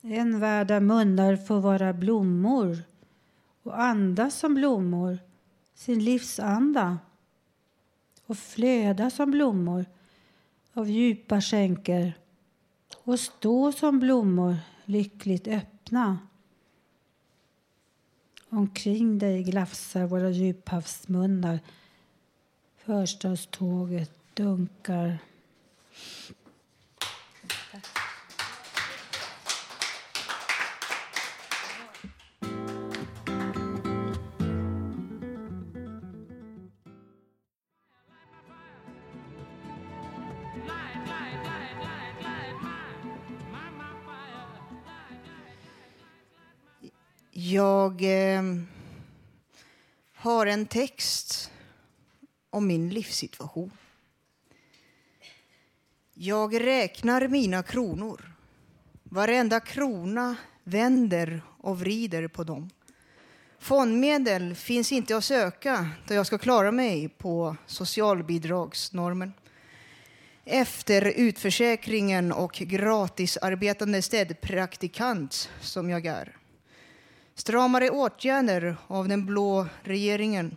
En 0.01 0.41
värld 0.41 0.67
där 0.67 0.81
munnar 0.81 1.37
får 1.37 1.61
vara 1.61 1.93
blommor 1.93 2.90
och 3.63 3.81
andas 3.81 4.39
som 4.39 4.55
blommor, 4.55 5.19
sin 5.75 6.05
livsanda 6.05 6.99
och 8.27 8.39
flöda 8.39 9.11
som 9.11 9.31
blommor 9.31 9.87
av 10.73 10.91
djupa 10.91 11.41
skänker 11.41 12.13
och 12.97 13.21
stå 13.21 13.73
som 13.73 14.01
blommor 14.01 14.57
lyckligt 14.85 15.49
öppna. 15.49 16.19
Omkring 18.49 19.19
dig 19.19 19.43
glafsar 19.43 20.07
våra 20.07 20.31
djuphavsmunnar. 20.31 21.61
Förstadståget 22.77 24.35
dunkar. 24.35 25.19
Jag 47.61 48.03
eh, 48.03 48.43
har 50.15 50.47
en 50.47 50.67
text 50.67 51.51
om 52.51 52.67
min 52.67 52.91
livssituation. 52.91 53.71
Jag 56.15 56.65
räknar 56.65 57.29
mina 57.29 57.63
kronor. 57.63 58.33
Varenda 59.03 59.61
krona 59.61 60.37
vänder 60.65 61.43
och 61.59 61.81
vrider 61.81 62.29
på 62.29 62.45
dem. 62.45 62.71
Fondmedel 63.59 64.55
finns 64.55 64.93
inte 64.93 65.17
att 65.17 65.25
söka 65.25 65.89
då 66.07 66.15
jag 66.15 66.27
ska 66.27 66.39
klara 66.39 66.73
mig 66.73 67.09
på 67.09 67.57
socialbidragsnormen. 67.67 69.33
Efter 70.45 71.03
utförsäkringen 71.03 72.33
och 72.33 72.53
gratisarbetande 72.53 74.03
städpraktikant 74.03 75.51
som 75.61 75.91
jag 75.91 76.07
är. 76.07 76.40
Stramare 77.41 77.91
åtgärder 77.91 78.77
av 78.87 79.09
den 79.09 79.27
blå 79.27 79.67
regeringen. 79.83 80.57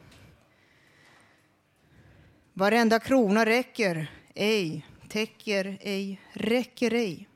Varenda 2.54 3.00
krona 3.00 3.46
räcker 3.46 4.12
ej, 4.36 4.86
täcker 5.10 5.78
ej, 5.82 6.22
räcker 6.34 6.94
ej. 6.94 7.28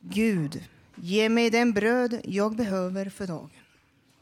Gud, 0.00 0.64
ge 0.94 1.28
mig 1.28 1.50
den 1.50 1.72
bröd 1.72 2.20
jag 2.24 2.56
behöver 2.56 3.08
för 3.10 3.26
dagen. 3.26 3.50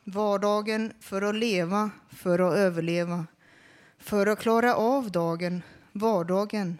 Vardagen 0.05 0.92
för 1.01 1.22
att 1.22 1.34
leva, 1.34 1.90
för 2.11 2.38
att 2.38 2.55
överleva. 2.55 3.26
För 3.99 4.26
att 4.26 4.38
klara 4.38 4.74
av 4.74 5.11
dagen, 5.11 5.62
vardagen. 5.92 6.78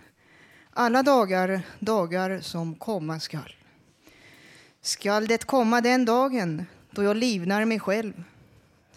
Alla 0.71 1.03
dagar, 1.03 1.63
dagar 1.79 2.41
som 2.41 2.75
komma 2.75 3.21
skall. 3.21 3.57
Skall 4.81 5.27
det 5.27 5.47
komma 5.47 5.81
den 5.81 6.05
dagen 6.05 6.67
då 6.95 7.03
jag 7.03 7.17
livnar 7.17 7.65
mig 7.65 7.81
själv, 7.81 8.25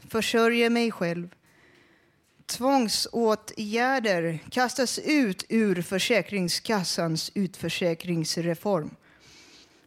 försörjer 0.07 0.69
mig 0.69 0.91
själv. 0.91 1.29
Tvångsåtgärder 2.45 4.39
kastas 4.49 4.99
ut 4.99 5.45
ur 5.49 5.81
Försäkringskassans 5.81 7.31
utförsäkringsreform. 7.33 8.95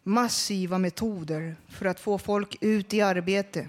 Massiva 0.03 0.79
metoder 0.79 1.57
för 1.69 1.87
att 1.87 2.01
få 2.01 2.19
folk 2.19 2.57
ut 2.61 2.95
i 2.95 3.01
arbete. 3.01 3.69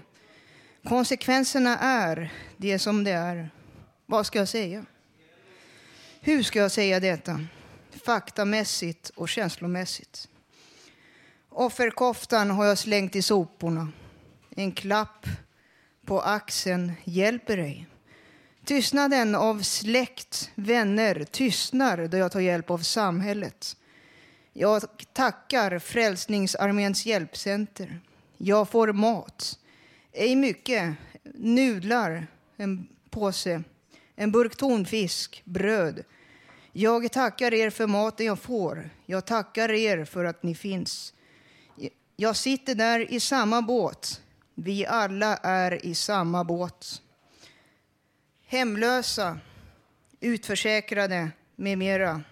Konsekvenserna 0.84 1.78
är 1.78 2.32
det 2.56 2.78
som 2.78 3.04
det 3.04 3.10
är. 3.10 3.50
Vad 4.06 4.26
ska 4.26 4.38
jag 4.38 4.48
säga? 4.48 4.84
Hur 6.20 6.42
ska 6.42 6.58
jag 6.58 6.72
säga 6.72 7.00
detta? 7.00 7.40
Faktamässigt 8.04 9.10
och 9.14 9.28
känslomässigt. 9.28 10.28
Offerkoftan 11.48 12.50
har 12.50 12.64
jag 12.64 12.78
slängt 12.78 13.16
i 13.16 13.22
soporna. 13.22 13.88
En 14.56 14.72
klapp 14.72 15.26
på 16.06 16.20
axeln 16.20 16.92
hjälper 17.04 17.58
ej. 17.58 17.86
Tystnaden 18.64 19.34
av 19.34 19.62
släkt, 19.62 20.50
vänner 20.54 21.26
tystnar 21.30 22.06
då 22.06 22.16
jag 22.16 22.32
tar 22.32 22.40
hjälp 22.40 22.70
av 22.70 22.78
samhället. 22.78 23.76
Jag 24.52 24.82
tackar 25.12 25.78
Frälsningsarméns 25.78 27.06
hjälpcenter. 27.06 28.00
Jag 28.38 28.68
får 28.68 28.92
mat. 28.92 29.58
Ej 30.12 30.36
mycket. 30.36 30.94
Nudlar, 31.34 32.26
en 32.56 32.88
påse, 33.10 33.62
en 34.16 34.32
burk 34.32 34.56
tonfisk, 34.56 35.42
bröd. 35.44 36.04
Jag 36.72 37.12
tackar 37.12 37.54
er 37.54 37.70
för 37.70 37.86
maten 37.86 38.26
jag 38.26 38.38
får. 38.38 38.90
Jag 39.06 39.26
tackar 39.26 39.70
er 39.70 40.04
för 40.04 40.24
att 40.24 40.42
ni 40.42 40.54
finns. 40.54 41.14
Jag 42.16 42.36
sitter 42.36 42.74
där 42.74 43.12
i 43.12 43.20
samma 43.20 43.62
båt. 43.62 44.21
Vi 44.54 44.86
alla 44.86 45.36
är 45.36 45.86
i 45.86 45.94
samma 45.94 46.44
båt. 46.44 47.02
Hemlösa, 48.46 49.38
utförsäkrade 50.20 51.30
med 51.56 51.78
mera. 51.78 52.22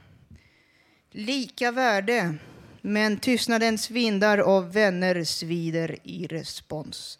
Lika 1.11 1.73
värde, 1.73 2.35
men 2.81 3.19
tystnadens 3.19 3.91
vindar 3.91 4.39
av 4.39 4.73
vänner 4.73 5.25
svider 5.25 5.97
i 6.03 6.27
respons. 6.27 7.19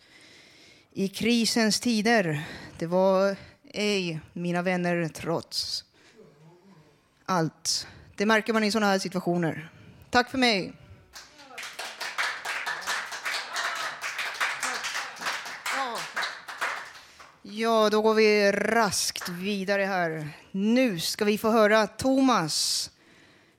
I 0.93 1.09
krisens 1.09 1.81
tider, 1.81 2.45
det 2.79 2.87
var 2.87 3.37
ej 3.65 4.21
mina 4.33 4.63
vänner 4.63 5.09
trots 5.09 5.85
allt. 7.25 7.87
Det 8.17 8.27
märker 8.27 8.53
man 8.53 8.65
i 8.65 8.71
sådana 8.71 8.93
här 8.93 8.99
situationer. 8.99 9.71
Tack 10.11 10.31
för 10.31 10.39
mig. 10.39 10.73
Ja, 17.53 17.91
då 17.91 18.03
går 18.03 18.15
vi 18.15 18.53
raskt 18.53 19.29
vidare 19.29 19.83
här. 19.83 20.29
Nu 20.51 20.99
ska 20.99 21.25
vi 21.25 21.39
få 21.39 21.51
höra 21.51 21.87
Thomas 21.87 22.91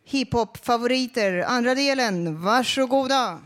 hiphop-favoriter. 0.06 1.44
Andra 1.48 1.76
delen, 1.76 2.42
varsågoda. 2.42 3.39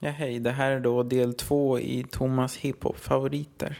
Ja, 0.00 0.10
hej. 0.10 0.38
Det 0.40 0.50
här 0.50 0.70
är 0.70 0.80
då 0.80 1.02
del 1.02 1.34
två 1.34 1.78
i 1.78 2.06
Thomas 2.10 2.56
hiphop-favoriter. 2.56 3.74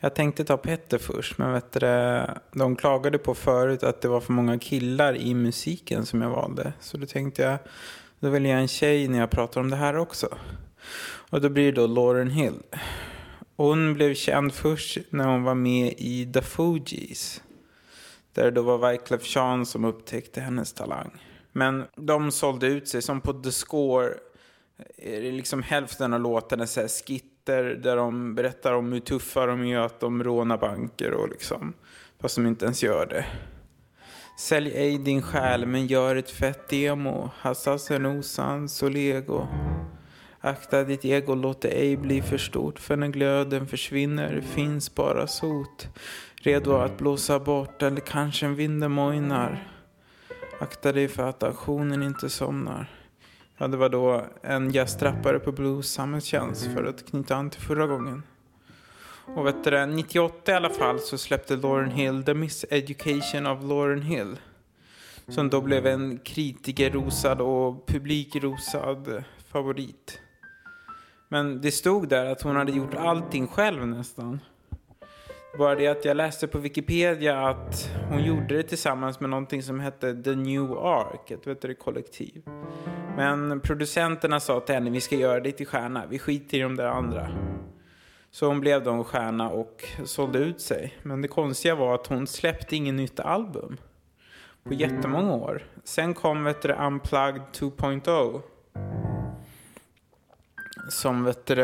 Jag 0.00 0.14
tänkte 0.14 0.44
ta 0.44 0.56
Petter 0.56 0.98
först, 0.98 1.38
men 1.38 1.52
vet 1.52 1.72
du, 1.72 2.20
de 2.52 2.76
klagade 2.76 3.18
på 3.18 3.34
förut 3.34 3.82
att 3.82 4.00
det 4.00 4.08
var 4.08 4.20
för 4.20 4.32
många 4.32 4.58
killar 4.58 5.16
i 5.16 5.34
musiken 5.34 6.06
som 6.06 6.22
jag 6.22 6.30
valde. 6.30 6.72
Så 6.80 6.96
då 6.96 7.06
tänkte 7.06 7.42
jag, 7.42 7.58
då 8.20 8.30
väljer 8.30 8.52
jag 8.52 8.60
en 8.60 8.68
tjej 8.68 9.08
när 9.08 9.18
jag 9.18 9.30
pratar 9.30 9.60
om 9.60 9.70
det 9.70 9.76
här 9.76 9.96
också. 9.96 10.38
Och 11.30 11.40
då 11.40 11.48
blir 11.48 11.72
det 11.72 11.80
då 11.80 11.86
Lauren 11.86 12.30
Hill. 12.30 12.62
Hon 13.60 13.94
blev 13.94 14.14
känd 14.14 14.54
först 14.54 14.98
när 15.10 15.26
hon 15.26 15.42
var 15.42 15.54
med 15.54 15.94
i 15.98 16.32
The 16.32 16.42
Fugees. 16.42 17.42
Där 18.32 18.44
det 18.44 18.50
då 18.50 18.62
var 18.62 18.90
Wyclef 18.90 19.36
Jean 19.36 19.66
som 19.66 19.84
upptäckte 19.84 20.40
hennes 20.40 20.72
talang. 20.72 21.10
Men 21.52 21.84
de 21.96 22.32
sålde 22.32 22.66
ut 22.66 22.88
sig, 22.88 23.02
som 23.02 23.20
på 23.20 23.32
The 23.32 23.52
Score 23.52 24.06
eh, 24.06 25.14
är 25.14 25.22
det 25.22 25.32
liksom 25.32 25.62
hälften 25.62 26.14
av 26.14 26.20
låtarna 26.20 26.66
så 26.66 26.80
här 26.80 26.88
skitter 26.88 27.64
där 27.64 27.96
de 27.96 28.34
berättar 28.34 28.72
om 28.72 28.92
hur 28.92 29.00
tuffa 29.00 29.46
de 29.46 29.64
är 29.64 29.78
att 29.78 30.00
de 30.00 30.24
rånar 30.24 30.58
banker 30.58 31.12
och 31.12 31.28
liksom. 31.28 31.72
Fast 32.20 32.36
de 32.36 32.46
inte 32.46 32.64
ens 32.64 32.82
gör 32.82 33.06
det. 33.06 33.26
Sälj 34.38 34.70
ej 34.74 34.98
din 34.98 35.22
själ 35.22 35.66
men 35.66 35.86
gör 35.86 36.16
ett 36.16 36.30
fett 36.30 36.68
demo. 36.68 37.30
Hassasen 37.36 38.06
osans 38.06 38.82
och 38.82 38.90
lego. 38.90 39.48
Akta 40.42 40.84
ditt 40.84 41.04
ego, 41.04 41.34
låt 41.34 41.60
det 41.60 41.68
ej 41.68 41.96
bli 41.96 42.22
för 42.22 42.38
stort. 42.38 42.78
För 42.78 42.96
när 42.96 43.08
glöden 43.08 43.66
försvinner 43.66 44.40
finns 44.40 44.94
bara 44.94 45.26
sot. 45.26 45.88
Redo 46.34 46.72
att 46.72 46.98
blåsa 46.98 47.38
bort 47.38 47.82
eller 47.82 48.00
kanske 48.00 48.46
en 48.46 48.54
vind 48.54 48.90
mojnar. 48.90 49.68
Akta 50.60 50.92
dig 50.92 51.08
för 51.08 51.22
att 51.22 51.42
aktionen 51.42 52.02
inte 52.02 52.30
somnar. 52.30 52.90
Ja, 53.58 53.68
det 53.68 53.76
var 53.76 53.88
då 53.88 54.26
en 54.42 54.70
gästrappare 54.70 55.38
på 55.38 55.52
Blues 55.52 55.92
Samhällstjänst 55.92 56.64
för 56.74 56.84
att 56.84 57.10
knyta 57.10 57.36
an 57.36 57.50
till 57.50 57.60
förra 57.60 57.86
gången. 57.86 58.22
Och 59.36 59.46
vet 59.46 59.64
du, 59.64 59.86
98 59.86 60.52
i 60.52 60.54
alla 60.54 60.70
fall 60.70 61.00
så 61.00 61.18
släppte 61.18 61.56
Lauren 61.56 61.90
Hill 61.90 62.24
The 62.24 62.34
Miseducation 62.34 63.46
of 63.46 63.62
Lauren 63.62 64.02
Hill. 64.02 64.36
Som 65.28 65.50
då 65.50 65.60
blev 65.60 65.86
en 65.86 66.18
kritikerrosad 66.18 67.40
och 67.40 67.86
publikrosad 67.86 69.24
favorit. 69.52 70.20
Men 71.32 71.60
det 71.60 71.70
stod 71.70 72.08
där 72.08 72.26
att 72.26 72.42
hon 72.42 72.56
hade 72.56 72.72
gjort 72.72 72.94
allting 72.94 73.46
själv 73.46 73.86
nästan. 73.86 74.40
Bara 75.58 75.74
det 75.74 75.86
att 75.86 76.04
jag 76.04 76.16
läste 76.16 76.46
på 76.46 76.58
Wikipedia 76.58 77.48
att 77.48 77.90
hon 78.08 78.24
gjorde 78.24 78.56
det 78.56 78.62
tillsammans 78.62 79.20
med 79.20 79.30
någonting 79.30 79.62
som 79.62 79.80
hette 79.80 80.22
The 80.22 80.34
New 80.34 80.72
Ark, 80.72 81.30
ett 81.30 81.46
vet 81.46 81.62
du, 81.62 81.74
kollektiv. 81.74 82.42
Men 83.16 83.60
producenterna 83.60 84.40
sa 84.40 84.60
till 84.60 84.74
henne, 84.74 84.90
vi 84.90 85.00
ska 85.00 85.16
göra 85.16 85.40
dig 85.40 85.52
till 85.52 85.66
stjärna, 85.66 86.02
vi 86.10 86.18
skiter 86.18 86.58
i 86.58 86.60
de 86.60 86.76
där 86.76 86.86
andra. 86.86 87.28
Så 88.30 88.46
hon 88.46 88.60
blev 88.60 88.84
då 88.84 88.90
en 88.90 89.04
stjärna 89.04 89.50
och 89.50 89.84
sålde 90.04 90.38
ut 90.38 90.60
sig. 90.60 90.98
Men 91.02 91.22
det 91.22 91.28
konstiga 91.28 91.74
var 91.74 91.94
att 91.94 92.06
hon 92.06 92.26
släppte 92.26 92.76
ingen 92.76 92.96
nytt 92.96 93.20
album 93.20 93.76
på 94.64 94.74
jättemånga 94.74 95.34
år. 95.34 95.62
Sen 95.84 96.14
kom 96.14 96.44
vet 96.44 96.62
du, 96.62 96.72
Unplugged 96.72 97.42
2.0 97.52 98.40
som 100.90 101.24
vet 101.24 101.46
du, 101.46 101.54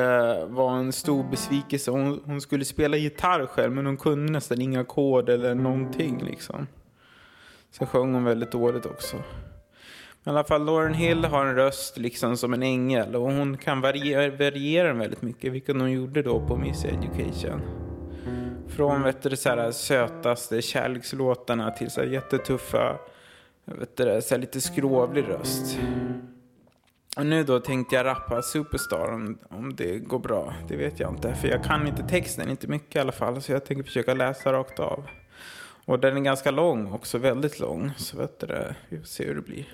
var 0.49 0.77
en 0.77 0.93
stor 0.93 1.25
besvikelse. 1.31 1.91
Hon, 1.91 2.21
hon 2.25 2.41
skulle 2.41 2.65
spela 2.65 2.97
gitarr 2.97 3.47
själv 3.47 3.73
men 3.73 3.87
hon 3.87 3.97
kunde 3.97 4.33
nästan 4.33 4.61
inga 4.61 4.81
ackord 4.81 5.29
eller 5.29 5.55
någonting 5.55 6.25
liksom. 6.25 6.67
Sen 7.71 7.87
sjöng 7.87 8.15
hon 8.15 8.25
väldigt 8.25 8.53
dåligt 8.53 8.87
också. 8.87 9.17
Men 10.23 10.35
i 10.35 10.39
alla 10.39 10.45
fall, 10.45 10.65
Lauren 10.65 10.95
Hill 10.95 11.25
har 11.25 11.47
en 11.47 11.55
röst 11.55 11.99
liksom 11.99 12.37
som 12.37 12.55
en 12.55 12.63
ängel 12.63 13.17
och 13.17 13.33
hon 13.33 13.57
kan 13.57 13.81
variera, 13.81 14.31
variera 14.31 14.89
den 14.89 14.99
väldigt 14.99 15.23
mycket, 15.23 15.53
vilket 15.53 15.77
hon 15.77 15.93
gjorde 15.93 16.23
då 16.23 16.41
på 16.41 16.57
Miss 16.57 16.85
Education. 16.85 17.61
Från 18.69 19.03
vet 19.03 19.23
du, 19.23 19.37
så 19.37 19.49
här, 19.49 19.71
sötaste 19.71 20.63
kärlekslåtarna 20.63 21.71
till 21.71 21.91
så 21.91 22.01
här, 22.01 22.09
jättetuffa, 22.09 22.99
vet 23.65 23.97
du, 23.97 24.21
så 24.23 24.35
här, 24.35 24.41
lite 24.41 24.61
skrovlig 24.61 25.25
röst. 25.29 25.79
Och 27.17 27.27
nu 27.27 27.45
då 27.45 27.61
tänkte 27.61 27.95
jag 27.95 28.07
rappa 28.07 28.43
Superstar 28.43 29.13
om, 29.13 29.39
om 29.51 29.77
det 29.77 29.99
går 29.99 30.19
bra. 30.19 30.55
Det 30.69 30.77
vet 30.77 31.01
jag 31.01 31.11
inte. 31.11 31.35
För 31.35 31.49
jag 31.49 31.65
kan 31.65 31.87
inte 31.87 32.03
texten, 32.03 32.51
inte 32.51 32.67
mycket 32.67 32.97
i 32.97 32.99
alla 32.99 33.13
fall. 33.13 33.43
Så 33.43 33.53
jag 33.53 33.65
tänker 33.65 33.85
försöka 33.85 34.15
läsa 34.15 34.53
rakt 34.53 34.81
av. 34.81 35.07
Och 35.85 35.99
den 36.01 36.17
är 36.17 36.21
ganska 36.21 36.51
lång 36.51 36.93
också, 36.93 37.19
väldigt 37.19 37.61
lång. 37.61 37.91
Så 37.97 38.17
vet 38.17 38.41
du 38.41 38.47
det, 38.47 38.77
vi 38.89 38.99
får 38.99 39.07
se 39.07 39.25
hur 39.25 39.35
det 39.35 39.41
blir. 39.41 39.67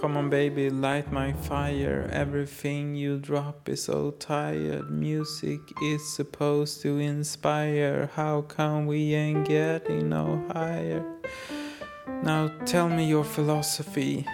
Come 0.00 0.18
on 0.18 0.30
baby, 0.30 0.70
light 0.70 1.12
my 1.12 1.34
fire. 1.48 2.10
Everything 2.12 2.96
you 2.96 3.18
drop 3.18 3.68
is 3.68 3.84
so 3.84 4.10
tired. 4.10 4.90
Music 4.90 5.60
is 5.94 6.16
supposed 6.16 6.82
to 6.82 7.00
inspire. 7.00 8.08
How 8.14 8.42
come 8.42 8.86
we 8.86 9.14
ain't 9.14 9.48
getting 9.48 10.08
no 10.08 10.40
higher? 10.54 11.02
Now 12.24 12.48
tell 12.66 12.88
me 12.88 13.10
your 13.10 13.24
philosophy 13.24 14.26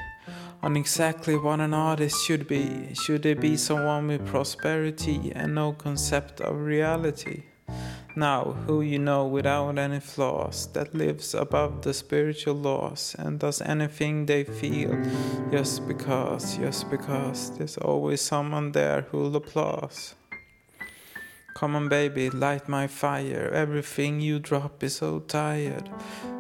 on 0.66 0.76
exactly 0.76 1.36
what 1.36 1.60
an 1.60 1.72
artist 1.72 2.26
should 2.26 2.48
be. 2.48 2.92
Should 2.92 3.22
they 3.22 3.34
be 3.34 3.56
someone 3.56 4.08
with 4.08 4.26
prosperity 4.26 5.30
and 5.32 5.54
no 5.54 5.72
concept 5.72 6.40
of 6.40 6.56
reality? 6.56 7.44
Now, 8.16 8.56
who 8.66 8.80
you 8.80 8.98
know 8.98 9.26
without 9.26 9.78
any 9.78 10.00
flaws, 10.00 10.66
that 10.72 10.92
lives 10.92 11.34
above 11.34 11.82
the 11.82 11.94
spiritual 11.94 12.56
laws 12.56 13.14
and 13.16 13.38
does 13.38 13.62
anything 13.62 14.26
they 14.26 14.42
feel 14.42 14.90
just 15.52 15.86
because, 15.86 16.56
just 16.56 16.90
because 16.90 17.56
there's 17.56 17.78
always 17.78 18.20
someone 18.20 18.72
there 18.72 19.02
who'll 19.02 19.36
applaud. 19.36 19.92
Come 21.54 21.76
on, 21.76 21.88
baby, 21.88 22.28
light 22.28 22.68
my 22.68 22.88
fire. 22.88 23.50
Everything 23.54 24.20
you 24.20 24.40
drop 24.40 24.82
is 24.82 24.96
so 24.96 25.20
tired. 25.20 25.88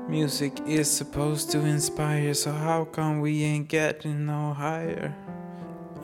Music 0.08 0.60
is 0.68 0.88
supposed 0.88 1.50
to 1.50 1.58
inspire, 1.64 2.32
so 2.32 2.52
how 2.52 2.84
come 2.84 3.20
we 3.20 3.42
ain't 3.42 3.66
getting 3.66 4.24
no 4.24 4.54
higher? 4.54 5.12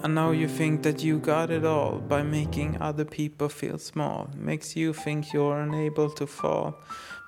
I 0.03 0.09
know 0.09 0.33
you 0.33 0.49
think 0.49 0.83
that 0.83 1.05
you 1.05 1.21
got 1.21 1.53
it 1.53 1.65
all 1.65 1.99
by 1.99 2.25
making 2.25 2.83
other 2.83 3.05
people 3.05 3.49
feel 3.49 3.79
small. 3.79 4.29
Makes 4.35 4.75
you 4.75 4.93
think 4.93 5.33
you're 5.33 5.61
unable 5.61 6.11
to 6.11 6.27
fall. 6.27 6.75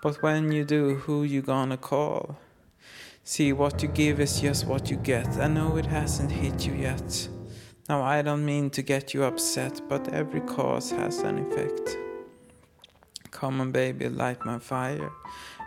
But 0.02 0.20
when 0.20 0.50
you 0.50 0.64
do, 0.64 0.96
who 0.96 1.22
you 1.22 1.42
gonna 1.42 1.76
call? 1.76 2.36
See, 3.22 3.52
what 3.52 3.80
you 3.80 3.88
give 3.88 4.18
is 4.18 4.40
just 4.40 4.66
what 4.66 4.90
you 4.90 4.96
get. 4.96 5.28
I 5.36 5.46
know 5.46 5.76
it 5.76 5.86
hasn't 5.86 6.32
hit 6.32 6.66
you 6.66 6.74
yet. 6.74 7.28
Now, 7.88 8.02
I 8.02 8.20
don't 8.20 8.44
mean 8.44 8.70
to 8.70 8.82
get 8.82 9.14
you 9.14 9.22
upset, 9.22 9.80
but 9.88 10.12
every 10.12 10.40
cause 10.40 10.90
has 10.90 11.20
an 11.20 11.38
effect. 11.38 11.96
Come 13.30 13.60
on, 13.60 13.72
baby, 13.72 14.08
light 14.08 14.44
my 14.44 14.58
fire. 14.58 15.12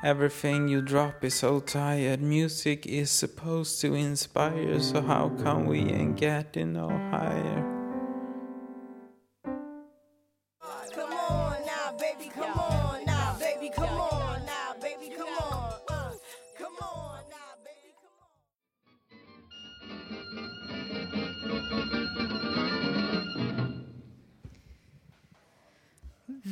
Everything 0.03 0.67
you 0.67 0.81
drop 0.81 1.23
is 1.23 1.33
so 1.33 1.59
tired. 1.59 2.21
Music 2.21 2.85
is 2.85 3.09
supposed 3.09 3.81
to 3.81 3.95
inspire, 3.95 4.79
so 4.79 5.01
how 5.01 5.29
come 5.41 5.65
we 5.65 5.79
ain't 5.79 6.17
getting 6.17 6.73
no 6.73 6.89
higher? 6.89 7.76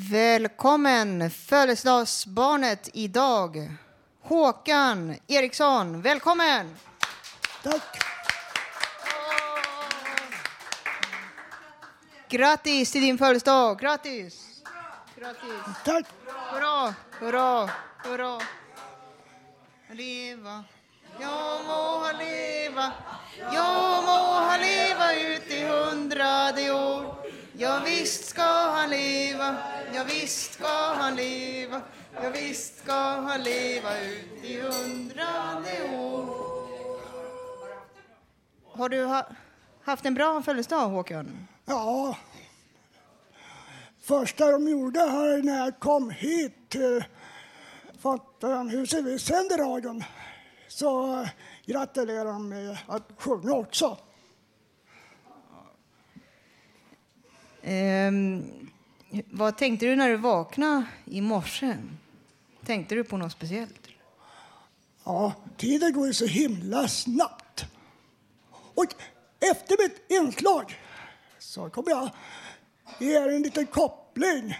Välkommen 0.09 1.29
födelsedagsbarnet 1.29 2.89
idag. 2.93 3.71
Håkan 4.21 5.15
Eriksson, 5.27 6.01
välkommen! 6.01 6.75
Tack. 7.63 8.03
Grattis 12.29 12.91
till 12.91 13.01
din 13.01 13.17
födelsedag, 13.17 13.79
grattis! 13.79 14.63
Grattis! 15.19 15.83
Tack! 15.85 16.05
Hurra, 16.51 16.93
hurra, 17.19 17.69
hurra! 18.03 18.41
Leva, 19.91 20.63
ja 21.19 21.59
må 21.67 22.05
han 22.05 22.17
leva, 22.17 22.91
ja 23.53 24.01
må 24.05 24.33
han 24.33 24.59
leva 24.59 25.13
ut 25.13 25.47
i 25.47 25.65
hundrade 25.65 26.71
år. 26.71 27.24
Ja 27.57 27.81
visst 27.85 28.25
ska 28.25 28.41
han 28.43 28.89
leva, 28.89 29.57
ja 29.93 30.03
visst 30.03 30.53
ska 30.53 30.93
han 30.93 31.15
leva, 31.15 31.81
ja 32.13 32.29
visst 32.29 32.77
ska 32.79 32.93
han 32.93 33.43
leva 33.43 34.01
ut 34.01 34.43
i 34.43 34.61
hundrade 34.61 35.97
år. 35.97 36.25
Har 38.71 38.89
du 38.89 39.05
ha, 39.05 39.25
haft 39.83 40.05
en 40.05 40.13
bra 40.13 40.41
födelsedag 40.41 40.87
Håkan? 40.89 41.47
Ja. 41.65 42.17
Första 44.01 44.51
de 44.51 44.69
gjorde 44.69 44.99
här 44.99 45.43
när 45.43 45.57
jag 45.57 45.79
kom 45.79 46.09
hit 46.09 46.75
eh, 46.75 46.81
till 46.81 47.03
Fontänhuset, 47.99 49.05
vi 49.05 49.19
sänder 49.19 49.57
radion 49.57 50.03
så 50.67 51.25
gratulerade 51.65 52.29
de 52.29 52.49
mig 52.49 52.83
att 52.87 53.03
sjunga 53.17 53.53
också. 53.53 53.97
Ehm, 57.67 58.69
vad 59.31 59.57
tänkte 59.57 59.85
du 59.85 59.95
när 59.95 60.09
du 60.09 60.17
vaknade 60.17 60.85
i 61.05 61.21
morse? 61.21 61.77
Tänkte 62.65 62.95
du 62.95 63.03
på 63.03 63.17
något 63.17 63.31
speciellt? 63.31 63.87
Ja, 65.03 65.33
tiden 65.57 65.93
går 65.93 66.07
ju 66.07 66.13
så 66.13 66.25
himla 66.25 66.87
snabbt. 66.87 67.65
Och 68.51 68.85
efter 69.39 69.83
mitt 69.83 70.11
inslag 70.11 70.79
så 71.39 71.69
kommer 71.69 71.89
jag 71.89 72.09
ge 72.99 73.15
er 73.15 73.29
en 73.29 73.41
liten 73.41 73.65
koppling. 73.65 74.57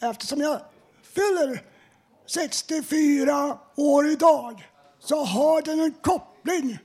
Eftersom 0.00 0.40
jag 0.40 0.60
fyller 1.02 1.62
64 2.26 3.58
år 3.76 4.06
idag 4.06 4.68
så 4.98 5.24
har 5.24 5.62
den 5.62 5.80
en 5.80 5.92
koppling 5.92 6.78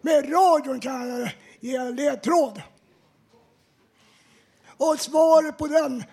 med 0.00 0.32
radion 0.32 0.80
kan 0.80 1.08
jag 1.08 1.30
ge 1.60 1.76
en 1.76 1.96
ledtråd. 1.96 2.62
Och 4.76 5.00
svaret 5.00 5.58
på 5.58 5.66
den 5.66 6.04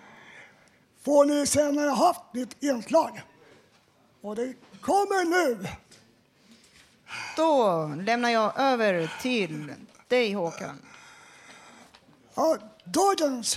får 1.02 1.24
ni 1.24 1.46
sen 1.46 1.74
när 1.74 1.84
jag 1.84 1.94
haft 1.94 2.20
mitt 2.32 2.62
inslag. 2.62 3.22
Och 4.20 4.36
det 4.36 4.54
kommer 4.80 5.24
nu. 5.24 5.68
Då 7.36 7.86
lämnar 8.02 8.30
jag 8.30 8.60
över 8.60 9.12
till 9.22 9.74
dig 10.08 10.32
Håkan. 10.32 10.78
Ja, 12.34 12.56
dagens 12.84 13.56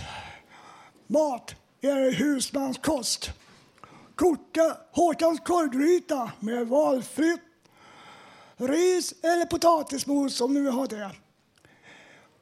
mat 1.08 1.56
är 1.82 2.12
husmanskost. 2.12 3.32
Koka 4.16 4.78
Håkans 4.91 5.39
korvgryta 5.39 6.32
med 6.39 6.68
valfritt 6.68 7.41
ris 8.58 9.14
eller 9.24 9.45
potatismos 9.45 10.41
om 10.41 10.53
ni 10.53 10.60
vill 10.60 10.72
ha 10.72 10.86
det. 10.86 11.12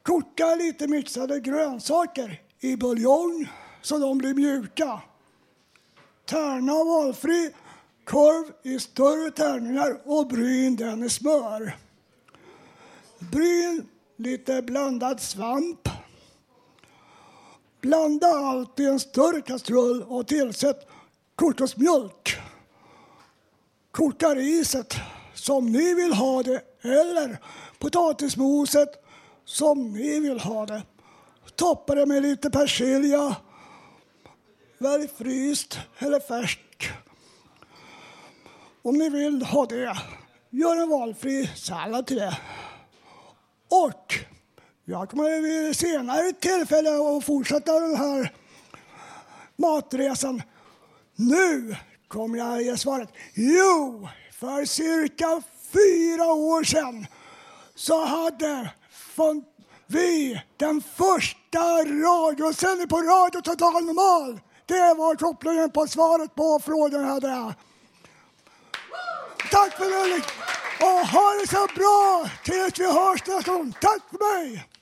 Koka 0.04 0.56
lite 0.56 0.88
mixade 0.88 1.40
grönsaker 1.40 2.42
i 2.64 2.78
buljong 2.78 3.48
så 3.82 3.98
de 3.98 4.18
blir 4.18 4.34
mjuka. 4.34 5.02
Tärna 6.26 6.84
valfri 6.84 7.54
korv 8.04 8.52
i 8.64 8.80
större 8.80 9.32
tärningar 9.32 10.02
och 10.06 10.28
bryn 10.28 10.76
den 10.76 11.04
i 11.04 11.10
smör. 11.10 11.78
Bryn 13.20 13.88
lite 14.18 14.62
blandad 14.62 15.20
svamp. 15.20 15.90
Blanda 17.82 18.28
allt 18.28 18.80
i 18.80 18.86
en 18.86 19.00
större 19.00 19.42
kastrull 19.42 20.04
och 20.04 20.28
tillsätt 20.28 20.88
kokosmjölk. 21.36 22.38
Koka 23.92 24.36
riset 24.36 24.94
som 25.34 25.66
ni 25.66 25.94
vill 25.94 26.14
ha 26.14 26.44
det 26.44 26.62
eller 26.82 27.38
potatismoset 27.80 28.90
som 29.46 29.94
ni 29.94 30.20
vill 30.20 30.40
ha 30.40 30.66
det. 30.66 30.82
Toppa 31.64 31.96
det 31.96 32.06
med 32.06 32.22
lite 32.22 32.50
persilja. 32.50 33.36
Välj 34.78 35.08
fryst 35.08 35.80
eller 35.98 36.20
färsk. 36.20 36.90
Om 38.82 38.98
ni 38.98 39.10
vill 39.10 39.42
ha 39.42 39.66
det, 39.66 39.98
gör 40.50 40.82
en 40.82 40.90
valfri 40.90 41.48
sallad 41.56 42.08
till 42.08 42.18
det. 42.18 42.38
Och 43.70 44.14
jag 44.86 45.10
kommer 45.10 45.42
vid 45.42 45.76
senare 45.76 46.34
tillfälle 46.34 46.90
att 46.90 47.26
fortsätta 47.26 47.80
den 47.80 47.96
här 47.96 48.32
matresan. 49.56 50.42
Nu 51.16 51.76
kommer 52.08 52.38
jag 52.38 52.62
ge 52.62 52.78
svaret. 52.78 53.10
Jo, 53.34 54.10
för 54.32 54.66
cirka 54.66 55.42
fyra 55.74 56.26
år 56.26 56.64
sedan 56.64 57.08
så 57.76 58.06
hade 58.06 58.72
vi 59.88 60.42
den 60.58 60.82
första 60.82 61.60
radiosändningen 61.84 62.88
på 62.88 62.98
Radio 62.98 63.42
Total 63.42 63.86
Normal. 63.86 64.40
Det 64.66 64.94
var 64.98 65.16
kopplingen 65.16 65.72
på 65.72 65.88
svaret 65.88 66.36
på 66.36 66.60
frågan 66.66 67.04
hade 67.04 67.28
jag. 67.28 67.54
Tack 69.52 69.78
för 69.78 69.86
det 69.86 70.24
och 70.86 71.08
ha 71.08 71.34
det 71.42 71.48
så 71.48 71.68
bra 71.76 72.30
tills 72.44 72.80
vi 72.80 72.86
hörs 72.86 73.28
nästa 73.28 73.52
gång. 73.52 73.74
Tack 73.82 74.02
för 74.10 74.40
mig! 74.40 74.73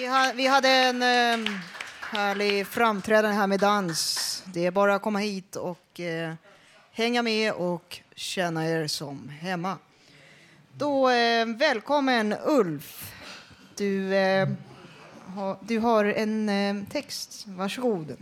Vi, 0.00 0.06
ha, 0.06 0.32
vi 0.34 0.46
hade 0.46 0.68
en 0.68 1.02
eh, 1.02 1.52
härlig 2.00 2.66
framträdande 2.66 3.36
här 3.36 3.46
med 3.46 3.60
dans. 3.60 4.42
Det 4.46 4.66
är 4.66 4.70
bara 4.70 4.94
att 4.94 5.02
komma 5.02 5.18
hit 5.18 5.56
och 5.56 6.00
eh, 6.00 6.34
hänga 6.92 7.22
med 7.22 7.52
och 7.52 8.00
känna 8.14 8.68
er 8.68 8.86
som 8.86 9.28
hemma. 9.28 9.78
Då, 10.72 11.10
eh, 11.10 11.46
välkommen 11.46 12.34
Ulf. 12.44 13.14
Du, 13.76 14.14
eh, 14.14 14.48
ha, 15.26 15.60
du 15.62 15.78
har 15.78 16.04
en 16.04 16.48
eh, 16.48 16.84
text. 16.90 17.44
Varsågod. 17.46 18.16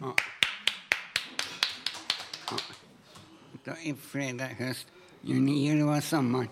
Det 3.65 3.71
är 3.71 3.95
fredag 4.11 4.49
höst, 4.59 4.87
juni, 5.21 5.69
juli 5.69 5.83
var 5.83 6.01
sommar. 6.01 6.49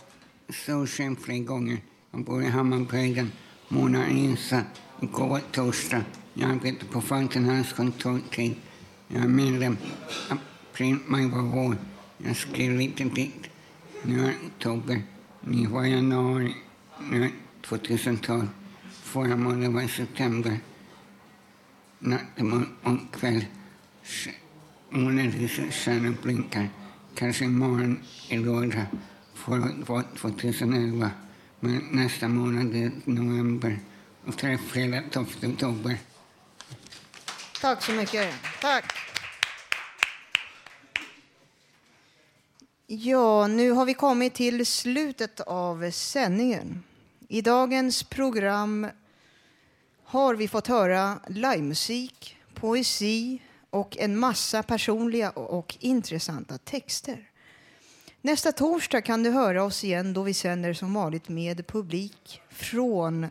Solsken 0.67 1.17
flera 1.17 1.39
gånger. 1.39 1.79
Jag 2.11 2.25
bor 2.25 2.43
i 2.43 2.49
Hammarbyhöjden. 2.49 3.33
Månaden 3.69 4.17
insatt. 4.17 4.86
Igår 5.01 5.41
torsdag. 5.53 6.05
Jag 6.35 6.51
arbetar 6.51 6.87
på 6.87 7.01
Fountain 7.01 7.65
kontortid. 7.77 8.55
Jag 9.09 9.23
är 9.23 9.29
medlem. 9.29 9.77
April, 10.29 10.97
maj 11.07 11.29
var 11.29 11.43
vår. 11.43 11.77
Jag 12.19 12.37
skrev 12.37 12.79
lite 12.79 13.05
dikt. 13.05 13.47
Nu 14.03 14.27
är 14.27 14.35
oktober. 14.47 15.03
Nu 15.41 15.67
var 15.67 15.85
januari. 15.85 16.55
Nu 17.11 17.25
är 17.25 17.31
2012. 17.63 18.49
Förra 18.91 19.37
månaden 19.37 19.75
var 19.75 19.83
september. 19.83 20.59
Natt 21.99 22.21
och 22.83 23.21
kväll. 23.21 23.45
Månadens 24.91 25.53
stjärnor 25.71 26.15
blinkar. 26.23 26.69
Kanske 27.15 27.45
imorgon 27.45 27.99
är 28.29 28.39
lördag. 28.39 28.87
Förut 29.35 29.89
var 29.89 30.05
2011. 30.17 31.11
Men 31.61 31.83
nästa 31.91 32.29
månad 32.29 32.75
är 32.75 32.91
november. 33.05 33.79
Och 34.27 34.41
fredag 34.71 35.03
12 35.13 35.27
oktober. 35.43 35.99
Tack 37.61 37.83
så 37.83 37.93
mycket. 37.93 38.35
Tack. 38.61 38.93
Ja, 42.87 43.47
nu 43.47 43.71
har 43.71 43.85
vi 43.85 43.95
kommit 43.95 44.35
till 44.35 44.67
slutet 44.67 45.41
av 45.41 45.91
sändningen. 45.91 46.83
I 47.29 47.43
dagens 47.43 48.03
program 48.03 48.87
har 50.05 50.35
vi 50.35 50.49
fått 50.49 50.67
höra 50.67 51.21
livemusik, 51.29 52.37
poesi 52.55 53.43
och 53.71 53.97
en 53.97 54.19
massa 54.19 54.63
personliga 54.63 55.31
och 55.31 55.77
intressanta 55.81 56.59
texter. 56.59 57.31
Nästa 58.21 58.53
torsdag 58.53 59.01
kan 59.01 59.23
du 59.23 59.31
höra 59.31 59.65
oss 59.65 59.85
igen 59.85 60.13
då 60.13 60.23
vi 60.23 60.35
sänder 60.35 60.75
som 60.75 60.95
vanligt 60.95 61.29
med 61.29 61.67
publik 61.67 62.41
från 62.51 63.27